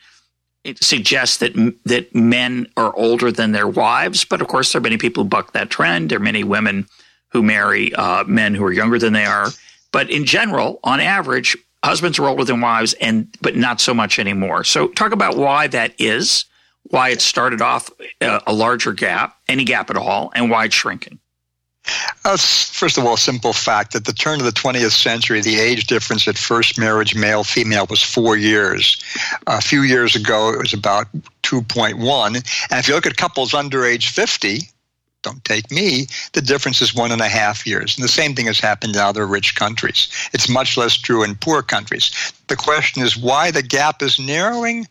suggest 0.82 1.39
that 1.39 1.53
that 1.86 2.13
men 2.13 2.67
are 2.78 2.95
older 2.95 3.32
than 3.32 3.51
their 3.51 3.67
wives, 3.67 4.25
but 4.25 4.41
of 4.41 4.47
course 4.47 4.71
there 4.71 4.80
are 4.80 4.84
many 4.84 4.97
people 4.97 5.23
who 5.23 5.30
buck 5.30 5.53
that 5.53 5.69
trend. 5.69 6.09
There 6.09 6.17
are 6.17 6.21
many 6.21 6.43
women 6.43 6.88
who 7.30 7.43
marry 7.43 7.93
uh, 7.95 8.23
men 8.25 8.55
who 8.55 8.63
are 8.63 8.71
younger 8.71 8.99
than 8.99 9.13
they 9.13 9.25
are, 9.25 9.49
but 9.91 10.09
in 10.09 10.25
general, 10.25 10.80
on 10.84 10.99
average, 10.99 11.57
husbands 11.84 12.19
are 12.19 12.28
older 12.28 12.43
than 12.43 12.61
wives, 12.61 12.93
and 12.95 13.28
but 13.41 13.55
not 13.55 13.82
so 13.82 13.93
much 13.93 14.19
anymore. 14.19 14.63
So 14.63 14.88
talk 14.89 15.11
about 15.11 15.38
why 15.38 15.67
that 15.67 15.93
is, 15.97 16.45
why 16.84 17.09
it 17.09 17.21
started 17.21 17.61
off 17.61 17.89
uh, 18.21 18.39
a 18.45 18.53
larger 18.53 18.93
gap, 18.93 19.38
any 19.47 19.63
gap 19.63 19.89
at 19.89 19.97
all, 19.97 20.32
and 20.36 20.49
why 20.49 20.65
it's 20.65 20.75
shrinking. 20.75 21.19
Uh, 22.25 22.38
first 22.38 22.97
of 22.97 23.05
all, 23.05 23.17
simple 23.17 23.53
fact 23.53 23.95
at 23.95 24.05
the 24.05 24.13
turn 24.13 24.39
of 24.39 24.45
the 24.45 24.51
20th 24.51 24.91
century, 24.91 25.41
the 25.41 25.59
age 25.59 25.88
difference 25.88 26.27
at 26.27 26.38
first 26.38 26.77
marriage, 26.77 27.15
male 27.15 27.43
female, 27.43 27.85
was 27.89 28.01
four 28.01 28.35
years. 28.35 29.01
A 29.47 29.61
few 29.61 29.81
years 29.81 30.15
ago, 30.15 30.51
it 30.51 30.59
was 30.59 30.73
about 30.73 31.07
2.1. 31.43 32.35
And 32.35 32.79
if 32.79 32.88
you 32.88 32.95
look 32.95 33.05
at 33.05 33.17
couples 33.17 33.53
under 33.53 33.85
age 33.85 34.09
50, 34.09 34.61
don't 35.21 35.43
take 35.43 35.71
me, 35.71 36.07
the 36.33 36.41
difference 36.41 36.81
is 36.81 36.93
one 36.93 37.11
and 37.11 37.21
a 37.21 37.27
half 37.27 37.65
years. 37.65 37.97
And 37.97 38.03
the 38.03 38.09
same 38.09 38.35
thing 38.35 38.45
has 38.45 38.59
happened 38.59 38.95
in 38.95 39.01
other 39.01 39.25
rich 39.25 39.55
countries. 39.55 40.07
It's 40.33 40.49
much 40.49 40.77
less 40.77 40.95
true 40.95 41.23
in 41.23 41.35
poor 41.35 41.61
countries. 41.61 42.33
The 42.47 42.55
question 42.55 43.03
is 43.03 43.17
why 43.17 43.51
the 43.51 43.63
gap 43.63 44.01
is 44.01 44.19
narrowing. 44.19 44.88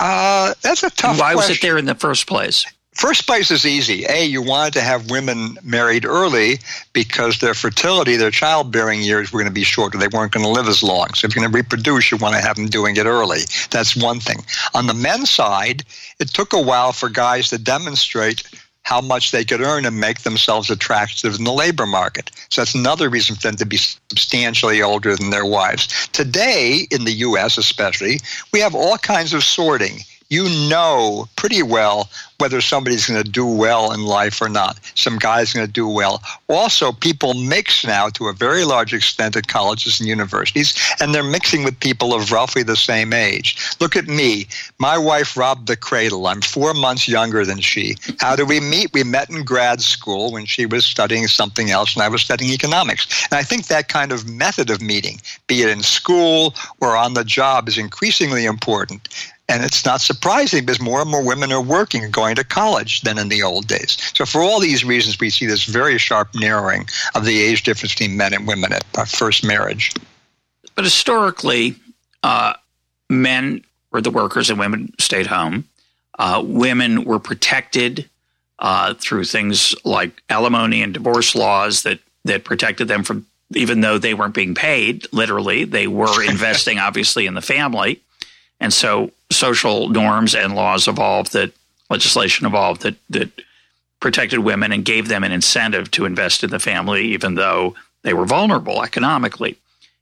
Uh, 0.00 0.54
that's 0.62 0.82
a 0.82 0.90
tough. 0.90 1.18
why 1.18 1.32
question. 1.32 1.50
was 1.50 1.58
it 1.58 1.62
there 1.62 1.78
in 1.78 1.86
the 1.86 1.94
first 1.94 2.26
place? 2.26 2.64
First 2.98 3.28
place 3.28 3.52
is 3.52 3.64
easy. 3.64 4.04
A, 4.08 4.24
you 4.24 4.42
wanted 4.42 4.72
to 4.72 4.80
have 4.80 5.08
women 5.08 5.56
married 5.62 6.04
early 6.04 6.58
because 6.92 7.38
their 7.38 7.54
fertility, 7.54 8.16
their 8.16 8.32
childbearing 8.32 9.02
years 9.02 9.32
were 9.32 9.38
going 9.38 9.48
to 9.48 9.54
be 9.54 9.62
shorter. 9.62 9.96
They 9.96 10.08
weren't 10.08 10.32
going 10.32 10.44
to 10.44 10.50
live 10.50 10.66
as 10.66 10.82
long. 10.82 11.14
So 11.14 11.24
if 11.24 11.36
you're 11.36 11.44
going 11.44 11.52
to 11.52 11.56
reproduce, 11.56 12.10
you 12.10 12.16
want 12.16 12.34
to 12.34 12.40
have 12.40 12.56
them 12.56 12.66
doing 12.66 12.96
it 12.96 13.06
early. 13.06 13.42
That's 13.70 13.94
one 13.94 14.18
thing. 14.18 14.38
On 14.74 14.88
the 14.88 14.94
men's 14.94 15.30
side, 15.30 15.84
it 16.18 16.30
took 16.30 16.52
a 16.52 16.60
while 16.60 16.90
for 16.90 17.08
guys 17.08 17.50
to 17.50 17.58
demonstrate 17.58 18.42
how 18.82 19.00
much 19.00 19.30
they 19.30 19.44
could 19.44 19.60
earn 19.60 19.86
and 19.86 20.00
make 20.00 20.22
themselves 20.22 20.68
attractive 20.68 21.36
in 21.36 21.44
the 21.44 21.52
labor 21.52 21.86
market. 21.86 22.32
So 22.48 22.62
that's 22.62 22.74
another 22.74 23.08
reason 23.08 23.36
for 23.36 23.42
them 23.42 23.56
to 23.56 23.66
be 23.66 23.76
substantially 23.76 24.82
older 24.82 25.14
than 25.14 25.30
their 25.30 25.46
wives. 25.46 26.08
Today, 26.08 26.88
in 26.90 27.04
the 27.04 27.12
U.S. 27.12 27.58
especially, 27.58 28.18
we 28.52 28.58
have 28.58 28.74
all 28.74 28.98
kinds 28.98 29.34
of 29.34 29.44
sorting 29.44 30.00
you 30.28 30.44
know 30.68 31.26
pretty 31.36 31.62
well 31.62 32.08
whether 32.38 32.60
somebody's 32.60 33.06
going 33.06 33.22
to 33.22 33.28
do 33.28 33.46
well 33.46 33.92
in 33.92 34.04
life 34.04 34.40
or 34.40 34.48
not. 34.48 34.78
Some 34.94 35.18
guy's 35.18 35.52
going 35.52 35.66
to 35.66 35.72
do 35.72 35.88
well. 35.88 36.22
Also, 36.48 36.92
people 36.92 37.34
mix 37.34 37.84
now 37.84 38.08
to 38.10 38.28
a 38.28 38.32
very 38.32 38.64
large 38.64 38.94
extent 38.94 39.34
at 39.34 39.48
colleges 39.48 39.98
and 39.98 40.08
universities, 40.08 40.74
and 41.00 41.12
they're 41.12 41.24
mixing 41.24 41.64
with 41.64 41.80
people 41.80 42.14
of 42.14 42.30
roughly 42.30 42.62
the 42.62 42.76
same 42.76 43.12
age. 43.12 43.56
Look 43.80 43.96
at 43.96 44.06
me. 44.06 44.46
My 44.78 44.96
wife 44.96 45.36
robbed 45.36 45.66
the 45.66 45.76
cradle. 45.76 46.28
I'm 46.28 46.40
four 46.40 46.74
months 46.74 47.08
younger 47.08 47.44
than 47.44 47.58
she. 47.58 47.96
How 48.20 48.36
do 48.36 48.46
we 48.46 48.60
meet? 48.60 48.92
We 48.92 49.02
met 49.02 49.30
in 49.30 49.44
grad 49.44 49.80
school 49.80 50.32
when 50.32 50.46
she 50.46 50.64
was 50.64 50.84
studying 50.84 51.26
something 51.26 51.70
else 51.70 51.94
and 51.94 52.02
I 52.04 52.08
was 52.08 52.22
studying 52.22 52.52
economics. 52.52 53.26
And 53.30 53.38
I 53.38 53.42
think 53.42 53.66
that 53.66 53.88
kind 53.88 54.12
of 54.12 54.28
method 54.28 54.70
of 54.70 54.80
meeting, 54.80 55.20
be 55.48 55.62
it 55.62 55.70
in 55.70 55.82
school 55.82 56.54
or 56.80 56.96
on 56.96 57.14
the 57.14 57.24
job, 57.24 57.66
is 57.68 57.78
increasingly 57.78 58.44
important. 58.44 59.08
And 59.50 59.64
it's 59.64 59.84
not 59.84 60.02
surprising 60.02 60.66
because 60.66 60.80
more 60.80 61.00
and 61.00 61.10
more 61.10 61.24
women 61.24 61.52
are 61.52 61.62
working 61.62 62.04
and 62.04 62.12
going 62.12 62.36
to 62.36 62.44
college 62.44 63.00
than 63.00 63.16
in 63.16 63.28
the 63.28 63.42
old 63.42 63.66
days. 63.66 63.96
So, 64.14 64.26
for 64.26 64.42
all 64.42 64.60
these 64.60 64.84
reasons, 64.84 65.18
we 65.18 65.30
see 65.30 65.46
this 65.46 65.64
very 65.64 65.96
sharp 65.96 66.34
narrowing 66.34 66.86
of 67.14 67.24
the 67.24 67.40
age 67.40 67.62
difference 67.62 67.94
between 67.94 68.16
men 68.16 68.34
and 68.34 68.46
women 68.46 68.72
at 68.72 68.84
first 69.08 69.46
marriage. 69.46 69.94
But 70.74 70.84
historically, 70.84 71.76
uh, 72.22 72.54
men 73.08 73.64
were 73.90 74.00
the 74.00 74.10
workers 74.10 74.50
and 74.50 74.58
women 74.58 74.92
stayed 74.98 75.26
home. 75.26 75.64
Uh, 76.18 76.42
women 76.44 77.04
were 77.04 77.18
protected 77.18 78.08
uh, 78.58 78.94
through 78.94 79.24
things 79.24 79.74
like 79.84 80.22
alimony 80.28 80.82
and 80.82 80.92
divorce 80.92 81.34
laws 81.34 81.82
that, 81.82 82.00
that 82.24 82.44
protected 82.44 82.88
them 82.88 83.04
from, 83.04 83.26
even 83.54 83.80
though 83.80 83.98
they 83.98 84.14
weren't 84.14 84.34
being 84.34 84.54
paid, 84.54 85.06
literally, 85.12 85.64
they 85.64 85.86
were 85.86 86.22
investing, 86.28 86.78
obviously, 86.78 87.26
in 87.26 87.34
the 87.34 87.42
family. 87.42 88.00
And 88.60 88.72
so 88.72 89.12
social 89.30 89.88
norms 89.88 90.34
and 90.34 90.54
laws 90.54 90.88
evolved 90.88 91.32
that 91.32 91.52
legislation 91.90 92.46
evolved 92.46 92.82
that, 92.82 92.96
that 93.10 93.30
protected 94.00 94.40
women 94.40 94.72
and 94.72 94.84
gave 94.84 95.08
them 95.08 95.24
an 95.24 95.32
incentive 95.32 95.90
to 95.92 96.04
invest 96.04 96.44
in 96.44 96.50
the 96.50 96.58
family, 96.58 97.06
even 97.06 97.34
though 97.34 97.74
they 98.02 98.14
were 98.14 98.26
vulnerable 98.26 98.82
economically. 98.82 99.56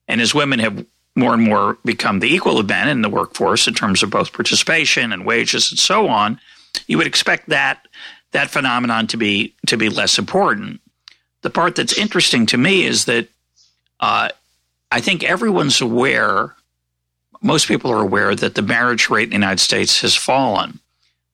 And 0.08 0.20
as 0.20 0.34
women 0.34 0.58
have 0.58 0.84
more 1.14 1.32
and 1.32 1.42
more 1.42 1.78
become 1.84 2.20
the 2.20 2.32
equal 2.32 2.58
of 2.58 2.68
men 2.68 2.88
in 2.88 3.02
the 3.02 3.08
workforce 3.08 3.66
in 3.66 3.74
terms 3.74 4.02
of 4.02 4.10
both 4.10 4.32
participation 4.32 5.12
and 5.12 5.24
wages 5.24 5.70
and 5.70 5.78
so 5.78 6.08
on, 6.08 6.38
you 6.86 6.98
would 6.98 7.06
expect 7.06 7.48
that 7.48 7.86
that 8.32 8.50
phenomenon 8.50 9.06
to 9.06 9.16
be 9.16 9.54
to 9.66 9.76
be 9.76 9.88
less 9.88 10.18
important. 10.18 10.80
The 11.40 11.50
part 11.50 11.74
that's 11.74 11.96
interesting 11.96 12.44
to 12.46 12.58
me 12.58 12.84
is 12.84 13.06
that 13.06 13.28
uh, 14.00 14.28
I 14.92 15.00
think 15.00 15.24
everyone's 15.24 15.80
aware 15.80 16.54
most 17.46 17.68
people 17.68 17.90
are 17.90 18.02
aware 18.02 18.34
that 18.34 18.54
the 18.54 18.62
marriage 18.62 19.08
rate 19.08 19.24
in 19.24 19.30
the 19.30 19.36
United 19.36 19.60
States 19.60 20.00
has 20.00 20.14
fallen. 20.14 20.80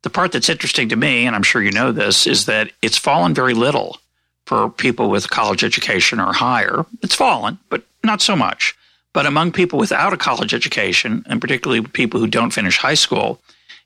The 0.02 0.10
part 0.10 0.32
that's 0.32 0.48
interesting 0.48 0.88
to 0.90 0.96
me, 0.96 1.26
and 1.26 1.34
I'm 1.34 1.42
sure 1.42 1.62
you 1.62 1.70
know 1.70 1.92
this, 1.92 2.26
is 2.26 2.46
that 2.46 2.70
it's 2.82 2.98
fallen 2.98 3.34
very 3.34 3.54
little 3.54 3.98
for 4.46 4.68
people 4.68 5.08
with 5.08 5.30
college 5.30 5.64
education 5.64 6.20
or 6.20 6.32
higher. 6.32 6.84
It's 7.02 7.14
fallen, 7.14 7.58
but 7.68 7.84
not 8.04 8.20
so 8.20 8.36
much. 8.36 8.74
But 9.12 9.26
among 9.26 9.52
people 9.52 9.78
without 9.78 10.12
a 10.12 10.16
college 10.16 10.54
education, 10.54 11.24
and 11.28 11.40
particularly 11.40 11.82
people 11.82 12.18
who 12.18 12.26
don't 12.26 12.50
finish 12.50 12.78
high 12.78 12.94
school, 12.94 13.40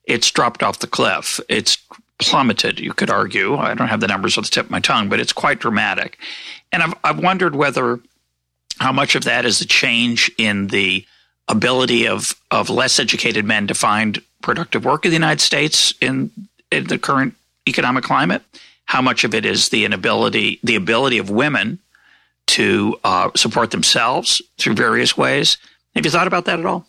it's 0.04 0.30
dropped 0.30 0.62
off 0.62 0.78
the 0.78 0.86
cliff. 0.86 1.40
It's 1.48 1.78
plummeted, 2.18 2.80
you 2.80 2.92
could 2.92 3.10
argue. 3.10 3.56
I 3.56 3.74
don't 3.74 3.88
have 3.88 4.00
the 4.00 4.06
numbers 4.06 4.38
on 4.38 4.44
the 4.44 4.50
tip 4.50 4.66
of 4.66 4.70
my 4.70 4.80
tongue, 4.80 5.08
but 5.08 5.20
it's 5.20 5.32
quite 5.32 5.60
dramatic. 5.60 6.18
And 6.72 6.82
I've, 6.82 6.94
I've 7.04 7.18
wondered 7.18 7.54
whether 7.54 8.00
how 8.78 8.92
much 8.92 9.14
of 9.14 9.24
that 9.24 9.44
is 9.44 9.60
a 9.60 9.66
change 9.66 10.30
in 10.38 10.68
the 10.68 11.04
ability 11.48 12.06
of, 12.06 12.34
of 12.50 12.70
less 12.70 12.98
educated 12.98 13.44
men 13.44 13.66
to 13.66 13.74
find 13.74 14.20
productive 14.42 14.84
work 14.84 15.04
in 15.04 15.10
the 15.10 15.16
United 15.16 15.40
States 15.40 15.94
in, 16.00 16.30
in 16.70 16.84
the 16.84 16.98
current 16.98 17.34
economic 17.68 18.04
climate? 18.04 18.42
How 18.84 19.02
much 19.02 19.24
of 19.24 19.34
it 19.34 19.44
is 19.44 19.68
the 19.68 19.84
inability, 19.84 20.60
the 20.62 20.76
ability 20.76 21.18
of 21.18 21.30
women 21.30 21.78
to 22.48 22.98
uh, 23.02 23.30
support 23.34 23.70
themselves 23.70 24.40
through 24.58 24.74
various 24.74 25.16
ways? 25.16 25.58
Have 25.94 26.04
you 26.04 26.10
thought 26.10 26.26
about 26.26 26.44
that 26.44 26.60
at 26.60 26.66
all? 26.66 26.86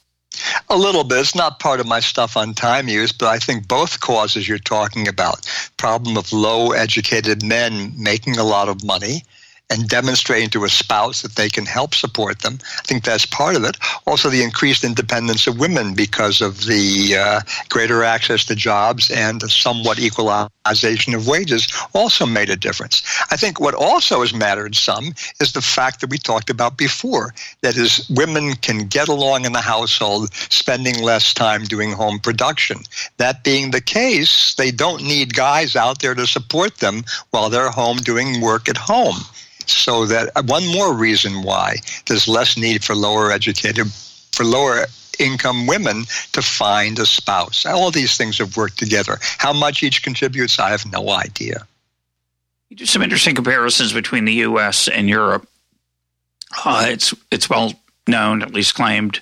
A 0.69 0.77
little 0.77 1.03
bit. 1.03 1.19
It's 1.19 1.33
not 1.33 1.59
part 1.59 1.79
of 1.79 1.87
my 1.87 1.99
stuff 1.99 2.37
on 2.37 2.53
time 2.53 2.87
use, 2.87 3.11
but 3.11 3.27
I 3.27 3.39
think 3.39 3.67
both 3.67 3.99
causes 3.99 4.47
you're 4.47 4.59
talking 4.59 5.07
about 5.07 5.47
problem 5.77 6.17
of 6.17 6.31
low 6.31 6.71
educated 6.71 7.43
men 7.43 7.93
making 7.97 8.37
a 8.37 8.43
lot 8.43 8.69
of 8.69 8.83
money 8.83 9.23
and 9.69 9.89
demonstrating 9.89 10.49
to 10.49 10.63
a 10.63 10.69
spouse 10.69 11.21
that 11.21 11.35
they 11.35 11.49
can 11.49 11.65
help 11.65 11.93
support 11.93 12.39
them. 12.39 12.57
I 12.77 12.81
think 12.83 13.03
that's 13.03 13.25
part 13.25 13.55
of 13.55 13.63
it. 13.65 13.77
Also, 14.05 14.29
the 14.29 14.43
increased 14.43 14.83
independence 14.83 15.45
of 15.45 15.59
women 15.59 15.93
because 15.93 16.41
of 16.41 16.65
the 16.65 17.17
uh, 17.19 17.41
greater 17.69 18.03
access 18.03 18.45
to 18.45 18.55
jobs 18.55 19.11
and 19.11 19.41
the 19.41 19.49
somewhat 19.49 19.99
equalization 19.99 21.13
of 21.13 21.27
wages 21.27 21.67
also 21.93 22.25
made 22.25 22.49
a 22.49 22.55
difference. 22.55 23.03
I 23.29 23.35
think 23.35 23.59
what 23.59 23.73
also 23.73 24.21
has 24.21 24.33
mattered 24.33 24.75
some 24.75 25.13
is 25.41 25.51
the 25.51 25.61
fact 25.61 25.99
that 26.01 26.09
we 26.09 26.17
talked 26.17 26.49
about 26.49 26.77
before 26.77 27.33
that 27.61 27.77
is, 27.77 28.09
women 28.09 28.55
can 28.55 28.87
get 28.87 29.09
along 29.09 29.45
in 29.45 29.51
the 29.51 29.61
household, 29.61 30.33
spending 30.33 31.01
less 31.01 31.33
time 31.33 31.63
doing 31.63 31.91
home 31.91 32.19
production. 32.19 32.79
That 33.17 33.43
being 33.43 33.71
the 33.71 33.81
case, 33.81 34.55
they 34.55 34.71
don't 34.71 35.03
need 35.03 35.33
guys 35.33 35.75
out 35.75 35.99
there 35.99 36.15
to 36.15 36.25
support 36.25 36.77
them 36.77 37.03
while 37.31 37.49
they're 37.49 37.69
home 37.69 37.97
doing 37.97 38.41
work 38.41 38.69
at 38.69 38.77
home. 38.77 39.17
So 39.67 40.05
that 40.05 40.31
uh, 40.35 40.43
one 40.43 40.65
more 40.67 40.93
reason 40.93 41.43
why 41.43 41.77
there's 42.07 42.27
less 42.27 42.57
need 42.57 42.83
for 42.83 42.95
lower 42.95 43.31
educated, 43.31 43.91
for 44.31 44.43
lower 44.43 44.85
income 45.19 45.67
women 45.67 46.03
to 46.33 46.41
find 46.41 46.99
a 46.99 47.05
spouse. 47.05 47.65
All 47.65 47.91
these 47.91 48.17
things 48.17 48.37
have 48.37 48.55
worked 48.55 48.77
together. 48.77 49.17
How 49.21 49.53
much 49.53 49.83
each 49.83 50.03
contributes, 50.03 50.59
I 50.59 50.69
have 50.69 50.89
no 50.91 51.09
idea. 51.09 51.67
You 52.69 52.77
do 52.77 52.85
some 52.85 53.01
interesting 53.01 53.35
comparisons 53.35 53.93
between 53.93 54.25
the 54.25 54.33
U.S. 54.33 54.87
and 54.87 55.07
Europe. 55.07 55.47
Uh, 56.65 56.87
it's 56.89 57.13
it's 57.31 57.49
well 57.49 57.73
known, 58.07 58.41
at 58.41 58.53
least 58.53 58.75
claimed, 58.75 59.21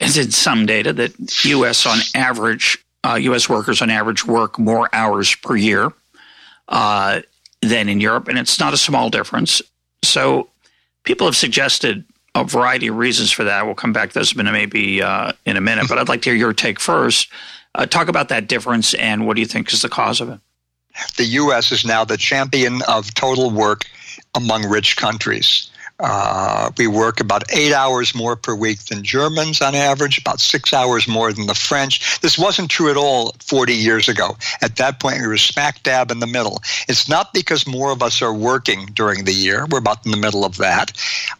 as 0.00 0.16
in 0.16 0.30
some 0.30 0.66
data 0.66 0.92
that 0.92 1.44
U.S. 1.44 1.86
on 1.86 1.98
average, 2.14 2.78
uh, 3.04 3.14
U.S. 3.14 3.48
workers 3.48 3.82
on 3.82 3.90
average 3.90 4.26
work 4.26 4.58
more 4.58 4.88
hours 4.92 5.34
per 5.34 5.56
year. 5.56 5.92
Uh, 6.68 7.20
than 7.62 7.88
in 7.88 8.00
Europe, 8.00 8.28
and 8.28 8.38
it's 8.38 8.60
not 8.60 8.74
a 8.74 8.76
small 8.76 9.08
difference. 9.08 9.62
So 10.04 10.48
people 11.04 11.26
have 11.26 11.36
suggested 11.36 12.04
a 12.34 12.44
variety 12.44 12.88
of 12.88 12.96
reasons 12.96 13.30
for 13.30 13.44
that. 13.44 13.64
We'll 13.64 13.74
come 13.74 13.92
back 13.92 14.10
to 14.10 14.18
those 14.18 14.34
maybe 14.34 15.02
uh, 15.02 15.32
in 15.46 15.56
a 15.56 15.60
minute, 15.60 15.86
but 15.88 15.98
I'd 15.98 16.08
like 16.08 16.22
to 16.22 16.30
hear 16.30 16.38
your 16.38 16.52
take 16.52 16.80
first. 16.80 17.28
Uh, 17.74 17.86
talk 17.86 18.08
about 18.08 18.28
that 18.28 18.48
difference 18.48 18.94
and 18.94 19.26
what 19.26 19.34
do 19.34 19.40
you 19.40 19.46
think 19.46 19.72
is 19.72 19.82
the 19.82 19.88
cause 19.88 20.20
of 20.20 20.28
it? 20.28 20.40
The 21.16 21.24
U.S. 21.24 21.72
is 21.72 21.86
now 21.86 22.04
the 22.04 22.18
champion 22.18 22.82
of 22.86 23.14
total 23.14 23.50
work 23.50 23.86
among 24.34 24.68
rich 24.68 24.96
countries. 24.96 25.70
Uh, 25.98 26.70
we 26.76 26.86
work 26.86 27.20
about 27.20 27.44
eight 27.52 27.72
hours 27.72 28.14
more 28.14 28.34
per 28.36 28.54
week 28.54 28.80
than 28.86 29.04
Germans 29.04 29.60
on 29.60 29.74
average, 29.74 30.18
about 30.18 30.40
six 30.40 30.72
hours 30.72 31.06
more 31.06 31.32
than 31.32 31.46
the 31.46 31.54
French. 31.54 32.20
This 32.20 32.38
wasn't 32.38 32.70
true 32.70 32.90
at 32.90 32.96
all 32.96 33.34
40 33.40 33.74
years 33.74 34.08
ago. 34.08 34.36
At 34.60 34.76
that 34.76 35.00
point, 35.00 35.20
we 35.20 35.26
were 35.26 35.38
smack 35.38 35.82
dab 35.82 36.10
in 36.10 36.18
the 36.18 36.26
middle. 36.26 36.60
It's 36.88 37.08
not 37.08 37.32
because 37.32 37.66
more 37.66 37.92
of 37.92 38.02
us 38.02 38.20
are 38.22 38.34
working 38.34 38.86
during 38.94 39.24
the 39.24 39.32
year. 39.32 39.66
We're 39.70 39.78
about 39.78 40.04
in 40.04 40.10
the 40.10 40.16
middle 40.16 40.44
of 40.44 40.56
that. 40.56 40.92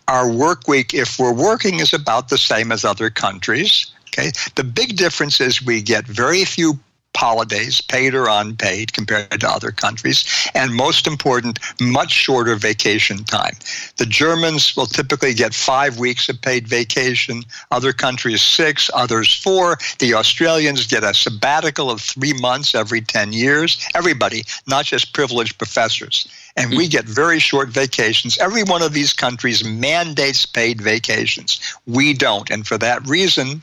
Our 0.07 0.31
work 0.31 0.69
week, 0.69 0.95
if 0.95 1.19
we're 1.19 1.35
working, 1.35 1.81
is 1.81 1.93
about 1.93 2.29
the 2.29 2.39
same 2.39 2.71
as 2.73 2.85
other 2.85 3.11
countries. 3.11 3.91
Okay. 4.09 4.31
The 4.57 4.65
big 4.65 4.97
difference 4.97 5.41
is 5.41 5.65
we 5.65 5.81
get 5.81 6.07
very 6.07 6.45
few 6.45 6.79
holidays, 7.17 7.81
paid 7.81 8.15
or 8.15 8.27
unpaid, 8.29 8.93
compared 8.93 9.41
to 9.41 9.49
other 9.49 9.71
countries, 9.71 10.25
and 10.55 10.75
most 10.75 11.07
important, 11.07 11.59
much 11.81 12.11
shorter 12.11 12.57
vacation 12.57 13.25
time. 13.25 13.55
The 13.97 14.07
Germans 14.07 14.77
will 14.77 14.87
typically 14.87 15.35
get 15.35 15.55
five 15.55 15.99
weeks 15.99 16.29
of 16.29 16.41
paid 16.41 16.67
vacation, 16.67 17.45
other 17.71 17.93
countries 17.93 18.43
six, 18.43 18.91
others 18.95 19.33
four. 19.35 19.79
The 19.99 20.15
Australians 20.15 20.87
get 20.87 21.05
a 21.05 21.15
sabbatical 21.15 21.91
of 21.91 22.01
three 22.01 22.33
months 22.35 22.75
every 22.75 23.01
10 23.01 23.33
years. 23.33 23.79
Everybody, 23.95 24.45
not 24.67 24.85
just 24.85 25.13
privileged 25.13 25.59
professors 25.59 26.29
and 26.57 26.77
we 26.77 26.87
get 26.87 27.05
very 27.05 27.39
short 27.39 27.69
vacations. 27.71 28.37
Every 28.39 28.63
one 28.63 28.83
of 28.83 28.93
these 28.93 29.13
countries 29.13 29.65
mandates 29.65 30.45
paid 30.45 30.81
vacations. 30.81 31.61
We 31.87 32.13
don't. 32.13 32.51
And 32.51 32.67
for 32.67 32.77
that 32.79 33.07
reason, 33.07 33.63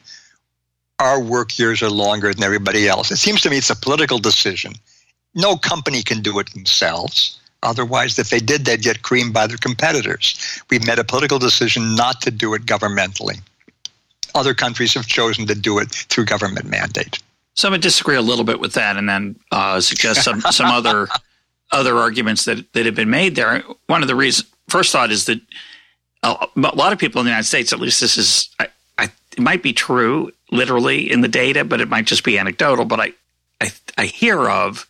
our 0.99 1.19
work 1.19 1.57
years 1.57 1.81
are 1.81 1.89
longer 1.89 2.33
than 2.33 2.43
everybody 2.43 2.87
else. 2.87 3.11
It 3.11 3.17
seems 3.17 3.41
to 3.41 3.49
me 3.49 3.57
it's 3.57 3.69
a 3.69 3.75
political 3.75 4.19
decision. 4.19 4.73
No 5.35 5.55
company 5.55 6.03
can 6.03 6.21
do 6.21 6.39
it 6.39 6.51
themselves. 6.53 7.39
Otherwise, 7.63 8.17
if 8.17 8.29
they 8.29 8.39
did, 8.39 8.65
they'd 8.65 8.81
get 8.81 9.01
creamed 9.01 9.33
by 9.33 9.47
their 9.47 9.57
competitors. 9.57 10.61
We've 10.69 10.85
made 10.85 10.99
a 10.99 11.03
political 11.03 11.39
decision 11.39 11.95
not 11.95 12.21
to 12.21 12.31
do 12.31 12.53
it 12.53 12.65
governmentally. 12.65 13.41
Other 14.35 14.53
countries 14.53 14.93
have 14.93 15.07
chosen 15.07 15.47
to 15.47 15.55
do 15.55 15.79
it 15.79 15.89
through 15.89 16.25
government 16.25 16.67
mandate. 16.67 17.19
So 17.55 17.67
I'm 17.67 17.71
going 17.71 17.81
to 17.81 17.87
disagree 17.87 18.15
a 18.15 18.21
little 18.21 18.45
bit 18.45 18.59
with 18.59 18.73
that, 18.73 18.95
and 18.95 19.09
then 19.09 19.35
uh, 19.51 19.81
suggest 19.81 20.23
some 20.23 20.39
some 20.51 20.67
other 20.67 21.07
other 21.71 21.97
arguments 21.97 22.45
that 22.45 22.71
that 22.73 22.85
have 22.85 22.95
been 22.95 23.09
made 23.09 23.35
there. 23.35 23.63
One 23.87 24.01
of 24.01 24.07
the 24.07 24.15
reasons, 24.15 24.49
first 24.69 24.91
thought, 24.93 25.11
is 25.11 25.25
that 25.25 25.41
a 26.23 26.47
lot 26.55 26.93
of 26.93 26.99
people 26.99 27.19
in 27.19 27.25
the 27.25 27.31
United 27.31 27.47
States, 27.47 27.73
at 27.73 27.79
least 27.79 28.01
this 28.01 28.17
is, 28.17 28.49
I, 28.59 28.67
I, 28.97 29.03
it 29.31 29.39
might 29.39 29.63
be 29.63 29.73
true, 29.73 30.31
literally 30.51 31.09
in 31.11 31.21
the 31.21 31.27
data, 31.27 31.63
but 31.63 31.81
it 31.81 31.89
might 31.89 32.05
just 32.05 32.23
be 32.23 32.37
anecdotal. 32.37 32.85
But 32.85 32.99
I, 32.99 33.13
I, 33.61 33.71
I 33.97 34.05
hear 34.05 34.49
of 34.49 34.87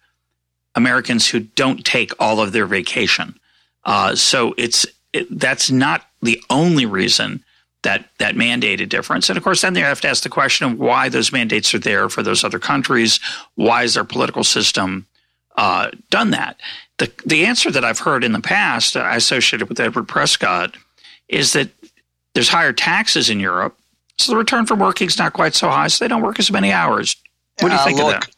Americans 0.76 1.28
who 1.28 1.40
don't 1.40 1.86
take 1.86 2.14
all 2.20 2.40
of 2.40 2.52
their 2.52 2.66
vacation. 2.66 3.40
Uh, 3.84 4.16
so 4.16 4.54
it's 4.58 4.86
it, 5.14 5.28
that's 5.40 5.72
not 5.72 6.06
the 6.22 6.42
only 6.50 6.86
reason 6.86 7.44
that 7.82 8.10
that 8.20 8.36
mandated 8.36 8.90
difference. 8.90 9.30
And 9.30 9.38
of 9.38 9.44
course, 9.44 9.62
then 9.62 9.74
they 9.74 9.82
have 9.82 10.02
to 10.02 10.10
ask 10.10 10.24
the 10.24 10.30
question 10.30 10.72
of 10.72 10.80
why 10.80 11.10
those 11.10 11.32
mandates 11.32 11.74
are 11.74 11.80
there 11.80 12.10
for 12.10 12.22
those 12.22 12.44
other 12.44 12.60
countries. 12.60 13.20
Why 13.56 13.84
is 13.84 13.94
their 13.94 14.04
political 14.04 14.44
system 14.44 15.08
uh, 15.56 15.92
done 16.10 16.32
that? 16.32 16.60
The 16.98 17.12
the 17.26 17.46
answer 17.46 17.72
that 17.72 17.86
I've 17.86 18.00
heard 18.00 18.24
in 18.24 18.34
the 18.34 18.42
past, 18.42 18.98
I 18.98 19.16
associated 19.16 19.70
with 19.70 19.80
Edward 19.80 20.08
Prescott, 20.08 20.76
is 21.28 21.54
that 21.54 21.70
there's 22.34 22.50
higher 22.50 22.74
taxes 22.74 23.30
in 23.30 23.40
Europe 23.40 23.78
so 24.20 24.32
the 24.34 24.38
return 24.38 24.66
from 24.66 24.80
working 24.80 25.08
is 25.08 25.18
not 25.18 25.34
quite 25.34 25.56
so 25.56 25.70
high, 25.70 25.88
so 25.88 26.04
they 26.04 26.10
don't 26.10 26.22
work 26.22 26.40
as 26.40 26.52
many 26.52 26.72
hours. 26.72 27.16
What 27.60 27.70
do 27.70 27.76
you 27.76 27.84
think 27.84 28.00
uh, 28.00 28.06
look, 28.06 28.16
of 28.16 28.22
that? 28.22 28.36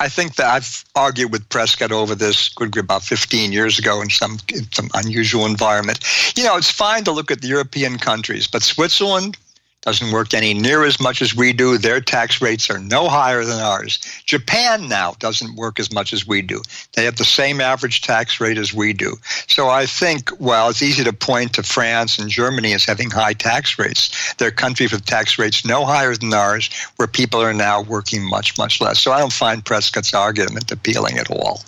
I 0.00 0.08
think 0.08 0.36
that 0.36 0.46
I've 0.46 0.84
argued 0.94 1.32
with 1.32 1.48
Prescott 1.48 1.92
over 1.92 2.14
this 2.14 2.48
could 2.48 2.76
about 2.76 3.02
15 3.02 3.52
years 3.52 3.78
ago 3.78 4.00
in 4.00 4.10
some 4.10 4.38
in 4.54 4.70
some 4.72 4.88
unusual 4.94 5.44
environment. 5.46 6.00
You 6.36 6.44
know, 6.44 6.56
it's 6.56 6.70
fine 6.70 7.04
to 7.04 7.12
look 7.12 7.30
at 7.30 7.42
the 7.42 7.48
European 7.48 7.98
countries, 7.98 8.46
but 8.46 8.62
Switzerland, 8.62 9.36
doesn't 9.84 10.12
work 10.12 10.32
any 10.32 10.54
near 10.54 10.84
as 10.84 10.98
much 10.98 11.20
as 11.20 11.34
we 11.34 11.52
do. 11.52 11.76
Their 11.76 12.00
tax 12.00 12.40
rates 12.40 12.70
are 12.70 12.78
no 12.78 13.08
higher 13.08 13.44
than 13.44 13.60
ours. 13.60 13.98
Japan 14.24 14.88
now 14.88 15.12
doesn't 15.18 15.56
work 15.56 15.78
as 15.78 15.92
much 15.92 16.14
as 16.14 16.26
we 16.26 16.40
do. 16.40 16.62
They 16.94 17.04
have 17.04 17.16
the 17.16 17.24
same 17.24 17.60
average 17.60 18.00
tax 18.00 18.40
rate 18.40 18.56
as 18.56 18.72
we 18.72 18.94
do. 18.94 19.16
So 19.46 19.68
I 19.68 19.84
think 19.84 20.30
while 20.38 20.70
it's 20.70 20.82
easy 20.82 21.04
to 21.04 21.12
point 21.12 21.52
to 21.54 21.62
France 21.62 22.18
and 22.18 22.30
Germany 22.30 22.72
as 22.72 22.86
having 22.86 23.10
high 23.10 23.34
tax 23.34 23.78
rates, 23.78 24.34
they're 24.38 24.50
countries 24.50 24.90
with 24.90 25.04
tax 25.04 25.38
rates 25.38 25.66
no 25.66 25.84
higher 25.84 26.14
than 26.14 26.32
ours 26.32 26.70
where 26.96 27.06
people 27.06 27.40
are 27.42 27.54
now 27.54 27.82
working 27.82 28.24
much, 28.24 28.56
much 28.56 28.80
less. 28.80 28.98
So 28.98 29.12
I 29.12 29.18
don't 29.18 29.32
find 29.32 29.62
Prescott's 29.62 30.14
argument 30.14 30.72
appealing 30.72 31.18
at 31.18 31.30
all. 31.30 31.60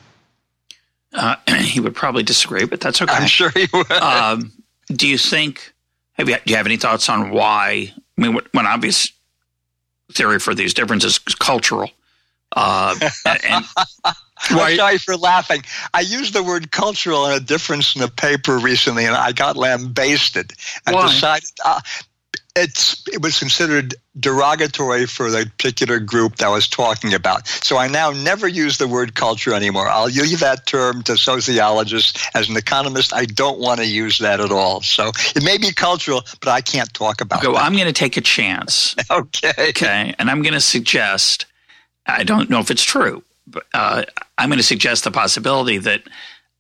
Uh, 1.12 1.36
he 1.58 1.80
would 1.80 1.94
probably 1.94 2.22
disagree, 2.22 2.64
but 2.64 2.80
that's 2.80 3.02
okay. 3.02 3.12
I'm 3.12 3.26
sure 3.26 3.50
he 3.50 3.66
would. 3.74 3.92
Um, 3.92 4.52
do 4.88 5.06
you 5.06 5.18
think? 5.18 5.74
Have 6.14 6.30
you, 6.30 6.36
do 6.36 6.50
you 6.50 6.56
have 6.56 6.64
any 6.64 6.78
thoughts 6.78 7.10
on 7.10 7.30
why 7.30 7.92
I 8.18 8.22
mean, 8.22 8.38
one 8.52 8.66
obvious 8.66 9.12
theory 10.12 10.38
for 10.38 10.54
these 10.54 10.74
differences 10.74 11.20
is 11.26 11.34
cultural. 11.34 11.90
Uh, 12.54 12.94
and, 13.26 13.64
I'm 14.50 14.76
sorry 14.76 14.98
for 14.98 15.16
laughing. 15.16 15.62
I 15.92 16.00
used 16.00 16.32
the 16.32 16.42
word 16.42 16.70
cultural 16.70 17.26
in 17.26 17.32
a 17.32 17.40
difference 17.40 17.94
in 17.94 18.02
the 18.02 18.08
paper 18.08 18.58
recently, 18.58 19.04
and 19.04 19.14
I 19.14 19.32
got 19.32 19.56
lambasted. 19.56 20.52
I 20.86 20.92
Why? 20.92 21.08
decided 21.08 21.50
uh, 21.64 21.80
it's 22.54 23.06
it 23.08 23.22
was 23.22 23.38
considered 23.38 23.94
derogatory 24.18 25.06
for 25.06 25.30
the 25.30 25.50
particular 25.58 25.98
group 25.98 26.36
that 26.36 26.46
I 26.46 26.50
was 26.50 26.68
talking 26.68 27.14
about. 27.14 27.46
So 27.46 27.76
I 27.76 27.88
now 27.88 28.10
never 28.10 28.48
use 28.48 28.78
the 28.78 28.88
word 28.88 29.14
culture 29.14 29.52
anymore. 29.52 29.88
I'll 29.88 30.06
leave 30.06 30.40
that 30.40 30.66
term 30.66 31.02
to 31.02 31.16
sociologists. 31.16 32.26
As 32.34 32.48
an 32.48 32.56
economist, 32.56 33.12
I 33.12 33.26
don't 33.26 33.58
want 33.58 33.80
to 33.80 33.86
use 33.86 34.18
that 34.18 34.40
at 34.40 34.50
all. 34.50 34.80
So 34.82 35.12
it 35.34 35.44
may 35.44 35.58
be 35.58 35.72
cultural, 35.72 36.24
but 36.40 36.48
I 36.48 36.60
can't 36.60 36.92
talk 36.94 37.20
about 37.20 37.44
it. 37.44 37.48
I'm 37.48 37.74
going 37.74 37.86
to 37.86 37.92
take 37.92 38.16
a 38.16 38.22
chance. 38.22 38.94
okay. 39.10 39.52
Okay. 39.58 40.14
And 40.18 40.30
I'm 40.30 40.42
going 40.42 40.54
to 40.54 40.60
suggest, 40.60 41.46
I 42.06 42.24
don't 42.24 42.48
know 42.48 42.60
if 42.60 42.70
it's 42.70 42.84
true, 42.84 43.22
but 43.46 43.64
uh, 43.74 44.04
I'm 44.38 44.48
going 44.48 44.58
to 44.58 44.64
suggest 44.64 45.04
the 45.04 45.10
possibility 45.10 45.78
that 45.78 46.02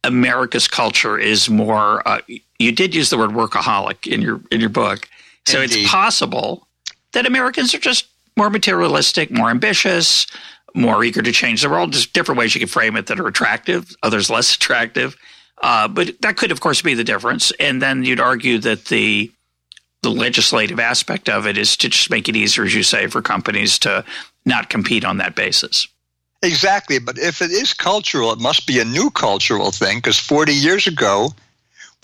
America's 0.04 0.68
culture 0.68 1.18
is 1.18 1.48
more. 1.48 2.06
Uh, 2.06 2.20
you 2.58 2.72
did 2.72 2.94
use 2.94 3.10
the 3.10 3.18
word 3.18 3.30
workaholic 3.30 4.06
in 4.06 4.22
your 4.22 4.40
in 4.50 4.60
your 4.60 4.68
book 4.70 5.08
so 5.46 5.62
Indeed. 5.62 5.82
it's 5.82 5.90
possible 5.90 6.66
that 7.12 7.26
Americans 7.26 7.74
are 7.74 7.78
just 7.78 8.06
more 8.36 8.50
materialistic, 8.50 9.30
more 9.30 9.50
ambitious, 9.50 10.26
more 10.74 11.02
eager 11.02 11.22
to 11.22 11.32
change 11.32 11.62
the 11.62 11.70
world. 11.70 11.94
There's 11.94 12.06
different 12.06 12.38
ways 12.38 12.54
you 12.54 12.58
can 12.60 12.68
frame 12.68 12.96
it 12.96 13.06
that 13.06 13.18
are 13.18 13.26
attractive, 13.26 13.96
others 14.02 14.28
less 14.28 14.54
attractive. 14.54 15.16
Uh, 15.62 15.88
but 15.88 16.20
that 16.20 16.36
could, 16.36 16.52
of 16.52 16.60
course, 16.60 16.82
be 16.82 16.94
the 16.94 17.04
difference. 17.04 17.50
And 17.58 17.80
then 17.80 18.04
you'd 18.04 18.20
argue 18.20 18.58
that 18.58 18.86
the 18.86 19.32
the 20.02 20.10
legislative 20.10 20.78
aspect 20.78 21.28
of 21.28 21.46
it 21.48 21.58
is 21.58 21.76
to 21.78 21.88
just 21.88 22.10
make 22.10 22.28
it 22.28 22.36
easier, 22.36 22.64
as 22.64 22.74
you 22.74 22.84
say, 22.84 23.08
for 23.08 23.20
companies 23.20 23.76
to 23.80 24.04
not 24.44 24.68
compete 24.68 25.04
on 25.04 25.16
that 25.16 25.34
basis. 25.34 25.88
Exactly. 26.42 27.00
But 27.00 27.18
if 27.18 27.42
it 27.42 27.50
is 27.50 27.74
cultural, 27.74 28.30
it 28.30 28.38
must 28.38 28.66
be 28.66 28.78
a 28.78 28.84
new 28.84 29.10
cultural 29.10 29.72
thing 29.72 29.98
because 29.98 30.18
40 30.18 30.52
years 30.52 30.86
ago, 30.86 31.30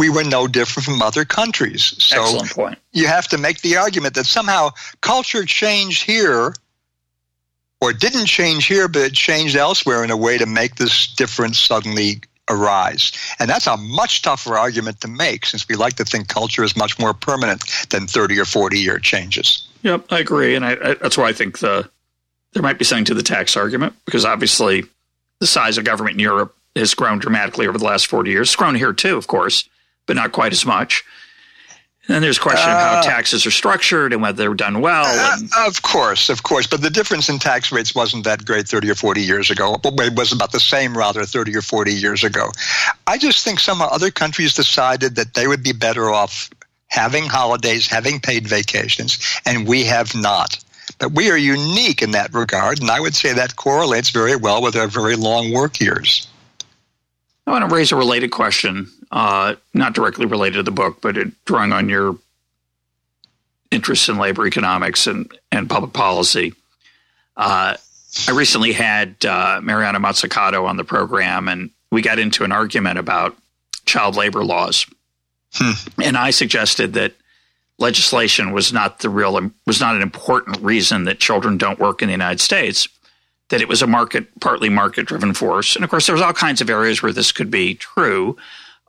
we 0.03 0.11
were 0.11 0.25
no 0.25 0.49
different 0.49 0.85
from 0.85 1.01
other 1.01 1.25
countries. 1.25 1.95
So 2.03 2.21
Excellent 2.21 2.51
point. 2.51 2.79
you 2.91 3.07
have 3.07 3.29
to 3.29 3.39
make 3.39 3.61
the 3.61 3.77
argument 3.77 4.15
that 4.15 4.27
somehow 4.27 4.71
culture 5.01 5.45
changed 5.45 6.03
here 6.03 6.55
or 7.81 7.93
didn't 7.93 8.27
change 8.27 8.67
here, 8.67 8.89
but 8.89 9.03
it 9.03 9.13
changed 9.13 9.55
elsewhere 9.55 10.03
in 10.03 10.11
a 10.11 10.17
way 10.17 10.39
to 10.39 10.45
make 10.45 10.75
this 10.75 11.07
difference 11.07 11.61
suddenly 11.61 12.21
arise. 12.51 13.13
And 13.39 13.49
that's 13.49 13.69
a 13.69 13.77
much 13.77 14.23
tougher 14.23 14.59
argument 14.59 15.01
to 15.03 15.09
make 15.09 15.47
since 15.47 15.69
we 15.69 15.77
like 15.77 15.95
to 15.95 16.05
think 16.05 16.27
culture 16.27 16.65
is 16.65 16.77
much 16.77 16.99
more 16.99 17.15
permanent 17.15 17.63
than 17.91 18.09
30 18.09 18.41
or 18.41 18.45
40 18.45 18.81
year 18.81 18.99
changes. 18.99 19.69
Yep, 19.85 20.07
I 20.11 20.19
agree. 20.19 20.57
And 20.57 20.65
I, 20.65 20.73
I, 20.73 20.95
that's 20.95 21.17
why 21.17 21.29
I 21.29 21.33
think 21.33 21.61
the 21.61 21.89
there 22.55 22.63
might 22.63 22.81
be 22.81 22.85
something 22.85 23.05
to 23.05 23.15
the 23.15 23.23
tax 23.23 23.57
argument 23.57 23.95
because 24.05 24.25
obviously 24.25 24.83
the 25.39 25.47
size 25.47 25.79
of 25.79 25.85
government 25.85 26.15
in 26.15 26.19
Europe 26.19 26.57
has 26.75 26.93
grown 26.93 27.21
dramatically 27.21 27.69
over 27.69 27.79
the 27.79 27.85
last 27.85 28.09
40 28.09 28.33
years. 28.33 28.49
It's 28.49 28.57
grown 28.57 28.75
here 28.75 28.93
too, 28.93 29.17
of 29.17 29.29
course, 29.29 29.69
but 30.07 30.17
not 30.17 30.33
quite 30.33 30.53
as 30.53 30.65
much. 30.67 31.05
And 32.09 32.17
then 32.17 32.23
there's 32.23 32.39
a 32.39 32.41
question 32.41 32.69
uh, 32.69 32.73
of 32.73 32.81
how 32.81 32.99
uh, 32.99 33.03
taxes 33.03 33.47
are 33.47 33.53
structured 33.53 34.13
and 34.13 34.21
whether 34.21 34.37
they're 34.37 34.55
done 34.55 34.81
well. 34.81 35.05
Uh, 35.07 35.37
and- 35.39 35.51
uh, 35.57 35.69
of 35.69 35.83
course, 35.83 36.29
of 36.31 36.43
course. 36.43 36.67
But 36.67 36.81
the 36.83 36.91
difference 36.91 37.29
in 37.29 37.39
tax 37.39 37.71
rates 37.71 37.95
wasn't 37.95 38.25
that 38.25 38.45
great 38.45 38.67
30 38.67 38.91
or 38.91 38.97
40 38.97 39.23
years 39.23 39.51
ago. 39.53 39.77
It 39.85 40.15
was 40.17 40.33
about 40.33 40.51
the 40.51 40.59
same, 40.59 40.99
rather, 40.99 41.25
30 41.25 41.57
or 41.57 41.63
40 41.63 41.93
years 41.93 42.25
ago. 42.25 42.51
I 43.07 43.19
just 43.19 43.45
think 43.45 43.61
some 43.61 43.81
other 43.81 44.11
countries 44.11 44.53
decided 44.55 45.15
that 45.15 45.35
they 45.35 45.47
would 45.47 45.63
be 45.63 45.73
better 45.73 46.11
off 46.11 46.51
having 46.89 47.25
holidays, 47.25 47.87
having 47.87 48.19
paid 48.21 48.49
vacations, 48.49 49.19
and 49.47 49.67
we 49.67 49.85
have 49.85 50.15
not. 50.15 50.59
But 50.99 51.13
we 51.13 51.31
are 51.31 51.39
unique 51.39 52.03
in 52.03 52.11
that 52.11 52.35
regard, 52.35 52.81
and 52.81 52.91
I 52.91 53.01
would 53.01 53.15
say 53.15 53.33
that 53.33 53.57
correlates 53.57 54.11
very 54.11 54.37
well 54.37 54.61
with 54.61 54.77
our 54.77 54.89
very 54.89 55.17
long 55.17 55.53
work 55.53 55.81
years. 55.81 56.27
I 57.47 57.51
want 57.53 57.69
to 57.69 57.75
raise 57.75 57.93
a 57.93 57.97
related 57.97 58.31
question, 58.31 58.91
uh, 59.13 59.55
not 59.75 59.93
directly 59.93 60.27
related 60.27 60.57
to 60.57 60.63
the 60.63 60.71
book, 60.71 61.01
but 61.01 61.17
it, 61.17 61.45
drawing 61.45 61.73
on 61.73 61.89
your 61.89 62.17
interest 63.71 64.09
in 64.09 64.19
labor 64.19 64.47
economics 64.47 65.07
and, 65.07 65.31
and 65.51 65.69
public 65.69 65.93
policy. 65.93 66.55
Uh, 67.37 67.77
I 68.29 68.31
recently 68.33 68.73
had 68.73 69.25
uh, 69.25 69.61
Mariana 69.63 70.01
Mazzucato 70.01 70.67
on 70.67 70.77
the 70.77 70.85
program, 70.85 71.49
and 71.49 71.71
we 71.91 72.03
got 72.03 72.19
into 72.19 72.45
an 72.45 72.53
argument 72.53 72.99
about 72.99 73.37
child 73.87 74.17
labor 74.17 74.45
laws. 74.45 74.87
Hmm. 75.55 75.73
And 76.03 76.17
I 76.17 76.31
suggested 76.31 76.95
that 76.95 77.13
legislation 77.79 78.53
was 78.53 78.73
not 78.73 79.01
the 79.01 79.11
real 79.11 79.51
was 79.67 79.81
not 79.81 79.97
an 79.97 80.03
important 80.03 80.61
reason 80.63 81.05
that 81.05 81.21
children 81.21 81.59
don't 81.59 81.79
work 81.79 82.01
in 82.01 82.09
the 82.09 82.13
United 82.13 82.41
States 82.41 82.89
that 83.49 83.61
it 83.61 83.69
was 83.69 83.83
a 83.83 83.87
market, 83.87 84.29
partly 84.41 84.71
market 84.71 85.05
driven 85.05 85.35
force. 85.35 85.77
And 85.77 85.85
of 85.85 85.91
course, 85.91 86.07
there's 86.07 86.23
all 86.23 86.33
kinds 86.33 86.63
of 86.63 86.71
areas 86.71 87.03
where 87.03 87.13
this 87.13 87.33
could 87.33 87.51
be 87.51 87.75
true. 87.75 88.37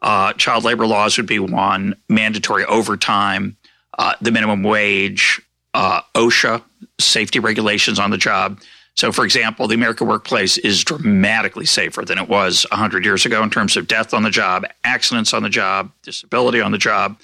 Uh, 0.04 0.34
child 0.34 0.64
labor 0.64 0.86
laws 0.86 1.18
would 1.18 1.26
be 1.26 1.39
one, 1.39 1.95
mandatory 2.10 2.66
overtime, 2.66 3.58
uh, 3.97 4.14
the 4.22 4.32
minimum 4.32 4.64
wage, 4.64 5.41
uh, 5.74 6.01
OSHA, 6.14 6.62
safety 6.99 7.39
regulations 7.39 7.99
on 7.99 8.12
the 8.12 8.18
job. 8.18 8.60
So, 8.95 9.12
for 9.12 9.26
example, 9.26 9.68
the 9.68 9.76
American 9.76 10.08
workplace 10.08 10.60
is 10.60 10.84
dramatically 10.84 11.66
safer 11.66 12.04
than 12.04 12.20
it 12.20 12.30
was 12.30 12.66
100 12.70 13.04
years 13.06 13.26
ago 13.26 13.41
in 13.41 13.49
terms 13.49 13.76
of 13.76 13.88
death 13.88 14.14
on 14.14 14.22
the 14.22 14.30
job, 14.30 14.66
accidents 14.84 15.34
on 15.34 15.41
the 15.41 15.49
job, 15.49 15.91
disability 16.04 16.62
on 16.62 16.72
the 16.72 16.78
job. 16.78 17.18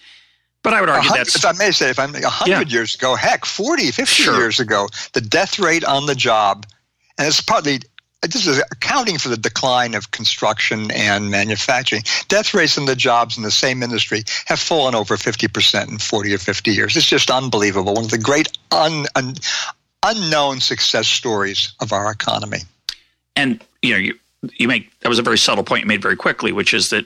But 0.63 0.73
I 0.73 0.82
would 0.82 0.89
argue 0.89 1.11
that 1.11 1.27
if 1.27 1.45
I 1.45 1.51
may 1.53 1.71
say, 1.71 1.89
if 1.89 1.99
I'm 1.99 2.11
100 2.11 2.49
yeah. 2.49 2.63
years 2.73 2.95
ago, 2.95 3.15
heck, 3.15 3.45
40, 3.45 3.91
50 3.91 4.05
sure. 4.05 4.36
years 4.38 4.59
ago, 4.59 4.88
the 5.13 5.21
death 5.21 5.59
rate 5.59 5.84
on 5.84 6.05
the 6.05 6.15
job– 6.15 6.65
and 7.19 7.27
it's 7.27 7.41
partly 7.41 7.82
this 8.22 8.45
is 8.45 8.59
accounting 8.72 9.17
for 9.17 9.30
the 9.30 9.38
decline 9.38 9.95
of 9.95 10.11
construction 10.11 10.91
and 10.91 11.32
manufacturing. 11.32 12.03
Death 12.28 12.53
rates 12.53 12.78
in 12.78 12.86
the 12.86 12.95
jobs 12.95 13.38
in 13.38 13.43
the 13.43 13.51
same 13.51 13.82
industry 13.82 14.24
have 14.45 14.59
fallen 14.59 14.93
over 14.93 15.15
50% 15.15 15.88
in 15.89 15.97
40 15.97 16.34
or 16.34 16.38
50 16.38 16.72
years. 16.72 16.97
It's 16.97 17.05
just 17.05 17.32
unbelievable. 17.32 17.93
One 17.93 18.05
of 18.05 18.11
the 18.11 18.17
great 18.17 18.57
un, 18.72 19.05
un, 19.15 19.36
unknown 20.03 20.59
success 20.59 21.07
stories 21.07 21.74
of 21.80 21.93
our 21.93 22.11
economy. 22.11 22.59
And, 23.36 23.63
you 23.82 23.91
know, 23.93 23.99
you, 23.99 24.20
you 24.53 24.67
make 24.67 24.97
that 24.99 25.09
was 25.09 25.20
a 25.20 25.24
very 25.24 25.38
subtle 25.38 25.63
point 25.63 25.84
you 25.84 25.88
made 25.88 26.01
very 26.01 26.17
quickly, 26.17 26.51
which 26.51 26.74
is 26.74 26.89
that 26.89 27.05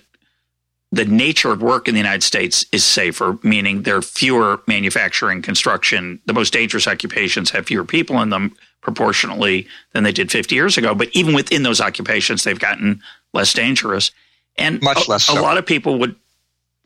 the 0.91 1.05
nature 1.05 1.51
of 1.51 1.61
work 1.61 1.87
in 1.87 1.95
the 1.95 1.99
United 1.99 2.21
States 2.21 2.65
is 2.71 2.83
safer, 2.83 3.37
meaning 3.41 3.81
there 3.81 3.97
are 3.97 4.01
fewer 4.01 4.61
manufacturing, 4.67 5.41
construction. 5.41 6.19
The 6.27 6.33
most 6.33 6.53
dangerous 6.53 6.87
occupations 6.87 7.49
have 7.51 7.65
fewer 7.65 7.83
people 7.83 8.21
in 8.21 8.29
them 8.29 8.55
proportionately 8.83 9.67
than 9.93 10.03
they 10.03 10.11
did 10.11 10.31
50 10.31 10.53
years 10.53 10.77
ago. 10.77 10.93
But 10.93 11.09
even 11.13 11.33
within 11.33 11.63
those 11.63 11.81
occupations, 11.81 12.43
they've 12.43 12.59
gotten 12.59 13.01
less 13.33 13.53
dangerous. 13.53 14.11
And 14.57 14.81
much 14.81 15.07
less. 15.07 15.27
A, 15.29 15.31
so. 15.31 15.39
a 15.39 15.41
lot 15.41 15.57
of 15.57 15.65
people 15.65 15.97
would 15.99 16.15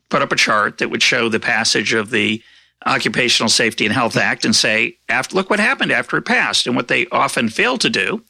put 0.08 0.22
up 0.22 0.32
a 0.32 0.36
chart 0.36 0.78
that 0.78 0.90
would 0.90 1.02
show 1.02 1.28
the 1.28 1.40
passage 1.40 1.92
of 1.92 2.10
the 2.10 2.42
Occupational 2.86 3.50
Safety 3.50 3.84
and 3.84 3.92
Health 3.92 4.16
Act 4.16 4.44
and 4.44 4.56
say, 4.56 4.96
after, 5.08 5.34
look 5.34 5.50
what 5.50 5.60
happened 5.60 5.92
after 5.92 6.16
it 6.16 6.22
passed. 6.22 6.66
And 6.66 6.76
what 6.76 6.88
they 6.88 7.06
often 7.08 7.48
fail 7.48 7.76
to 7.78 7.90
do 7.90 8.22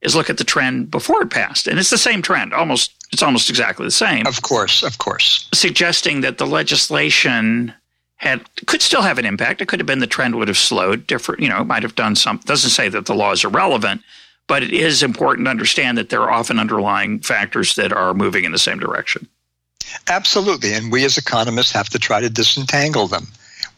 is 0.00 0.16
look 0.16 0.30
at 0.30 0.38
the 0.38 0.44
trend 0.44 0.90
before 0.90 1.22
it 1.22 1.30
passed. 1.30 1.68
And 1.68 1.78
it's 1.78 1.90
the 1.90 1.98
same 1.98 2.22
trend, 2.22 2.52
almost 2.52 2.92
it's 3.12 3.22
almost 3.22 3.50
exactly 3.50 3.84
the 3.84 3.90
same. 3.90 4.26
Of 4.26 4.40
course, 4.42 4.82
of 4.82 4.98
course. 4.98 5.48
Suggesting 5.52 6.22
that 6.22 6.38
the 6.38 6.46
legislation 6.46 7.74
had 8.22 8.48
could 8.66 8.80
still 8.80 9.02
have 9.02 9.18
an 9.18 9.26
impact. 9.26 9.60
It 9.60 9.66
could 9.66 9.80
have 9.80 9.86
been 9.86 9.98
the 9.98 10.06
trend 10.06 10.36
would 10.36 10.48
have 10.48 10.56
slowed. 10.56 11.06
Different, 11.06 11.40
you 11.40 11.48
know, 11.48 11.60
it 11.60 11.66
might 11.66 11.82
have 11.82 11.96
done 11.96 12.14
some. 12.14 12.38
Doesn't 12.44 12.70
say 12.70 12.88
that 12.88 13.06
the 13.06 13.14
law 13.14 13.32
is 13.32 13.44
irrelevant, 13.44 14.02
but 14.46 14.62
it 14.62 14.72
is 14.72 15.02
important 15.02 15.46
to 15.46 15.50
understand 15.50 15.98
that 15.98 16.08
there 16.08 16.22
are 16.22 16.30
often 16.30 16.58
underlying 16.58 17.18
factors 17.20 17.74
that 17.74 17.92
are 17.92 18.14
moving 18.14 18.44
in 18.44 18.52
the 18.52 18.58
same 18.58 18.78
direction. 18.78 19.28
Absolutely, 20.08 20.72
and 20.72 20.92
we 20.92 21.04
as 21.04 21.18
economists 21.18 21.72
have 21.72 21.88
to 21.90 21.98
try 21.98 22.20
to 22.20 22.30
disentangle 22.30 23.08
them 23.08 23.26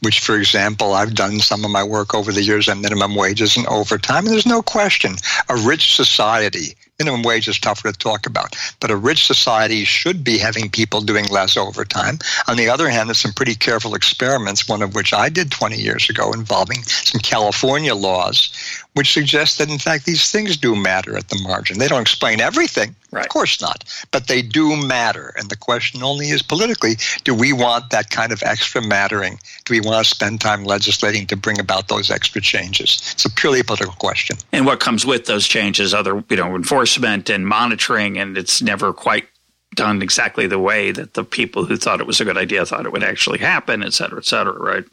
which, 0.05 0.21
for 0.21 0.37
example, 0.37 0.93
I've 0.93 1.15
done 1.15 1.39
some 1.41 1.65
of 1.65 1.71
my 1.71 1.83
work 1.83 2.15
over 2.15 2.31
the 2.31 2.43
years 2.43 2.69
on 2.69 2.83
minimum 2.83 3.15
wages 3.15 3.57
and 3.57 3.67
overtime. 3.67 4.27
And 4.27 4.35
there's 4.35 4.47
no 4.47 4.61
question 4.61 5.17
a 5.49 5.57
rich 5.57 5.95
society, 5.95 6.77
minimum 6.99 7.23
wage 7.23 7.49
is 7.49 7.59
tougher 7.59 7.91
to 7.91 7.99
talk 7.99 8.27
about, 8.27 8.57
but 8.81 8.91
a 8.91 8.97
rich 8.97 9.27
society 9.27 9.85
should 9.85 10.23
be 10.23 10.39
having 10.39 10.71
people 10.71 11.01
doing 11.01 11.27
less 11.27 11.57
overtime. 11.57 12.19
On 12.47 12.57
the 12.57 12.69
other 12.69 12.89
hand, 12.89 13.09
there's 13.09 13.19
some 13.19 13.33
pretty 13.33 13.55
careful 13.55 13.95
experiments, 13.95 14.69
one 14.69 14.83
of 14.83 14.95
which 14.95 15.13
I 15.13 15.29
did 15.29 15.51
20 15.51 15.77
years 15.77 16.09
ago 16.09 16.33
involving 16.33 16.83
some 16.83 17.21
California 17.21 17.95
laws, 17.95 18.53
which 18.95 19.13
suggest 19.13 19.59
that, 19.59 19.71
in 19.71 19.79
fact, 19.79 20.07
these 20.07 20.31
things 20.31 20.57
do 20.57 20.77
matter 20.77 21.17
at 21.17 21.29
the 21.29 21.41
margin. 21.43 21.79
They 21.79 21.89
don't 21.89 22.03
explain 22.03 22.41
everything, 22.41 22.95
right. 23.11 23.25
of 23.25 23.29
course 23.29 23.61
not, 23.61 23.85
but 24.13 24.29
they 24.29 24.41
do 24.41 24.77
matter. 24.87 25.35
And 25.37 25.51
the 25.51 25.57
question 25.57 26.03
only 26.03 26.29
is 26.29 26.43
politically 26.43 26.97
do 27.25 27.35
we 27.35 27.53
want 27.53 27.91
that 27.91 28.11
kind 28.11 28.31
of 28.31 28.43
extra 28.45 28.81
mattering? 28.87 29.41
Do 29.65 29.75
we 29.75 29.81
want 29.81 30.07
to 30.07 30.15
spend 30.15 30.41
time 30.41 30.65
legislating 30.65 31.27
to 31.27 31.37
bring 31.37 31.59
about 31.59 31.89
those 31.89 32.11
extra 32.11 32.41
changes? 32.41 33.11
It's 33.13 33.25
a 33.25 33.31
purely 33.31 33.65
political 33.65 33.95
question. 33.95 34.37
And 34.53 34.65
what 34.65 34.79
comes 34.79 35.05
with 35.05 35.27
those 35.27 35.49
changes, 35.49 35.93
other 35.93 36.23
you 36.29 36.37
know, 36.37 36.55
enforcement 36.55 36.84
and 37.31 37.47
monitoring, 37.47 38.19
and 38.19 38.37
it's 38.37 38.63
never 38.63 38.93
quite 38.93 39.29
done 39.75 40.03
exactly 40.03 40.47
the 40.47 40.59
way 40.59 40.93
that 40.93 41.15
the 41.15 41.25
people 41.25 41.65
who 41.65 41.77
thought 41.77 42.01
it 42.01 42.07
was 42.07 42.21
a 42.21 42.25
good 42.25 42.39
idea 42.39 42.65
thought 42.65 42.87
it 42.87 42.93
would 42.93 43.03
actually 43.03 43.39
happen, 43.39 43.83
et 43.83 43.93
cetera, 43.93 44.19
et 44.19 44.25
cetera, 44.25 44.53
right? 44.53 44.85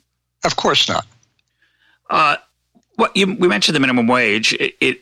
Of 0.44 0.56
course 0.56 0.90
not. 0.90 1.06
Uh, 2.10 2.38
what 2.96 3.16
you, 3.16 3.36
we 3.36 3.48
mentioned 3.48 3.76
the 3.76 3.80
minimum 3.80 4.08
wage. 4.08 4.54
It, 4.54 4.76
it 4.82 5.02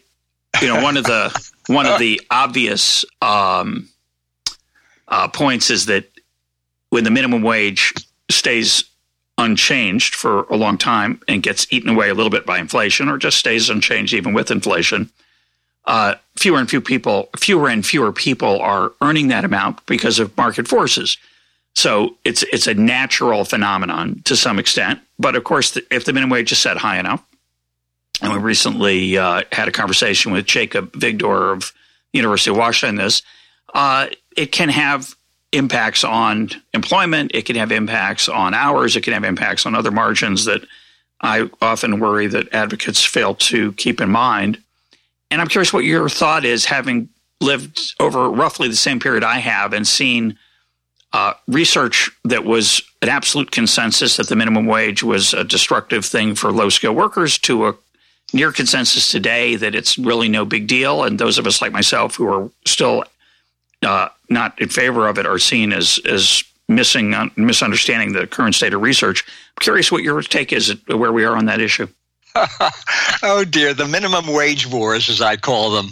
you 0.62 0.68
know, 0.68 0.82
one 0.82 0.98
of 0.98 1.04
the 1.04 1.52
one 1.68 1.86
of 1.86 2.00
the 2.00 2.22
obvious 2.30 3.06
um, 3.22 3.90
uh, 5.08 5.28
points 5.28 5.70
is 5.70 5.86
that 5.88 6.10
when 6.90 7.04
the 7.04 7.12
minimum 7.12 7.42
wage 7.42 7.94
stays 8.30 8.84
unchanged 9.38 10.16
for 10.16 10.44
a 10.44 10.56
long 10.56 10.78
time 10.78 11.22
and 11.28 11.42
gets 11.42 11.72
eaten 11.72 11.90
away 11.90 12.10
a 12.10 12.14
little 12.14 12.30
bit 12.30 12.46
by 12.46 12.60
inflation, 12.60 13.10
or 13.10 13.18
just 13.18 13.38
stays 13.38 13.70
unchanged 13.70 14.14
even 14.14 14.34
with 14.34 14.52
inflation, 14.52 15.10
uh, 15.90 16.14
fewer 16.38 16.60
and 16.60 16.70
fewer 16.70 16.82
people, 16.82 17.30
fewer 17.36 17.68
and 17.68 17.84
fewer 17.84 18.14
people 18.14 18.62
are 18.62 18.92
earning 19.02 19.30
that 19.30 19.44
amount 19.44 19.84
because 19.88 20.20
of 20.20 20.38
market 20.38 20.68
forces. 20.68 21.18
So 21.74 22.16
it's 22.24 22.44
it's 22.54 22.68
a 22.68 22.76
natural 22.76 23.44
phenomenon 23.44 24.22
to 24.26 24.36
some 24.36 24.60
extent. 24.60 25.00
But 25.18 25.36
of 25.36 25.44
course, 25.44 25.78
if 25.90 26.06
the 26.06 26.14
minimum 26.14 26.30
wage 26.30 26.52
is 26.52 26.60
set 26.60 26.78
high 26.78 27.00
enough, 27.00 27.24
and 28.22 28.32
we 28.32 28.38
recently 28.38 29.18
uh, 29.18 29.42
had 29.52 29.68
a 29.68 29.72
conversation 29.72 30.32
with 30.32 30.46
Jacob 30.46 30.92
Vigdor 30.92 31.54
of 31.54 31.74
University 32.14 32.52
of 32.52 32.58
Washington. 32.58 32.98
This 32.98 33.24
uh, 33.74 34.08
it 34.38 34.52
can 34.52 34.70
have 34.70 35.16
impacts 35.52 36.04
on 36.04 36.50
employment. 36.72 37.32
It 37.34 37.46
can 37.46 37.56
have 37.56 37.72
impacts 37.72 38.30
on 38.30 38.54
hours. 38.54 38.96
It 38.96 39.02
can 39.02 39.14
have 39.14 39.24
impacts 39.24 39.66
on 39.66 39.74
other 39.74 39.92
margins 39.92 40.46
that 40.46 40.62
I 41.20 41.50
often 41.64 42.00
worry 42.00 42.28
that 42.28 42.54
advocates 42.54 43.04
fail 43.04 43.34
to 43.36 43.74
keep 43.74 44.00
in 44.02 44.12
mind. 44.12 44.62
And 45.32 45.42
I'm 45.42 45.48
curious 45.48 45.72
what 45.72 45.84
your 45.84 46.10
thought 46.10 46.46
is, 46.46 46.66
having 46.66 47.10
lived 47.42 47.96
over 48.00 48.30
roughly 48.30 48.68
the 48.68 48.76
same 48.76 49.00
period 49.00 49.24
I 49.24 49.40
have 49.40 49.74
and 49.74 49.88
seen 49.88 50.38
uh, 51.14 51.34
research 51.48 52.12
that 52.26 52.46
was 52.46 52.82
an 53.02 53.10
absolute 53.10 53.52
consensus 53.52 54.18
that 54.18 54.28
the 54.28 54.36
minimum 54.36 54.66
wage 54.66 55.02
was 55.02 55.34
a 55.34 55.44
destructive 55.44 56.06
thing 56.06 56.36
for 56.36 56.52
low 56.52 56.70
skilled 56.70 56.96
workers 56.96 57.38
to 57.40 57.68
a 57.68 57.76
near 58.34 58.52
consensus 58.52 59.10
today 59.10 59.56
that 59.56 59.74
it's 59.74 59.98
really 59.98 60.30
no 60.30 60.46
big 60.46 60.68
deal. 60.68 61.04
And 61.04 61.20
those 61.20 61.38
of 61.38 61.48
us 61.48 61.62
like 61.62 61.72
myself 61.72 62.16
who 62.16 62.28
are 62.28 62.52
still 62.66 63.04
uh, 63.82 64.10
not 64.30 64.60
in 64.62 64.70
favor 64.70 65.08
of 65.08 65.18
it 65.18 65.26
are 65.26 65.40
seen 65.40 65.74
as, 65.74 66.00
as 66.06 66.44
missing 66.68 67.14
uh, 67.14 67.30
misunderstanding 67.36 68.14
the 68.14 68.28
current 68.28 68.54
state 68.56 68.74
of 68.74 68.82
research. 68.82 69.26
I'm 69.26 69.62
curious 69.62 69.92
what 69.92 70.04
your 70.04 70.22
take 70.22 70.54
is 70.54 70.76
where 70.88 71.12
we 71.12 71.26
are 71.26 71.36
on 71.36 71.46
that 71.46 71.62
issue. 71.62 71.88
Oh 72.36 73.46
dear, 73.50 73.74
the 73.74 73.88
minimum 73.88 74.28
wage 74.28 74.68
wars, 74.68 75.10
as 75.10 75.22
I 75.22 75.36
call 75.36 75.72
them. 75.72 75.90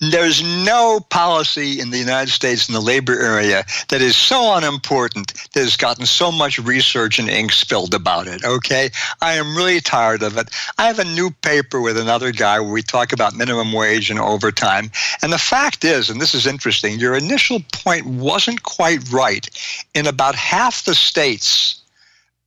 There's 0.00 0.42
no 0.64 1.00
policy 1.00 1.80
in 1.80 1.90
the 1.90 1.98
United 1.98 2.30
States 2.30 2.68
in 2.68 2.74
the 2.74 2.80
labor 2.80 3.18
area 3.18 3.64
that 3.88 4.00
is 4.00 4.16
so 4.16 4.54
unimportant 4.54 5.34
that 5.52 5.60
has 5.60 5.76
gotten 5.76 6.06
so 6.06 6.30
much 6.30 6.58
research 6.58 7.18
and 7.18 7.28
ink 7.28 7.52
spilled 7.52 7.94
about 7.94 8.28
it. 8.28 8.44
Okay, 8.44 8.90
I 9.20 9.34
am 9.34 9.56
really 9.56 9.80
tired 9.80 10.22
of 10.22 10.36
it. 10.36 10.50
I 10.78 10.86
have 10.86 10.98
a 10.98 11.04
new 11.04 11.30
paper 11.42 11.80
with 11.80 11.98
another 11.98 12.32
guy 12.32 12.60
where 12.60 12.72
we 12.72 12.82
talk 12.82 13.12
about 13.12 13.34
minimum 13.34 13.72
wage 13.72 14.10
and 14.10 14.20
overtime. 14.20 14.90
And 15.22 15.32
the 15.32 15.38
fact 15.38 15.84
is, 15.84 16.10
and 16.10 16.20
this 16.20 16.34
is 16.34 16.46
interesting, 16.46 16.98
your 16.98 17.14
initial 17.14 17.60
point 17.72 18.06
wasn't 18.06 18.62
quite 18.62 19.10
right. 19.10 19.48
In 19.94 20.06
about 20.06 20.34
half 20.34 20.84
the 20.84 20.94
states, 20.94 21.81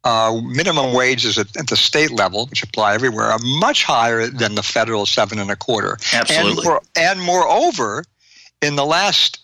uh, 0.06 0.40
minimum 0.44 0.94
wages 0.94 1.38
at, 1.38 1.56
at, 1.58 1.68
the 1.68 1.76
state 1.76 2.12
level, 2.12 2.46
which 2.46 2.64
apply 2.64 2.94
everywhere, 2.94 3.26
are 3.26 3.40
much 3.40 3.84
higher 3.84 4.28
than 4.28 4.56
the 4.56 4.64
federal 4.64 5.06
seven 5.06 5.40
and 5.40 5.50
a 5.50 5.56
quarter. 5.56 5.98
Absolutely. 6.14 6.52
And, 6.52 6.64
more, 6.64 6.82
and 6.96 7.22
moreover, 7.22 8.06
in 8.62 8.76
the 8.76 8.86
last 8.86 9.40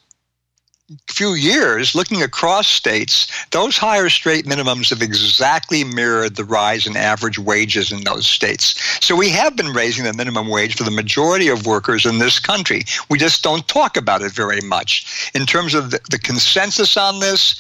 few 1.07 1.33
years, 1.33 1.95
looking 1.95 2.21
across 2.21 2.67
states, 2.67 3.27
those 3.51 3.77
higher 3.77 4.09
state 4.09 4.45
minimums 4.45 4.89
have 4.89 5.01
exactly 5.01 5.83
mirrored 5.83 6.35
the 6.35 6.43
rise 6.43 6.85
in 6.85 6.97
average 6.97 7.39
wages 7.39 7.91
in 7.91 8.03
those 8.03 8.27
states. 8.27 8.75
So 9.03 9.15
we 9.15 9.29
have 9.29 9.55
been 9.55 9.73
raising 9.73 10.05
the 10.05 10.13
minimum 10.13 10.49
wage 10.49 10.75
for 10.75 10.83
the 10.83 10.91
majority 10.91 11.47
of 11.47 11.65
workers 11.65 12.05
in 12.05 12.19
this 12.19 12.39
country. 12.39 12.83
We 13.09 13.17
just 13.17 13.43
don't 13.43 13.67
talk 13.67 13.97
about 13.97 14.21
it 14.21 14.33
very 14.33 14.61
much. 14.61 15.31
In 15.33 15.45
terms 15.45 15.73
of 15.73 15.91
the, 15.91 15.99
the 16.09 16.19
consensus 16.19 16.97
on 16.97 17.19
this, 17.19 17.55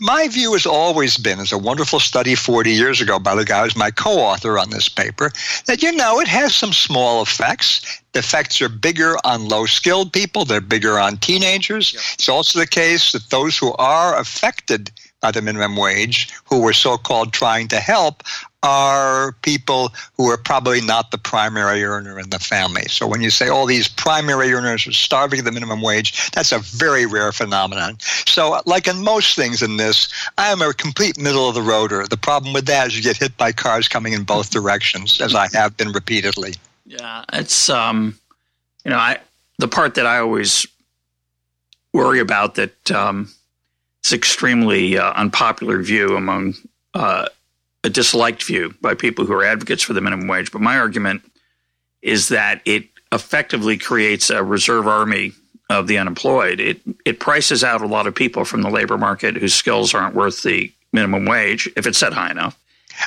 my 0.00 0.28
view 0.28 0.52
has 0.54 0.66
always 0.66 1.16
been, 1.16 1.38
as 1.38 1.52
a 1.52 1.58
wonderful 1.58 2.00
study 2.00 2.34
40 2.34 2.72
years 2.72 3.00
ago 3.00 3.18
by 3.18 3.34
the 3.34 3.44
guy 3.44 3.62
who's 3.62 3.76
my 3.76 3.90
co 3.90 4.18
author 4.18 4.58
on 4.58 4.70
this 4.70 4.88
paper, 4.88 5.30
that 5.66 5.82
you 5.82 5.92
know 5.92 6.20
it 6.20 6.28
has 6.28 6.54
some 6.54 6.72
small 6.72 7.22
effects. 7.22 8.02
The 8.12 8.20
effects 8.20 8.60
are 8.60 8.68
bigger 8.68 9.16
on 9.24 9.48
low 9.48 9.66
skilled 9.66 10.12
people, 10.12 10.44
they're 10.44 10.60
bigger 10.60 10.98
on 10.98 11.18
teenagers. 11.18 11.92
Yep. 11.92 12.02
It's 12.14 12.28
also 12.28 12.58
the 12.58 12.66
case 12.66 13.12
that 13.12 13.30
those 13.30 13.56
who 13.56 13.72
are 13.74 14.18
affected 14.18 14.90
by 15.20 15.30
the 15.30 15.42
minimum 15.42 15.76
wage, 15.76 16.32
who 16.46 16.60
we're 16.60 16.72
so 16.72 16.96
called 16.96 17.32
trying 17.32 17.68
to 17.68 17.78
help, 17.78 18.22
are 18.62 19.32
people 19.42 19.92
who 20.16 20.28
are 20.28 20.36
probably 20.36 20.80
not 20.80 21.10
the 21.10 21.18
primary 21.18 21.82
earner 21.82 22.18
in 22.18 22.30
the 22.30 22.38
family. 22.38 22.84
So 22.88 23.06
when 23.06 23.22
you 23.22 23.30
say 23.30 23.48
all 23.48 23.66
these 23.66 23.88
primary 23.88 24.52
earners 24.52 24.86
are 24.86 24.92
starving 24.92 25.38
at 25.38 25.44
the 25.44 25.52
minimum 25.52 25.80
wage, 25.80 26.30
that's 26.32 26.52
a 26.52 26.58
very 26.58 27.06
rare 27.06 27.32
phenomenon. 27.32 27.96
So, 28.00 28.60
like 28.66 28.86
in 28.86 29.02
most 29.02 29.36
things 29.36 29.62
in 29.62 29.76
this, 29.76 30.12
I 30.36 30.52
am 30.52 30.60
a 30.60 30.74
complete 30.74 31.18
middle 31.18 31.48
of 31.48 31.54
the 31.54 31.60
roader. 31.60 32.08
The 32.08 32.16
problem 32.16 32.52
with 32.52 32.66
that 32.66 32.88
is 32.88 32.96
you 32.96 33.02
get 33.02 33.16
hit 33.16 33.36
by 33.36 33.52
cars 33.52 33.88
coming 33.88 34.12
in 34.12 34.24
both 34.24 34.50
directions, 34.50 35.20
as 35.20 35.34
I 35.34 35.48
have 35.52 35.76
been 35.76 35.92
repeatedly. 35.92 36.54
Yeah, 36.84 37.24
it's 37.32 37.68
um, 37.68 38.18
you 38.84 38.90
know, 38.90 38.98
I 38.98 39.18
the 39.58 39.68
part 39.68 39.94
that 39.94 40.06
I 40.06 40.18
always 40.18 40.66
worry 41.92 42.20
about 42.20 42.54
that 42.56 42.90
um, 42.90 43.30
it's 44.00 44.12
extremely 44.12 44.98
uh, 44.98 45.12
unpopular 45.14 45.82
view 45.82 46.16
among 46.16 46.54
uh, 46.94 47.28
a 47.84 47.90
disliked 47.90 48.42
view 48.42 48.74
by 48.80 48.94
people 48.94 49.24
who 49.24 49.32
are 49.32 49.44
advocates 49.44 49.82
for 49.82 49.92
the 49.92 50.00
minimum 50.00 50.28
wage. 50.28 50.52
But 50.52 50.60
my 50.60 50.78
argument 50.78 51.22
is 52.02 52.28
that 52.28 52.60
it 52.64 52.86
effectively 53.12 53.76
creates 53.76 54.30
a 54.30 54.42
reserve 54.42 54.86
army 54.86 55.32
of 55.68 55.86
the 55.86 55.98
unemployed. 55.98 56.60
It 56.60 56.80
it 57.04 57.20
prices 57.20 57.62
out 57.64 57.80
a 57.80 57.86
lot 57.86 58.06
of 58.06 58.14
people 58.14 58.44
from 58.44 58.62
the 58.62 58.70
labor 58.70 58.98
market 58.98 59.36
whose 59.36 59.54
skills 59.54 59.94
aren't 59.94 60.14
worth 60.14 60.42
the 60.42 60.72
minimum 60.92 61.24
wage 61.24 61.70
if 61.76 61.86
it's 61.86 61.98
set 61.98 62.12
high 62.12 62.30
enough. 62.30 62.58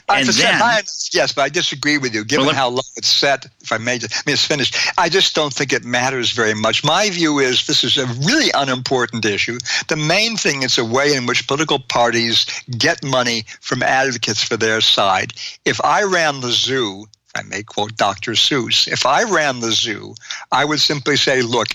Uh, 0.09 0.15
and 0.17 0.27
then, 0.27 0.53
high 0.55 0.81
yes, 1.13 1.31
but 1.33 1.43
I 1.43 1.49
disagree 1.49 1.97
with 1.97 2.13
you. 2.13 2.23
Given 2.25 2.47
well, 2.47 2.55
how 2.55 2.69
low 2.69 2.81
it's 2.95 3.07
set, 3.07 3.45
if 3.61 3.71
I 3.71 3.77
may, 3.77 3.99
just, 3.99 4.15
I 4.15 4.21
mean, 4.25 4.33
it's 4.33 4.45
finished. 4.45 4.75
I 4.97 5.09
just 5.09 5.35
don't 5.35 5.53
think 5.53 5.73
it 5.73 5.83
matters 5.83 6.31
very 6.31 6.53
much. 6.53 6.83
My 6.83 7.09
view 7.09 7.39
is 7.39 7.67
this 7.67 7.83
is 7.83 7.97
a 7.97 8.05
really 8.27 8.51
unimportant 8.53 9.25
issue. 9.25 9.57
The 9.87 9.95
main 9.95 10.37
thing 10.37 10.63
is 10.63 10.77
a 10.77 10.85
way 10.85 11.15
in 11.15 11.25
which 11.25 11.47
political 11.47 11.79
parties 11.79 12.45
get 12.77 13.03
money 13.03 13.45
from 13.61 13.83
advocates 13.83 14.43
for 14.43 14.57
their 14.57 14.81
side. 14.81 15.33
If 15.65 15.83
I 15.83 16.03
ran 16.03 16.41
the 16.41 16.51
zoo, 16.51 17.05
I 17.35 17.43
may 17.43 17.63
quote 17.63 17.95
Dr. 17.97 18.31
Seuss, 18.33 18.87
if 18.87 19.05
I 19.05 19.23
ran 19.23 19.59
the 19.59 19.71
zoo, 19.71 20.15
I 20.51 20.65
would 20.65 20.79
simply 20.79 21.17
say, 21.17 21.41
look, 21.41 21.69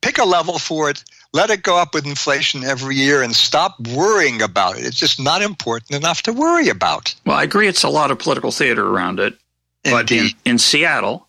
pick 0.00 0.18
a 0.18 0.24
level 0.24 0.58
for 0.58 0.90
it 0.90 1.04
let 1.34 1.50
it 1.50 1.64
go 1.64 1.76
up 1.76 1.92
with 1.92 2.06
inflation 2.06 2.62
every 2.62 2.94
year 2.94 3.20
and 3.20 3.34
stop 3.34 3.78
worrying 3.88 4.40
about 4.40 4.78
it. 4.78 4.86
It's 4.86 4.96
just 4.96 5.20
not 5.20 5.42
important 5.42 5.90
enough 5.90 6.22
to 6.22 6.32
worry 6.32 6.68
about. 6.68 7.12
Well, 7.26 7.36
I 7.36 7.42
agree. 7.42 7.66
It's 7.66 7.82
a 7.82 7.88
lot 7.88 8.12
of 8.12 8.20
political 8.20 8.52
theater 8.52 8.86
around 8.86 9.18
it. 9.18 9.36
But 9.82 10.10
in, 10.10 10.30
in 10.46 10.58
Seattle, 10.58 11.26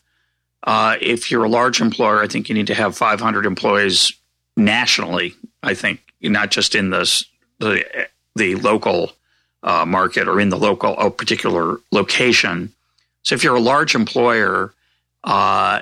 uh, 0.64 0.96
if 1.02 1.30
you're 1.30 1.44
a 1.44 1.50
large 1.50 1.82
employer, 1.82 2.22
I 2.22 2.28
think 2.28 2.48
you 2.48 2.56
need 2.56 2.68
to 2.68 2.76
have 2.76 2.96
500 2.96 3.46
employees 3.46 4.14
nationally. 4.56 5.34
I 5.62 5.74
think 5.74 6.00
not 6.22 6.52
just 6.52 6.76
in 6.76 6.92
the 6.92 7.26
the, 7.60 8.08
the 8.36 8.56
local 8.56 9.12
uh, 9.64 9.86
market 9.86 10.28
or 10.28 10.40
in 10.40 10.50
the 10.50 10.58
local 10.58 10.98
a 10.98 11.10
particular 11.10 11.80
location. 11.92 12.72
So 13.24 13.34
if 13.34 13.44
you're 13.44 13.56
a 13.56 13.62
large 13.62 13.96
employer, 13.96 14.74
uh, 15.24 15.82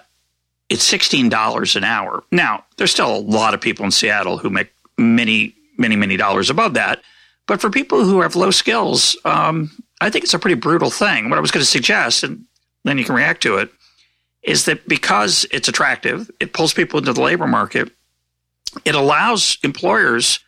it's 0.70 0.92
$16 0.92 1.76
an 1.76 1.84
hour. 1.84 2.24
Now, 2.32 2.64
there's 2.78 2.92
still 2.92 3.16
a 3.16 3.20
lot 3.20 3.54
of 3.54 3.62
people 3.62 3.86
in 3.86 3.92
Seattle 3.92 4.38
who 4.38 4.50
make 4.50 4.72
many, 4.98 5.56
many, 5.78 5.96
many 5.96 6.18
dollars 6.18 6.50
above 6.50 6.74
that. 6.76 7.02
But 7.46 7.62
for 7.62 7.70
people 7.70 8.04
who 8.06 8.22
have 8.22 8.36
low 8.36 8.52
skills, 8.52 9.18
um, 9.26 9.72
I 10.02 10.10
think 10.10 10.24
it's 10.24 10.34
a 10.34 10.40
pretty 10.40 10.56
brutal 10.56 10.90
thing. 10.90 11.30
What 11.30 11.38
I 11.38 11.42
was 11.42 11.52
going 11.52 11.62
to 11.64 11.70
suggest, 11.70 12.24
and 12.24 12.46
then 12.84 12.98
you 12.98 13.04
can 13.04 13.16
react 13.16 13.44
to 13.44 13.58
it, 13.58 13.70
is 14.44 14.66
that 14.66 14.88
because 14.88 15.46
it's 15.52 15.68
attractive, 15.68 16.30
it 16.40 16.54
pulls 16.54 16.74
people 16.74 17.00
into 17.00 17.14
the 17.14 17.22
labor 17.22 17.48
market, 17.48 17.92
it 18.86 18.96
allows 18.96 19.58
employers 19.64 20.40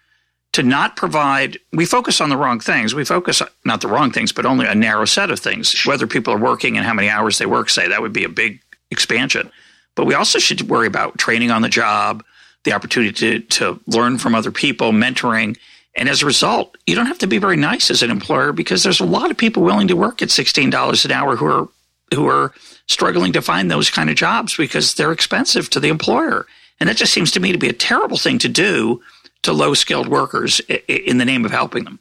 to 0.54 0.64
not 0.64 0.96
provide, 0.96 1.60
we 1.74 1.86
focus 1.86 2.22
on 2.22 2.30
the 2.30 2.38
wrong 2.38 2.62
things. 2.62 2.96
We 2.96 3.04
focus, 3.04 3.42
not 3.66 3.82
the 3.82 3.90
wrong 3.90 4.12
things, 4.12 4.32
but 4.32 4.46
only 4.46 4.66
a 4.66 4.74
narrow 4.74 5.04
set 5.04 5.30
of 5.30 5.40
things, 5.40 5.86
whether 5.86 6.08
people 6.08 6.34
are 6.34 6.40
working 6.40 6.78
and 6.78 6.86
how 6.86 6.94
many 6.94 7.10
hours 7.10 7.38
they 7.38 7.46
work, 7.46 7.70
say, 7.70 7.90
that 7.90 8.02
would 8.02 8.14
be 8.14 8.24
a 8.24 8.30
big 8.30 8.62
expansion. 8.90 9.52
But 9.96 10.06
we 10.06 10.14
also 10.14 10.40
should 10.40 10.70
worry 10.70 10.88
about 10.88 11.18
training 11.18 11.52
on 11.52 11.62
the 11.62 11.70
job, 11.70 12.24
the 12.64 12.74
opportunity 12.74 13.14
to, 13.14 13.40
to 13.40 13.80
learn 13.88 14.18
from 14.18 14.36
other 14.36 14.52
people, 14.52 14.92
mentoring. 14.92 15.58
And 15.96 16.10
as 16.10 16.22
a 16.22 16.26
result, 16.26 16.78
you 16.86 16.96
don't 16.96 17.06
have 17.06 17.20
to 17.20 17.28
be 17.28 17.38
very 17.38 17.56
nice 17.56 17.90
as 17.90 18.04
an 18.04 18.12
employer 18.12 18.52
because 18.52 18.84
there's 18.84 19.00
a 19.00 19.06
lot 19.06 19.32
of 19.32 19.38
people 19.38 19.64
willing 19.64 19.88
to 19.88 19.96
work 19.96 20.22
at 20.22 20.30
$16 20.30 21.06
an 21.06 21.12
hour 21.12 21.36
who 21.36 21.46
are 21.46 21.70
who 22.14 22.28
are 22.28 22.54
struggling 22.88 23.34
to 23.34 23.42
find 23.42 23.72
those 23.72 23.90
kind 23.90 24.12
of 24.12 24.16
jobs 24.16 24.56
because 24.56 24.94
they're 24.94 25.12
expensive 25.12 25.70
to 25.72 25.80
the 25.80 25.90
employer. 25.90 26.46
And 26.80 26.88
that 26.88 26.98
just 26.98 27.14
seems 27.14 27.32
to 27.32 27.40
me 27.40 27.52
to 27.52 27.58
be 27.58 27.70
a 27.70 27.74
terrible 27.74 28.18
thing 28.18 28.38
to 28.40 28.50
do 28.50 29.02
to 29.42 29.54
low 29.54 29.74
skilled 29.74 30.08
workers 30.08 30.60
in 30.88 31.18
the 31.18 31.26
name 31.26 31.46
of 31.46 31.52
helping 31.52 31.84
them. 31.84 32.00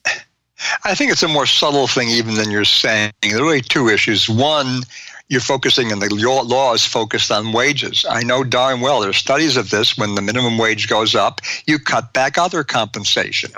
I 0.84 0.94
think 0.94 1.12
it's 1.12 1.22
a 1.22 1.28
more 1.28 1.46
subtle 1.46 1.86
thing 1.86 2.08
even 2.08 2.34
than 2.34 2.50
you're 2.50 2.64
saying. 2.64 3.12
There 3.22 3.38
are 3.38 3.42
really 3.42 3.60
two 3.60 3.88
issues. 3.88 4.28
One, 4.28 4.82
you're 5.28 5.40
focusing 5.40 5.90
and 5.90 6.02
the 6.02 6.14
law 6.14 6.74
is 6.74 6.84
focused 6.84 7.30
on 7.30 7.52
wages. 7.52 8.04
I 8.08 8.22
know 8.22 8.44
darn 8.44 8.80
well 8.80 9.00
there's 9.00 9.16
studies 9.16 9.56
of 9.56 9.70
this. 9.70 9.96
When 9.96 10.14
the 10.14 10.22
minimum 10.22 10.58
wage 10.58 10.88
goes 10.88 11.14
up, 11.14 11.40
you 11.66 11.78
cut 11.78 12.12
back 12.12 12.36
other 12.36 12.62
compensation. 12.64 13.50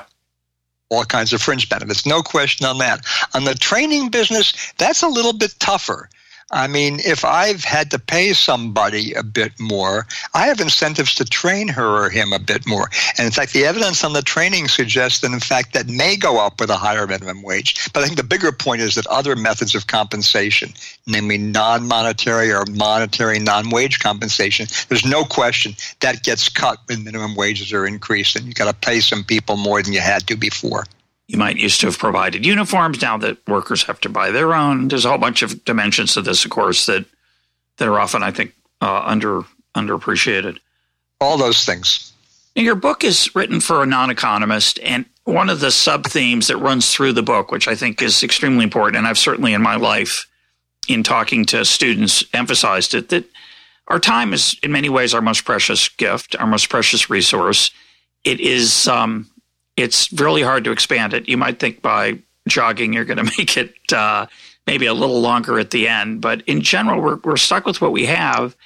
All 0.89 1.05
kinds 1.05 1.33
of 1.33 1.43
fringe 1.43 1.69
benefits, 1.69 2.07
no 2.07 2.23
question 2.23 2.65
on 2.65 2.79
that. 2.79 3.05
On 3.35 3.45
the 3.45 3.55
training 3.55 4.11
business, 4.11 4.55
that's 4.79 5.03
a 5.03 5.09
little 5.09 5.33
bit 5.33 5.55
tougher 5.59 6.09
I 6.53 6.69
mean, 6.69 7.01
if 7.05 7.25
I've 7.25 7.65
had 7.65 7.91
to 7.91 7.99
pay 7.99 8.33
somebody 8.33 9.13
a 9.15 9.25
bit 9.25 9.59
more, 9.59 10.07
I 10.33 10.47
have 10.47 10.61
incentives 10.61 11.13
to 11.17 11.25
train 11.25 11.67
her 11.69 12.05
or 12.05 12.09
him 12.09 12.33
a 12.33 12.39
bit 12.39 12.69
more. 12.69 12.89
And 13.19 13.27
in 13.27 13.33
fact, 13.33 13.53
the 13.53 13.65
evidence 13.65 14.05
on 14.05 14.13
the 14.13 14.23
training 14.23 14.69
suggests 14.69 15.21
that, 15.21 15.33
in 15.33 15.41
fact, 15.41 15.75
that 15.75 15.89
may 15.89 16.17
go 16.17 16.39
up 16.39 16.61
with 16.61 16.71
a 16.71 16.77
higher 16.77 17.05
minimum 17.09 17.43
wage. 17.43 17.93
But 17.93 18.03
I 18.03 18.07
think 18.07 18.17
the 18.17 18.23
bigger 18.23 18.53
point 18.53 18.81
is 18.81 18.95
that 18.95 19.09
other 19.09 19.35
methods 19.35 19.75
of 19.75 19.89
compensation, 19.89 20.73
namely 21.09 21.37
non 21.37 21.89
monetary 21.89 22.53
or 22.53 22.65
monetary 22.71 23.41
non 23.41 23.71
wage 23.71 23.99
compensation, 23.99 24.69
there's 24.89 25.05
no 25.05 25.25
question 25.25 25.75
that 25.99 26.23
gets 26.23 26.49
cut 26.49 26.79
when 26.87 27.03
minimum 27.03 27.35
wages 27.35 27.73
are 27.73 27.87
increased. 27.87 28.37
And 28.37 28.47
you've 28.47 28.55
got 28.55 28.71
to 28.71 28.87
pay 28.89 29.01
some 29.01 29.25
people 29.25 29.57
more 29.57 29.83
than 29.83 29.93
you 29.93 30.01
had 30.01 30.29
to 30.29 30.37
before 30.37 30.85
you 31.29 31.39
might 31.39 31.57
used 31.57 31.81
to 31.81 31.87
have 31.87 31.99
provided 31.99 32.47
uniforms. 32.47 33.03
Now 33.03 33.17
that 33.19 33.39
workers 33.49 33.83
have 33.85 34.01
to 34.01 34.09
buy 34.09 34.31
their 34.31 34.55
own, 34.55 34.89
there's 34.89 35.05
a 35.05 35.09
whole 35.09 35.19
bunch 35.19 35.43
of 35.43 35.65
dimensions 35.65 36.15
to 36.15 36.23
this, 36.23 36.45
of 36.45 36.51
course, 36.51 36.87
that 36.87 37.05
that 37.79 37.89
are 37.89 38.01
often, 38.01 38.23
I 38.23 38.31
think, 38.31 38.55
uh, 38.81 39.03
under 39.05 39.43
underappreciated. 39.75 40.59
All 41.21 41.37
those 41.37 41.65
things. 41.65 42.13
your 42.55 42.75
book 42.75 43.05
is 43.05 43.35
written 43.35 43.61
for 43.61 43.83
a 43.83 43.87
non-economist, 43.87 44.79
and 44.83 45.05
one 45.25 45.51
of 45.51 45.61
the 45.61 45.71
sub 45.71 46.07
themes 46.07 46.47
that 46.47 46.57
runs 46.57 46.93
through 46.93 47.13
the 47.13 47.23
book, 47.23 47.51
which 47.51 47.69
I 47.69 47.75
think 47.75 48.01
is 48.01 48.23
extremely 48.23 48.65
important, 48.65 48.97
and 48.97 49.07
I've 49.07 49.19
certainly 49.19 49.53
in 49.53 49.63
my 49.63 49.77
life, 49.77 50.27
in 50.89 51.03
talking 51.03 51.45
to 51.47 51.65
students, 51.65 52.25
emphasized 52.33 52.95
it 52.95 53.09
that 53.11 53.25
our 53.89 53.99
time 53.99 54.33
is 54.33 54.57
in 54.63 54.73
many 54.73 54.89
ways 54.89 55.13
our 55.13 55.21
most 55.21 55.45
precious 55.45 55.89
gift, 55.89 56.37
our 56.37 56.47
most 56.47 56.69
precious 56.69 57.11
resource. 57.11 57.71
It 58.25 58.41
is 58.41 58.89
um, 58.89 59.31
it's 59.77 60.13
really 60.13 60.43
hard 60.43 60.65
to 60.65 60.71
expand 60.71 61.15
it. 61.15 61.29
You 61.29 61.37
might 61.37 61.59
think 61.59 61.83
by 61.83 62.19
jogging 62.49 62.93
you're 62.93 63.05
going 63.05 63.19
to 63.25 63.33
make 63.39 63.57
it 63.57 63.75
uh, 63.93 64.27
maybe 64.67 64.87
a 64.87 64.95
little 64.95 65.21
longer 65.21 65.59
at 65.59 65.71
the 65.71 65.89
end, 65.89 66.21
but 66.21 66.43
in 66.43 66.63
general, 66.63 67.01
we're 67.01 67.19
we're 67.23 67.37
stuck 67.37 67.67
with 67.67 67.81
what 67.81 67.93
we 67.93 68.07
have, 68.07 68.57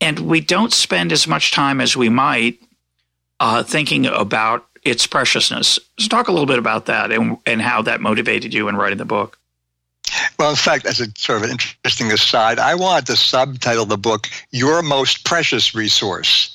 and 0.00 0.20
we 0.20 0.40
don't 0.40 0.72
spend 0.72 1.12
as 1.12 1.26
much 1.26 1.52
time 1.52 1.80
as 1.80 1.96
we 1.96 2.08
might 2.08 2.60
uh, 3.40 3.62
thinking 3.62 4.06
about 4.06 4.66
its 4.84 5.06
preciousness. 5.06 5.78
So 5.98 6.08
talk 6.08 6.28
a 6.28 6.32
little 6.32 6.46
bit 6.46 6.58
about 6.58 6.86
that 6.86 7.10
and, 7.10 7.38
and 7.46 7.60
how 7.60 7.82
that 7.82 8.00
motivated 8.00 8.52
you 8.52 8.68
in 8.68 8.76
writing 8.76 8.98
the 8.98 9.04
book. 9.04 9.38
Well, 10.38 10.50
in 10.50 10.56
fact, 10.56 10.84
as 10.84 11.00
a 11.00 11.06
sort 11.16 11.38
of 11.38 11.44
an 11.44 11.50
interesting 11.50 12.12
aside, 12.12 12.58
I 12.58 12.74
wanted 12.74 13.06
to 13.06 13.16
subtitle 13.16 13.86
the 13.86 13.96
book 13.96 14.28
Your 14.50 14.82
Most 14.82 15.24
Precious 15.24 15.74
Resource 15.74 16.53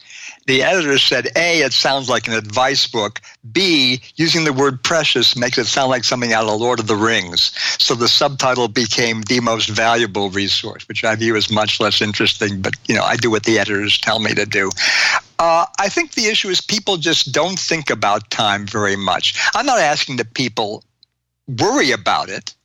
the 0.49 0.63
editor 0.63 0.97
said, 0.97 1.27
A, 1.35 1.59
it 1.59 1.73
sounds 1.73 2.09
like 2.09 2.27
an 2.27 2.33
advice 2.33 2.87
book. 2.87 3.21
B, 3.51 4.01
using 4.15 4.45
the 4.45 4.51
word 4.51 4.83
precious 4.83 5.35
makes 5.35 5.59
it 5.59 5.65
sound 5.65 5.91
like 5.91 6.03
something 6.03 6.33
out 6.33 6.47
of 6.47 6.59
Lord 6.59 6.79
of 6.79 6.87
the 6.87 6.95
Rings. 6.95 7.51
So 7.77 7.93
the 7.93 8.07
subtitle 8.07 8.67
became 8.67 9.21
the 9.21 9.41
most 9.41 9.69
valuable 9.69 10.31
resource, 10.31 10.87
which 10.87 11.03
I 11.03 11.15
view 11.15 11.35
as 11.35 11.51
much 11.51 11.79
less 11.79 12.01
interesting, 12.01 12.63
but 12.63 12.73
you 12.87 12.95
know, 12.95 13.03
I 13.03 13.15
do 13.15 13.29
what 13.29 13.43
the 13.43 13.59
editors 13.59 13.99
tell 13.99 14.17
me 14.17 14.33
to 14.33 14.47
do. 14.47 14.71
Uh, 15.37 15.67
I 15.77 15.87
think 15.87 16.13
the 16.13 16.25
issue 16.25 16.49
is 16.49 16.61
people 16.61 16.97
just 16.97 17.31
don't 17.31 17.59
think 17.59 17.91
about 17.91 18.31
time 18.31 18.65
very 18.65 18.95
much. 18.95 19.39
I'm 19.53 19.67
not 19.67 19.77
asking 19.77 20.17
that 20.17 20.33
people 20.33 20.83
worry 21.59 21.91
about 21.91 22.29
it, 22.29 22.55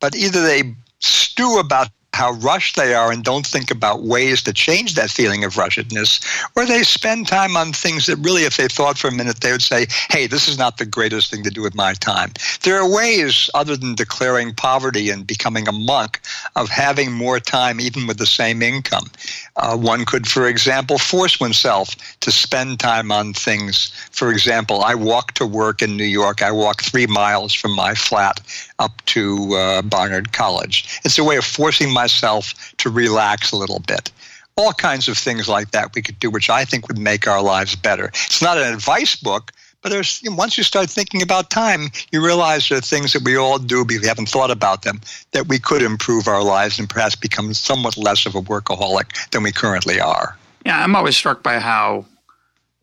but 0.00 0.16
either 0.16 0.42
they 0.42 0.74
stew 0.98 1.60
about 1.60 1.90
how 2.12 2.32
rushed 2.32 2.76
they 2.76 2.94
are 2.94 3.12
and 3.12 3.22
don't 3.22 3.46
think 3.46 3.70
about 3.70 4.02
ways 4.02 4.42
to 4.42 4.52
change 4.52 4.94
that 4.94 5.10
feeling 5.10 5.44
of 5.44 5.56
rushedness, 5.56 6.20
or 6.56 6.66
they 6.66 6.82
spend 6.82 7.26
time 7.26 7.56
on 7.56 7.72
things 7.72 8.06
that 8.06 8.16
really, 8.16 8.44
if 8.44 8.56
they 8.56 8.68
thought 8.68 8.98
for 8.98 9.08
a 9.08 9.14
minute, 9.14 9.40
they 9.40 9.52
would 9.52 9.62
say, 9.62 9.86
hey, 10.10 10.26
this 10.26 10.48
is 10.48 10.58
not 10.58 10.78
the 10.78 10.84
greatest 10.84 11.30
thing 11.30 11.42
to 11.44 11.50
do 11.50 11.62
with 11.62 11.74
my 11.74 11.94
time. 11.94 12.32
There 12.62 12.80
are 12.80 12.90
ways, 12.90 13.48
other 13.54 13.76
than 13.76 13.94
declaring 13.94 14.54
poverty 14.54 15.10
and 15.10 15.26
becoming 15.26 15.68
a 15.68 15.72
monk, 15.72 16.20
of 16.56 16.68
having 16.68 17.12
more 17.12 17.40
time 17.40 17.80
even 17.80 18.06
with 18.06 18.18
the 18.18 18.26
same 18.26 18.60
income. 18.60 19.10
Uh, 19.56 19.76
one 19.76 20.04
could, 20.04 20.26
for 20.26 20.48
example, 20.48 20.98
force 20.98 21.38
oneself 21.38 21.94
to 22.20 22.32
spend 22.32 22.80
time 22.80 23.12
on 23.12 23.32
things. 23.32 23.92
For 24.10 24.30
example, 24.30 24.82
I 24.82 24.94
walk 24.94 25.32
to 25.34 25.46
work 25.46 25.82
in 25.82 25.96
New 25.96 26.04
York. 26.04 26.42
I 26.42 26.50
walk 26.50 26.82
three 26.82 27.06
miles 27.06 27.54
from 27.54 27.74
my 27.74 27.94
flat 27.94 28.40
up 28.80 29.04
to 29.06 29.54
uh, 29.54 29.82
Barnard 29.82 30.32
College. 30.32 31.00
It's 31.04 31.18
a 31.18 31.24
way 31.24 31.36
of 31.36 31.44
forcing 31.44 31.92
myself 31.92 32.74
to 32.78 32.90
relax 32.90 33.52
a 33.52 33.56
little 33.56 33.80
bit. 33.80 34.10
All 34.56 34.72
kinds 34.72 35.08
of 35.08 35.16
things 35.16 35.48
like 35.48 35.70
that 35.70 35.94
we 35.94 36.02
could 36.02 36.18
do, 36.18 36.30
which 36.30 36.50
I 36.50 36.64
think 36.64 36.88
would 36.88 36.98
make 36.98 37.28
our 37.28 37.42
lives 37.42 37.76
better. 37.76 38.06
It's 38.06 38.42
not 38.42 38.58
an 38.58 38.72
advice 38.72 39.14
book, 39.14 39.52
but 39.82 39.90
there's, 39.90 40.20
once 40.24 40.58
you 40.58 40.64
start 40.64 40.90
thinking 40.90 41.22
about 41.22 41.50
time, 41.50 41.90
you 42.10 42.24
realize 42.24 42.68
there 42.68 42.78
are 42.78 42.82
things 42.82 43.12
that 43.12 43.22
we 43.22 43.36
all 43.36 43.58
do, 43.58 43.84
but 43.84 44.00
we 44.02 44.06
haven't 44.06 44.28
thought 44.28 44.50
about 44.50 44.82
them, 44.82 45.00
that 45.32 45.48
we 45.48 45.58
could 45.58 45.82
improve 45.82 46.26
our 46.26 46.42
lives 46.42 46.78
and 46.78 46.90
perhaps 46.90 47.16
become 47.16 47.54
somewhat 47.54 47.96
less 47.96 48.26
of 48.26 48.34
a 48.34 48.42
workaholic 48.42 49.30
than 49.30 49.42
we 49.42 49.52
currently 49.52 50.00
are. 50.00 50.36
Yeah, 50.66 50.82
I'm 50.82 50.94
always 50.94 51.16
struck 51.16 51.42
by 51.42 51.58
how 51.58 52.04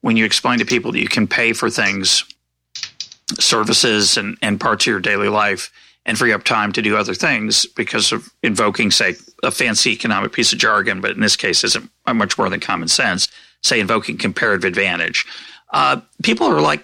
when 0.01 0.17
you 0.17 0.25
explain 0.25 0.59
to 0.59 0.65
people 0.65 0.91
that 0.93 0.99
you 0.99 1.07
can 1.07 1.27
pay 1.27 1.53
for 1.53 1.69
things, 1.69 2.23
services 3.39 4.17
and, 4.17 4.37
and 4.41 4.59
parts 4.59 4.87
of 4.87 4.91
your 4.91 4.99
daily 4.99 5.29
life, 5.29 5.71
and 6.07 6.17
free 6.17 6.31
up 6.31 6.43
time 6.43 6.71
to 6.71 6.81
do 6.81 6.95
other 6.95 7.13
things 7.13 7.65
because 7.65 8.11
of 8.13 8.33
invoking, 8.41 8.89
say, 8.89 9.15
a 9.43 9.51
fancy 9.51 9.91
economic 9.91 10.31
piece 10.31 10.53
of 10.53 10.57
jargon, 10.57 11.01
but 11.01 11.11
in 11.11 11.19
this 11.19 11.35
case 11.35 11.63
isn't 11.65 11.91
much 12.11 12.37
more 12.37 12.49
than 12.49 12.61
common 12.61 12.87
sense, 12.87 13.27
say 13.61 13.79
invoking 13.79 14.17
comparative 14.17 14.63
advantage. 14.63 15.25
Uh, 15.73 15.99
people 16.23 16.47
are 16.47 16.61
like, 16.61 16.83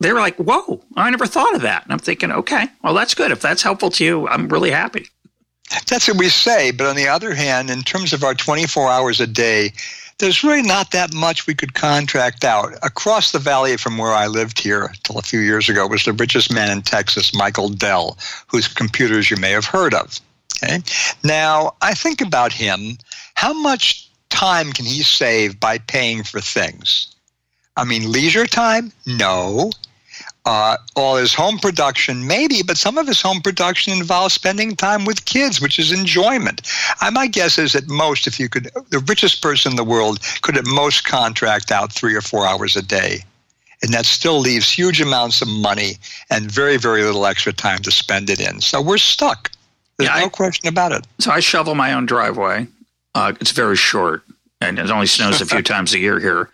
they're 0.00 0.14
like, 0.14 0.36
whoa, 0.36 0.84
I 0.96 1.10
never 1.10 1.26
thought 1.26 1.56
of 1.56 1.62
that. 1.62 1.82
And 1.84 1.92
I'm 1.92 1.98
thinking, 1.98 2.30
okay, 2.30 2.68
well, 2.84 2.94
that's 2.94 3.14
good. 3.14 3.32
If 3.32 3.40
that's 3.40 3.62
helpful 3.62 3.90
to 3.92 4.04
you, 4.04 4.28
I'm 4.28 4.48
really 4.48 4.70
happy. 4.70 5.08
That's 5.86 6.06
what 6.06 6.18
we 6.18 6.28
say. 6.28 6.70
But 6.70 6.86
on 6.86 6.96
the 6.96 7.08
other 7.08 7.34
hand, 7.34 7.70
in 7.70 7.82
terms 7.82 8.12
of 8.12 8.22
our 8.22 8.34
24 8.34 8.90
hours 8.90 9.20
a 9.20 9.26
day, 9.26 9.72
there's 10.18 10.42
really 10.42 10.62
not 10.62 10.90
that 10.90 11.14
much 11.14 11.46
we 11.46 11.54
could 11.54 11.74
contract 11.74 12.44
out. 12.44 12.72
Across 12.82 13.32
the 13.32 13.38
valley 13.38 13.76
from 13.76 13.98
where 13.98 14.12
I 14.12 14.26
lived 14.26 14.58
here 14.58 14.84
until 14.84 15.18
a 15.18 15.22
few 15.22 15.40
years 15.40 15.68
ago 15.68 15.86
was 15.86 16.04
the 16.04 16.12
richest 16.12 16.52
man 16.52 16.70
in 16.70 16.82
Texas, 16.82 17.34
Michael 17.34 17.68
Dell, 17.68 18.18
whose 18.48 18.68
computers 18.68 19.30
you 19.30 19.36
may 19.36 19.50
have 19.52 19.64
heard 19.64 19.94
of. 19.94 20.20
Okay? 20.56 20.80
Now, 21.22 21.76
I 21.80 21.94
think 21.94 22.20
about 22.20 22.52
him. 22.52 22.98
How 23.34 23.52
much 23.52 24.10
time 24.28 24.72
can 24.72 24.84
he 24.84 25.02
save 25.02 25.60
by 25.60 25.78
paying 25.78 26.24
for 26.24 26.40
things? 26.40 27.14
I 27.76 27.84
mean, 27.84 28.10
leisure 28.10 28.46
time? 28.46 28.92
No. 29.06 29.70
Uh, 30.50 30.78
all 30.96 31.16
his 31.16 31.34
home 31.34 31.58
production, 31.58 32.26
maybe, 32.26 32.62
but 32.62 32.78
some 32.78 32.96
of 32.96 33.06
his 33.06 33.20
home 33.20 33.38
production 33.42 33.92
involves 33.92 34.32
spending 34.32 34.74
time 34.74 35.04
with 35.04 35.26
kids, 35.26 35.60
which 35.60 35.78
is 35.78 35.92
enjoyment. 35.92 36.62
I, 37.02 37.10
my 37.10 37.26
guess 37.26 37.58
is 37.58 37.76
at 37.76 37.86
most, 37.86 38.26
if 38.26 38.40
you 38.40 38.48
could, 38.48 38.70
the 38.88 39.00
richest 39.00 39.42
person 39.42 39.72
in 39.72 39.76
the 39.76 39.84
world 39.84 40.20
could 40.40 40.56
at 40.56 40.64
most 40.64 41.04
contract 41.04 41.70
out 41.70 41.92
three 41.92 42.14
or 42.14 42.22
four 42.22 42.46
hours 42.46 42.76
a 42.76 42.82
day. 42.82 43.24
And 43.82 43.92
that 43.92 44.06
still 44.06 44.40
leaves 44.40 44.70
huge 44.70 45.02
amounts 45.02 45.42
of 45.42 45.48
money 45.48 45.96
and 46.30 46.50
very, 46.50 46.78
very 46.78 47.02
little 47.02 47.26
extra 47.26 47.52
time 47.52 47.80
to 47.80 47.90
spend 47.90 48.30
it 48.30 48.40
in. 48.40 48.62
So 48.62 48.80
we're 48.80 48.96
stuck. 48.96 49.50
There's 49.98 50.08
yeah, 50.08 50.20
no 50.20 50.26
I, 50.26 50.28
question 50.30 50.66
about 50.66 50.92
it. 50.92 51.06
So 51.18 51.30
I 51.30 51.40
shovel 51.40 51.74
my 51.74 51.92
own 51.92 52.06
driveway. 52.06 52.68
Uh, 53.14 53.34
it's 53.38 53.50
very 53.50 53.76
short, 53.76 54.22
and 54.62 54.78
it 54.78 54.90
only 54.90 55.08
snows 55.08 55.42
a 55.42 55.46
few 55.46 55.62
times 55.74 55.92
a 55.92 55.98
year 55.98 56.18
here. 56.18 56.48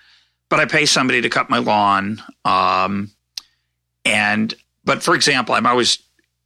But 0.51 0.59
I 0.59 0.65
pay 0.65 0.85
somebody 0.85 1.21
to 1.21 1.29
cut 1.31 1.49
my 1.49 1.59
lawn. 1.59 2.21
Um, 2.45 3.13
and 4.05 4.55
but 4.85 5.03
for 5.03 5.15
example, 5.15 5.55
I'm 5.55 5.67
always 5.67 5.99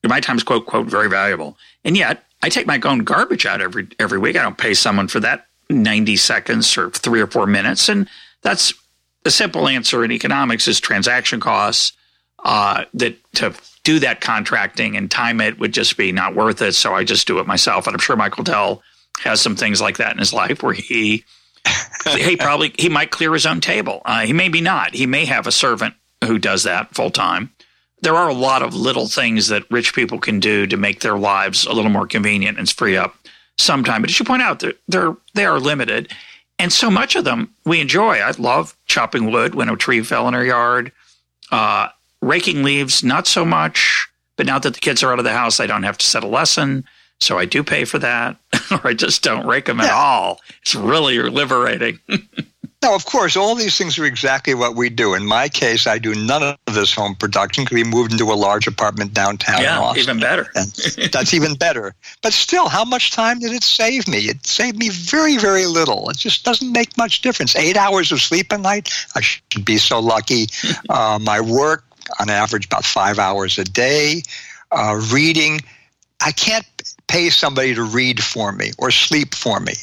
my 0.04 0.20
time 0.20 0.36
is 0.36 0.42
quote 0.42 0.66
quote 0.66 0.86
very 0.86 1.08
valuable, 1.08 1.56
and 1.84 1.96
yet 1.96 2.24
I 2.42 2.48
take 2.48 2.66
my 2.66 2.80
own 2.84 3.00
garbage 3.00 3.46
out 3.46 3.60
every 3.60 3.88
every 3.98 4.18
week. 4.18 4.36
I 4.36 4.42
don't 4.42 4.58
pay 4.58 4.74
someone 4.74 5.08
for 5.08 5.20
that 5.20 5.46
90 5.70 6.16
seconds 6.16 6.76
or 6.78 6.90
three 6.90 7.20
or 7.20 7.26
four 7.26 7.46
minutes, 7.46 7.88
and 7.88 8.08
that's 8.42 8.72
the 9.24 9.30
simple 9.30 9.68
answer 9.68 10.04
in 10.04 10.12
economics 10.12 10.68
is 10.68 10.80
transaction 10.80 11.40
costs. 11.40 11.92
Uh, 12.44 12.84
that 12.94 13.16
to 13.34 13.52
do 13.82 13.98
that 13.98 14.20
contracting 14.20 14.96
and 14.96 15.10
time 15.10 15.40
it 15.40 15.58
would 15.58 15.72
just 15.72 15.96
be 15.96 16.12
not 16.12 16.36
worth 16.36 16.62
it. 16.62 16.74
So 16.76 16.94
I 16.94 17.02
just 17.02 17.26
do 17.26 17.40
it 17.40 17.48
myself, 17.48 17.86
and 17.86 17.94
I'm 17.94 18.00
sure 18.00 18.14
Michael 18.14 18.44
Dell 18.44 18.82
has 19.20 19.40
some 19.40 19.56
things 19.56 19.80
like 19.80 19.96
that 19.96 20.12
in 20.12 20.18
his 20.18 20.32
life 20.32 20.62
where 20.62 20.72
he 20.72 21.24
he 22.16 22.36
probably 22.36 22.72
he 22.78 22.88
might 22.88 23.10
clear 23.10 23.32
his 23.32 23.46
own 23.46 23.60
table. 23.60 24.02
Uh, 24.04 24.20
he 24.20 24.32
maybe 24.32 24.60
not. 24.60 24.94
He 24.94 25.06
may 25.06 25.24
have 25.24 25.48
a 25.48 25.52
servant 25.52 25.94
who 26.24 26.38
does 26.38 26.64
that 26.64 26.94
full 26.94 27.10
time. 27.10 27.52
There 28.00 28.14
are 28.14 28.28
a 28.28 28.34
lot 28.34 28.62
of 28.62 28.74
little 28.74 29.08
things 29.08 29.48
that 29.48 29.70
rich 29.70 29.94
people 29.94 30.18
can 30.18 30.38
do 30.40 30.66
to 30.66 30.76
make 30.76 31.00
their 31.00 31.18
lives 31.18 31.66
a 31.66 31.72
little 31.72 31.90
more 31.90 32.06
convenient 32.06 32.58
and 32.58 32.70
free 32.70 32.96
up 32.96 33.16
some 33.58 33.82
time. 33.82 34.02
But 34.02 34.10
as 34.10 34.18
you 34.18 34.24
point 34.24 34.42
out, 34.42 34.60
they're, 34.60 34.74
they're 34.86 35.16
they 35.34 35.44
are 35.44 35.58
limited, 35.58 36.12
and 36.58 36.72
so 36.72 36.90
much 36.90 37.16
of 37.16 37.24
them 37.24 37.54
we 37.64 37.80
enjoy. 37.80 38.18
I 38.18 38.30
love 38.38 38.76
chopping 38.86 39.30
wood 39.30 39.54
when 39.54 39.68
a 39.68 39.76
tree 39.76 40.02
fell 40.02 40.28
in 40.28 40.34
our 40.34 40.44
yard, 40.44 40.92
uh, 41.50 41.88
raking 42.20 42.62
leaves, 42.62 43.02
not 43.02 43.26
so 43.26 43.44
much. 43.44 44.08
But 44.36 44.46
now 44.46 44.60
that 44.60 44.74
the 44.74 44.80
kids 44.80 45.02
are 45.02 45.12
out 45.12 45.18
of 45.18 45.24
the 45.24 45.32
house, 45.32 45.58
I 45.58 45.66
don't 45.66 45.82
have 45.82 45.98
to 45.98 46.06
set 46.06 46.22
a 46.22 46.28
lesson. 46.28 46.84
So 47.20 47.36
I 47.38 47.44
do 47.44 47.64
pay 47.64 47.84
for 47.84 47.98
that, 47.98 48.36
or 48.70 48.86
I 48.86 48.94
just 48.94 49.24
don't 49.24 49.46
rake 49.46 49.64
them 49.66 49.80
at 49.80 49.90
all. 49.90 50.40
It's 50.62 50.76
really 50.76 51.18
liberating. 51.18 51.98
Now, 52.80 52.94
of 52.94 53.04
course, 53.06 53.36
all 53.36 53.56
these 53.56 53.76
things 53.76 53.98
are 53.98 54.04
exactly 54.04 54.54
what 54.54 54.76
we 54.76 54.88
do. 54.88 55.14
In 55.14 55.26
my 55.26 55.48
case, 55.48 55.88
I 55.88 55.98
do 55.98 56.14
none 56.14 56.44
of 56.44 56.74
this 56.74 56.94
home 56.94 57.16
production 57.16 57.64
because 57.64 57.74
we 57.74 57.82
moved 57.82 58.12
into 58.12 58.26
a 58.26 58.34
large 58.34 58.68
apartment 58.68 59.12
downtown. 59.12 59.62
Yeah, 59.62 59.94
even 59.96 60.20
better. 60.20 60.46
that's 60.54 61.34
even 61.34 61.56
better. 61.56 61.94
But 62.22 62.32
still, 62.32 62.68
how 62.68 62.84
much 62.84 63.10
time 63.10 63.40
did 63.40 63.52
it 63.52 63.64
save 63.64 64.06
me? 64.06 64.18
It 64.18 64.46
saved 64.46 64.78
me 64.78 64.90
very, 64.90 65.38
very 65.38 65.66
little. 65.66 66.08
It 66.08 66.18
just 66.18 66.44
doesn't 66.44 66.70
make 66.70 66.96
much 66.96 67.20
difference. 67.20 67.56
Eight 67.56 67.76
hours 67.76 68.12
of 68.12 68.20
sleep 68.20 68.52
a 68.52 68.58
night, 68.58 68.92
I 69.16 69.22
should 69.22 69.64
be 69.64 69.78
so 69.78 69.98
lucky. 69.98 70.46
uh, 70.88 71.18
my 71.20 71.40
work, 71.40 71.84
on 72.20 72.30
average, 72.30 72.66
about 72.66 72.84
five 72.84 73.18
hours 73.18 73.58
a 73.58 73.64
day. 73.64 74.22
Uh, 74.70 75.00
reading, 75.12 75.60
I 76.20 76.30
can't 76.30 76.66
pay 77.08 77.30
somebody 77.30 77.74
to 77.74 77.82
read 77.82 78.22
for 78.22 78.52
me 78.52 78.70
or 78.78 78.92
sleep 78.92 79.34
for 79.34 79.58
me. 79.58 79.74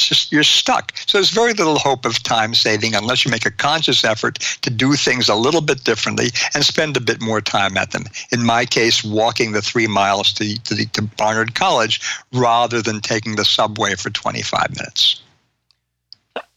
It's 0.00 0.08
just 0.08 0.32
you're 0.32 0.42
stuck. 0.42 0.92
So 1.06 1.18
there's 1.18 1.28
very 1.28 1.52
little 1.52 1.78
hope 1.78 2.06
of 2.06 2.22
time 2.22 2.54
saving 2.54 2.94
unless 2.94 3.24
you 3.24 3.30
make 3.30 3.44
a 3.44 3.50
conscious 3.50 4.02
effort 4.02 4.38
to 4.62 4.70
do 4.70 4.94
things 4.94 5.28
a 5.28 5.34
little 5.34 5.60
bit 5.60 5.84
differently 5.84 6.28
and 6.54 6.64
spend 6.64 6.96
a 6.96 7.00
bit 7.00 7.20
more 7.20 7.42
time 7.42 7.76
at 7.76 7.90
them. 7.90 8.04
In 8.32 8.42
my 8.42 8.64
case, 8.64 9.04
walking 9.04 9.52
the 9.52 9.60
three 9.60 9.86
miles 9.86 10.32
to, 10.34 10.58
to, 10.62 10.74
the, 10.74 10.86
to 10.86 11.02
Barnard 11.02 11.54
College 11.54 12.00
rather 12.32 12.80
than 12.80 13.00
taking 13.00 13.36
the 13.36 13.44
subway 13.44 13.94
for 13.94 14.08
25 14.08 14.74
minutes. 14.74 15.20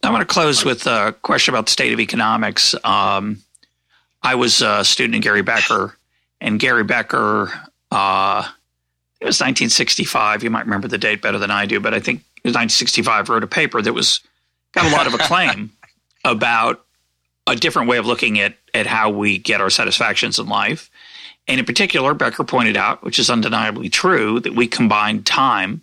I 0.02 0.10
want 0.10 0.22
to 0.22 0.32
close 0.32 0.64
with 0.64 0.86
a 0.86 1.14
question 1.20 1.52
about 1.52 1.66
the 1.66 1.72
state 1.72 1.92
of 1.92 2.00
economics. 2.00 2.74
Um, 2.82 3.42
I 4.22 4.36
was 4.36 4.62
a 4.62 4.84
student 4.84 5.16
in 5.16 5.20
Gary 5.20 5.42
Becker, 5.42 5.98
and 6.40 6.58
Gary 6.58 6.84
Becker, 6.84 7.52
uh, 7.90 8.48
it 9.20 9.26
was 9.26 9.40
1965. 9.40 10.42
You 10.42 10.50
might 10.50 10.64
remember 10.64 10.88
the 10.88 10.98
date 10.98 11.20
better 11.20 11.38
than 11.38 11.50
I 11.50 11.66
do, 11.66 11.78
but 11.80 11.92
I 11.92 12.00
think 12.00 12.22
1965 12.50 13.28
wrote 13.28 13.42
a 13.42 13.48
paper 13.48 13.80
that 13.80 13.92
was 13.92 14.20
got 14.72 14.86
a 14.86 14.94
lot 14.94 15.06
of 15.06 15.14
acclaim 15.14 15.72
about 16.24 16.84
a 17.46 17.56
different 17.56 17.88
way 17.88 17.98
of 17.98 18.06
looking 18.06 18.38
at, 18.40 18.56
at 18.72 18.86
how 18.86 19.10
we 19.10 19.38
get 19.38 19.60
our 19.60 19.70
satisfactions 19.70 20.38
in 20.38 20.46
life. 20.46 20.90
And 21.46 21.60
in 21.60 21.66
particular, 21.66 22.14
Becker 22.14 22.44
pointed 22.44 22.76
out, 22.76 23.02
which 23.02 23.18
is 23.18 23.28
undeniably 23.28 23.90
true, 23.90 24.40
that 24.40 24.54
we 24.54 24.66
combine 24.66 25.22
time 25.22 25.82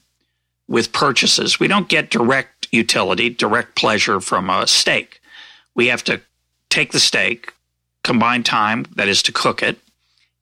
with 0.67 0.91
purchases. 0.91 1.59
We 1.59 1.67
don't 1.67 1.87
get 1.87 2.09
direct 2.09 2.67
utility, 2.71 3.29
direct 3.29 3.75
pleasure 3.75 4.19
from 4.19 4.49
a 4.49 4.65
steak. 4.65 5.21
We 5.75 5.87
have 5.87 6.03
to 6.05 6.21
take 6.69 6.91
the 6.91 6.99
steak, 6.99 7.53
combine 8.03 8.43
time, 8.43 8.85
that 8.95 9.07
is 9.07 9.21
to 9.23 9.31
cook 9.31 9.61
it, 9.61 9.77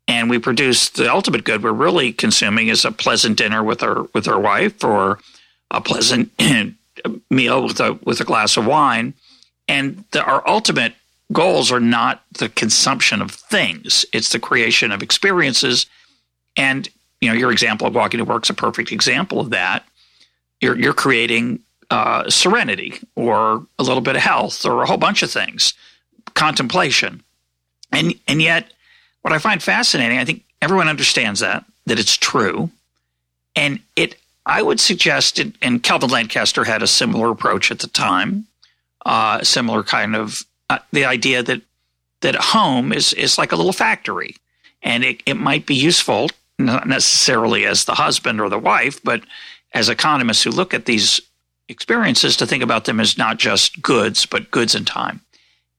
and 0.09 0.29
we 0.29 0.39
produce 0.39 0.89
the 0.89 1.11
ultimate 1.11 1.43
good 1.43 1.61
we're 1.61 1.71
really 1.71 2.11
consuming 2.11 2.67
is 2.67 2.83
a 2.83 2.91
pleasant 2.91 3.37
dinner 3.37 3.63
with 3.63 3.83
our 3.83 4.03
with 4.13 4.27
our 4.27 4.39
wife 4.39 4.83
or 4.83 5.19
a 5.71 5.81
pleasant 5.81 6.31
meal 7.29 7.63
with 7.63 7.79
a 7.79 7.93
with 8.03 8.19
a 8.21 8.25
glass 8.25 8.57
of 8.57 8.65
wine. 8.65 9.13
And 9.67 10.03
the, 10.11 10.23
our 10.23 10.47
ultimate 10.47 10.93
goals 11.31 11.71
are 11.71 11.79
not 11.79 12.23
the 12.33 12.49
consumption 12.49 13.21
of 13.21 13.31
things; 13.31 14.05
it's 14.13 14.31
the 14.31 14.39
creation 14.39 14.91
of 14.91 15.03
experiences. 15.03 15.85
And 16.57 16.89
you 17.21 17.29
know, 17.29 17.35
your 17.35 17.51
example 17.51 17.87
of 17.87 17.95
walking 17.95 18.17
to 18.17 18.25
work 18.25 18.45
is 18.45 18.49
a 18.49 18.53
perfect 18.53 18.91
example 18.91 19.39
of 19.39 19.51
that. 19.51 19.85
You're 20.61 20.77
you're 20.77 20.93
creating 20.93 21.59
uh, 21.89 22.29
serenity, 22.29 22.99
or 23.15 23.65
a 23.77 23.83
little 23.83 24.01
bit 24.01 24.15
of 24.15 24.21
health, 24.21 24.65
or 24.65 24.83
a 24.83 24.87
whole 24.87 24.97
bunch 24.97 25.23
of 25.23 25.31
things, 25.31 25.73
contemplation, 26.33 27.23
and 27.91 28.13
and 28.27 28.41
yet, 28.41 28.73
what 29.21 29.33
I 29.33 29.37
find 29.37 29.61
fascinating, 29.61 30.17
I 30.17 30.25
think 30.25 30.43
everyone 30.61 30.87
understands 30.87 31.39
that 31.41 31.65
that 31.85 31.99
it's 31.99 32.17
true, 32.17 32.69
and 33.55 33.79
it 33.95 34.15
I 34.45 34.61
would 34.61 34.79
suggest, 34.79 35.39
it, 35.39 35.53
and 35.61 35.83
Kelvin 35.83 36.09
Lancaster 36.09 36.63
had 36.63 36.81
a 36.81 36.87
similar 36.87 37.29
approach 37.29 37.71
at 37.71 37.79
the 37.79 37.87
time, 37.87 38.47
uh, 39.05 39.43
similar 39.43 39.83
kind 39.83 40.15
of 40.15 40.43
uh, 40.69 40.79
the 40.91 41.05
idea 41.05 41.43
that 41.43 41.61
that 42.21 42.35
home 42.35 42.91
is 42.91 43.13
is 43.13 43.37
like 43.37 43.51
a 43.51 43.55
little 43.55 43.73
factory, 43.73 44.35
and 44.81 45.03
it, 45.03 45.21
it 45.25 45.35
might 45.35 45.65
be 45.65 45.75
useful 45.75 46.29
not 46.59 46.87
necessarily 46.87 47.65
as 47.65 47.85
the 47.85 47.95
husband 47.95 48.41
or 48.41 48.49
the 48.49 48.59
wife, 48.59 49.01
but 49.03 49.23
as 49.73 49.87
economists 49.87 50.43
who 50.43 50.51
look 50.51 50.73
at 50.73 50.85
these 50.85 51.21
experiences 51.69 52.35
to 52.37 52.45
think 52.45 52.61
about 52.61 52.85
them 52.85 52.99
as 52.99 53.17
not 53.17 53.37
just 53.37 53.81
goods, 53.81 54.25
but 54.25 54.51
goods 54.51 54.75
and 54.75 54.85
time. 54.85 55.21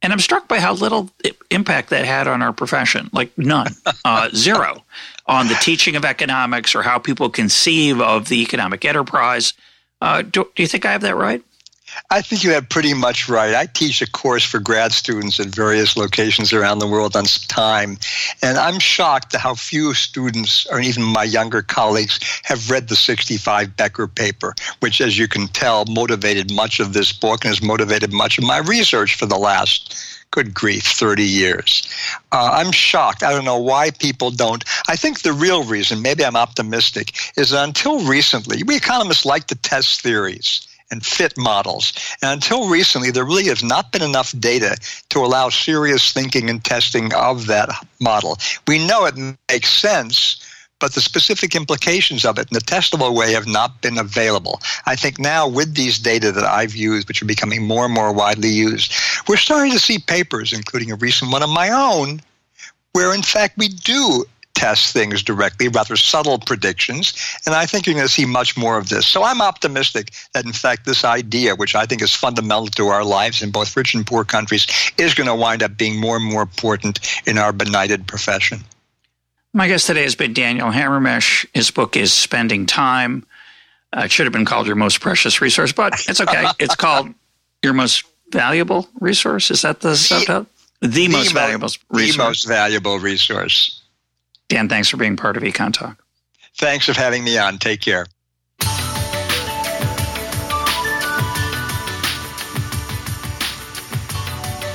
And 0.03 0.13
I'm 0.13 0.19
struck 0.19 0.49
by 0.49 0.61
how 0.61 0.73
little 0.73 1.11
impact 1.51 1.91
that 1.91 2.07
had 2.07 2.27
on 2.27 2.41
our 2.41 2.55
profession, 2.55 3.11
like 3.13 3.37
none, 3.37 3.75
uh, 4.05 4.31
zero, 4.35 4.85
on 5.31 5.47
the 5.47 5.55
teaching 5.55 5.95
of 5.95 6.05
economics 6.05 6.75
or 6.75 6.83
how 6.83 6.99
people 6.99 7.31
conceive 7.31 8.01
of 8.01 8.29
the 8.29 8.43
economic 8.43 8.85
enterprise. 8.85 9.55
Uh, 10.03 10.23
do, 10.23 10.51
do 10.57 10.63
you 10.63 10.67
think 10.67 10.85
I 10.85 10.91
have 10.91 11.03
that 11.03 11.15
right? 11.15 11.41
I 12.13 12.23
think 12.23 12.43
you 12.43 12.51
have 12.51 12.69
pretty 12.69 12.93
much 12.93 13.29
right. 13.29 13.55
I 13.55 13.67
teach 13.67 14.03
a 14.03 14.11
course 14.11 14.45
for 14.45 14.59
grad 14.59 14.91
students 14.91 15.39
at 15.39 15.47
various 15.47 15.97
locations 15.97 16.53
around 16.53 16.81
the 16.81 16.89
world 16.89 17.15
on 17.15 17.25
time, 17.47 17.99
and 18.43 18.59
I'm 18.59 18.81
shocked 18.81 19.33
at 19.33 19.41
how 19.41 19.55
few 19.55 19.95
students, 19.95 20.67
or 20.67 20.81
even 20.81 21.05
my 21.05 21.23
younger 21.23 21.63
colleagues, 21.63 22.19
have 22.43 22.69
read 22.69 22.89
the 22.89 22.97
65 22.97 23.77
Becker 23.77 24.09
paper, 24.09 24.57
which, 24.81 25.01
as 25.01 25.17
you 25.17 25.29
can 25.29 25.47
tell, 25.47 25.85
motivated 25.85 26.53
much 26.53 26.81
of 26.81 26.95
this 26.95 27.13
book 27.13 27.45
and 27.45 27.55
has 27.55 27.63
motivated 27.63 28.13
much 28.13 28.39
of 28.39 28.45
my 28.45 28.59
research 28.59 29.15
for 29.15 29.27
the 29.27 29.39
last 29.39 29.95
good 30.33 30.53
grief, 30.53 30.83
30 30.83 31.23
years. 31.23 31.89
Uh, 32.33 32.51
I'm 32.55 32.73
shocked. 32.73 33.23
I 33.23 33.31
don't 33.31 33.45
know 33.45 33.61
why 33.61 33.93
people 33.93 34.33
don't. 34.33 34.65
I 34.89 34.97
think 34.97 35.21
the 35.21 35.33
real 35.33 35.63
reason, 35.63 36.03
maybe 36.03 36.25
I'm 36.25 36.37
optimistic, 36.37 37.13
is 37.37 37.51
that 37.51 37.63
until 37.63 38.05
recently, 38.05 38.65
we 38.65 38.77
economists 38.77 39.25
like 39.25 39.47
to 39.47 39.55
test 39.55 40.01
theories 40.01 40.67
and 40.91 41.05
fit 41.05 41.37
models. 41.39 41.93
And 42.23 42.33
until 42.33 42.69
recently, 42.69 43.11
there 43.11 43.25
really 43.25 43.47
has 43.47 43.63
not 43.63 43.93
been 43.93 44.03
enough 44.03 44.39
data 44.39 44.77
to 45.11 45.21
allow 45.21 45.49
serious 45.49 46.13
thinking 46.13 46.51
and 46.51 46.63
testing 46.63 47.15
of 47.15 47.47
that 47.47 47.71
model. 48.01 48.39
We 48.67 48.85
know 48.87 49.07
it 49.07 49.17
makes 49.49 49.71
sense, 49.71 50.45
but 50.81 50.95
the 50.95 51.01
specific 51.01 51.55
implications 51.55 52.25
of 52.25 52.39
it 52.39 52.51
in 52.51 52.57
a 52.57 52.61
testable 52.61 53.15
way 53.15 53.33
have 53.33 53.47
not 53.47 53.83
been 53.83 53.99
available. 53.99 54.61
I 54.87 54.97
think 54.97 55.19
now, 55.19 55.47
with 55.47 55.75
these 55.75 55.99
data 55.99 56.33
that 56.33 56.45
I've 56.45 56.75
used, 56.75 57.07
which 57.07 57.23
are 57.23 57.27
becoming 57.27 57.67
more 57.67 57.85
and 57.85 57.95
more 57.95 58.13
widely 58.13 58.49
used, 58.49 58.95
we're 59.29 59.37
starting 59.37 59.73
to 59.73 59.79
see 59.79 59.99
papers, 59.99 60.53
including 60.53 60.91
a 60.91 60.97
recent 60.97 61.31
one 61.31 61.43
of 61.43 61.51
my 61.51 61.71
own, 61.71 62.21
where 62.93 63.15
in 63.15 63.23
fact 63.23 63.59
we 63.59 63.69
do 63.69 64.25
test 64.55 64.93
things 64.93 65.23
directly, 65.23 65.69
rather 65.69 65.97
subtle 65.97 66.39
predictions. 66.39 67.15
And 67.47 67.55
I 67.55 67.67
think 67.67 67.87
you're 67.87 67.95
going 67.95 68.07
to 68.07 68.13
see 68.13 68.27
much 68.27 68.57
more 68.57 68.77
of 68.77 68.89
this. 68.89 69.07
So 69.07 69.23
I'm 69.23 69.41
optimistic 69.41 70.11
that, 70.35 70.45
in 70.45 70.53
fact, 70.53 70.85
this 70.85 71.05
idea, 71.05 71.55
which 71.57 71.75
I 71.75 71.87
think 71.87 72.03
is 72.03 72.15
fundamental 72.15 72.67
to 72.67 72.89
our 72.89 73.05
lives 73.05 73.43
in 73.43 73.51
both 73.51 73.77
rich 73.77 73.95
and 73.95 74.07
poor 74.07 74.25
countries, 74.25 74.67
is 74.99 75.15
going 75.15 75.29
to 75.29 75.35
wind 75.35 75.63
up 75.63 75.77
being 75.77 75.99
more 75.99 76.17
and 76.17 76.25
more 76.25 76.43
important 76.43 77.01
in 77.27 77.39
our 77.39 77.53
benighted 77.53 78.07
profession. 78.07 78.61
My 79.53 79.67
guest 79.67 79.87
today 79.87 80.03
has 80.03 80.15
been 80.15 80.33
Daniel 80.33 80.71
Hamermesh. 80.71 81.47
His 81.55 81.71
book 81.71 81.97
is 81.97 82.13
Spending 82.13 82.67
Time. 82.67 83.27
Uh, 83.93 84.03
it 84.05 84.13
should 84.13 84.27
have 84.27 84.33
been 84.33 84.45
called 84.45 84.67
Your 84.67 84.77
Most 84.77 85.01
Precious 85.01 85.41
Resource, 85.41 85.73
but 85.73 85.95
it's 86.09 86.21
okay. 86.21 86.45
it's 86.61 86.77
called 86.77 87.09
Your 87.63 87.73
Most 87.73 88.05
Valuable 88.31 88.89
Resource. 89.01 89.51
Is 89.51 89.63
that 89.63 89.81
the, 89.81 89.91
the 89.91 89.97
subtitle? 89.97 90.47
The, 90.81 90.89
the 90.89 91.09
most 91.09 91.33
valuable 91.33 91.69
resource. 91.91 92.17
The 92.17 92.23
most 92.23 92.49
valuable 92.49 92.99
resource. 92.99 93.80
Dan, 94.51 94.69
thanks 94.69 94.89
for 94.89 94.97
being 94.97 95.17
part 95.17 95.37
of 95.37 95.45
Econ 95.45 95.73
Talk. 95.73 96.03
Thanks 96.57 96.85
for 96.85 96.93
having 96.93 97.23
me 97.23 97.39
on. 97.39 97.59
Take 97.59 97.81
care. 97.81 98.05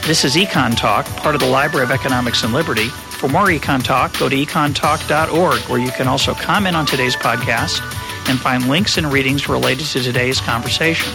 This 0.08 0.24
is 0.24 0.36
Econ 0.36 0.78
Talk, 0.78 1.06
part 1.18 1.36
of 1.36 1.42
the 1.42 1.48
Library 1.48 1.84
of 1.84 1.92
Economics 1.92 2.44
and 2.44 2.54
Liberty. 2.54 2.88
For 2.88 3.28
more 3.28 3.48
Econ 3.48 3.84
Talk, 3.84 4.18
go 4.18 4.30
to 4.30 4.36
econtalk.org, 4.36 5.60
where 5.70 5.80
you 5.80 5.92
can 5.92 6.08
also 6.08 6.34
comment 6.34 6.78
on 6.78 6.86
today's 6.86 7.18
podcast 7.18 7.82
and 8.30 8.40
find 8.40 8.70
links 8.70 8.98
and 8.98 9.12
readings 9.12 9.50
related 9.50 9.88
to 9.88 10.02
today's 10.02 10.40
conversation. 10.40 11.14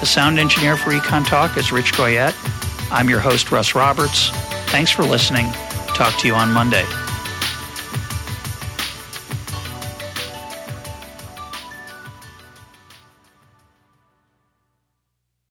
The 0.00 0.06
sound 0.06 0.40
engineer 0.40 0.76
for 0.76 0.90
Econ 0.90 1.24
Talk 1.24 1.56
is 1.56 1.70
Rich 1.70 1.92
Goyette. 1.92 2.34
I'm 2.90 3.08
your 3.08 3.20
host, 3.20 3.52
Russ 3.52 3.76
Roberts. 3.76 4.30
Thanks 4.70 4.90
for 4.90 5.04
listening. 5.04 5.46
Talk 5.94 6.18
to 6.18 6.26
you 6.26 6.34
on 6.34 6.52
Monday. 6.52 6.84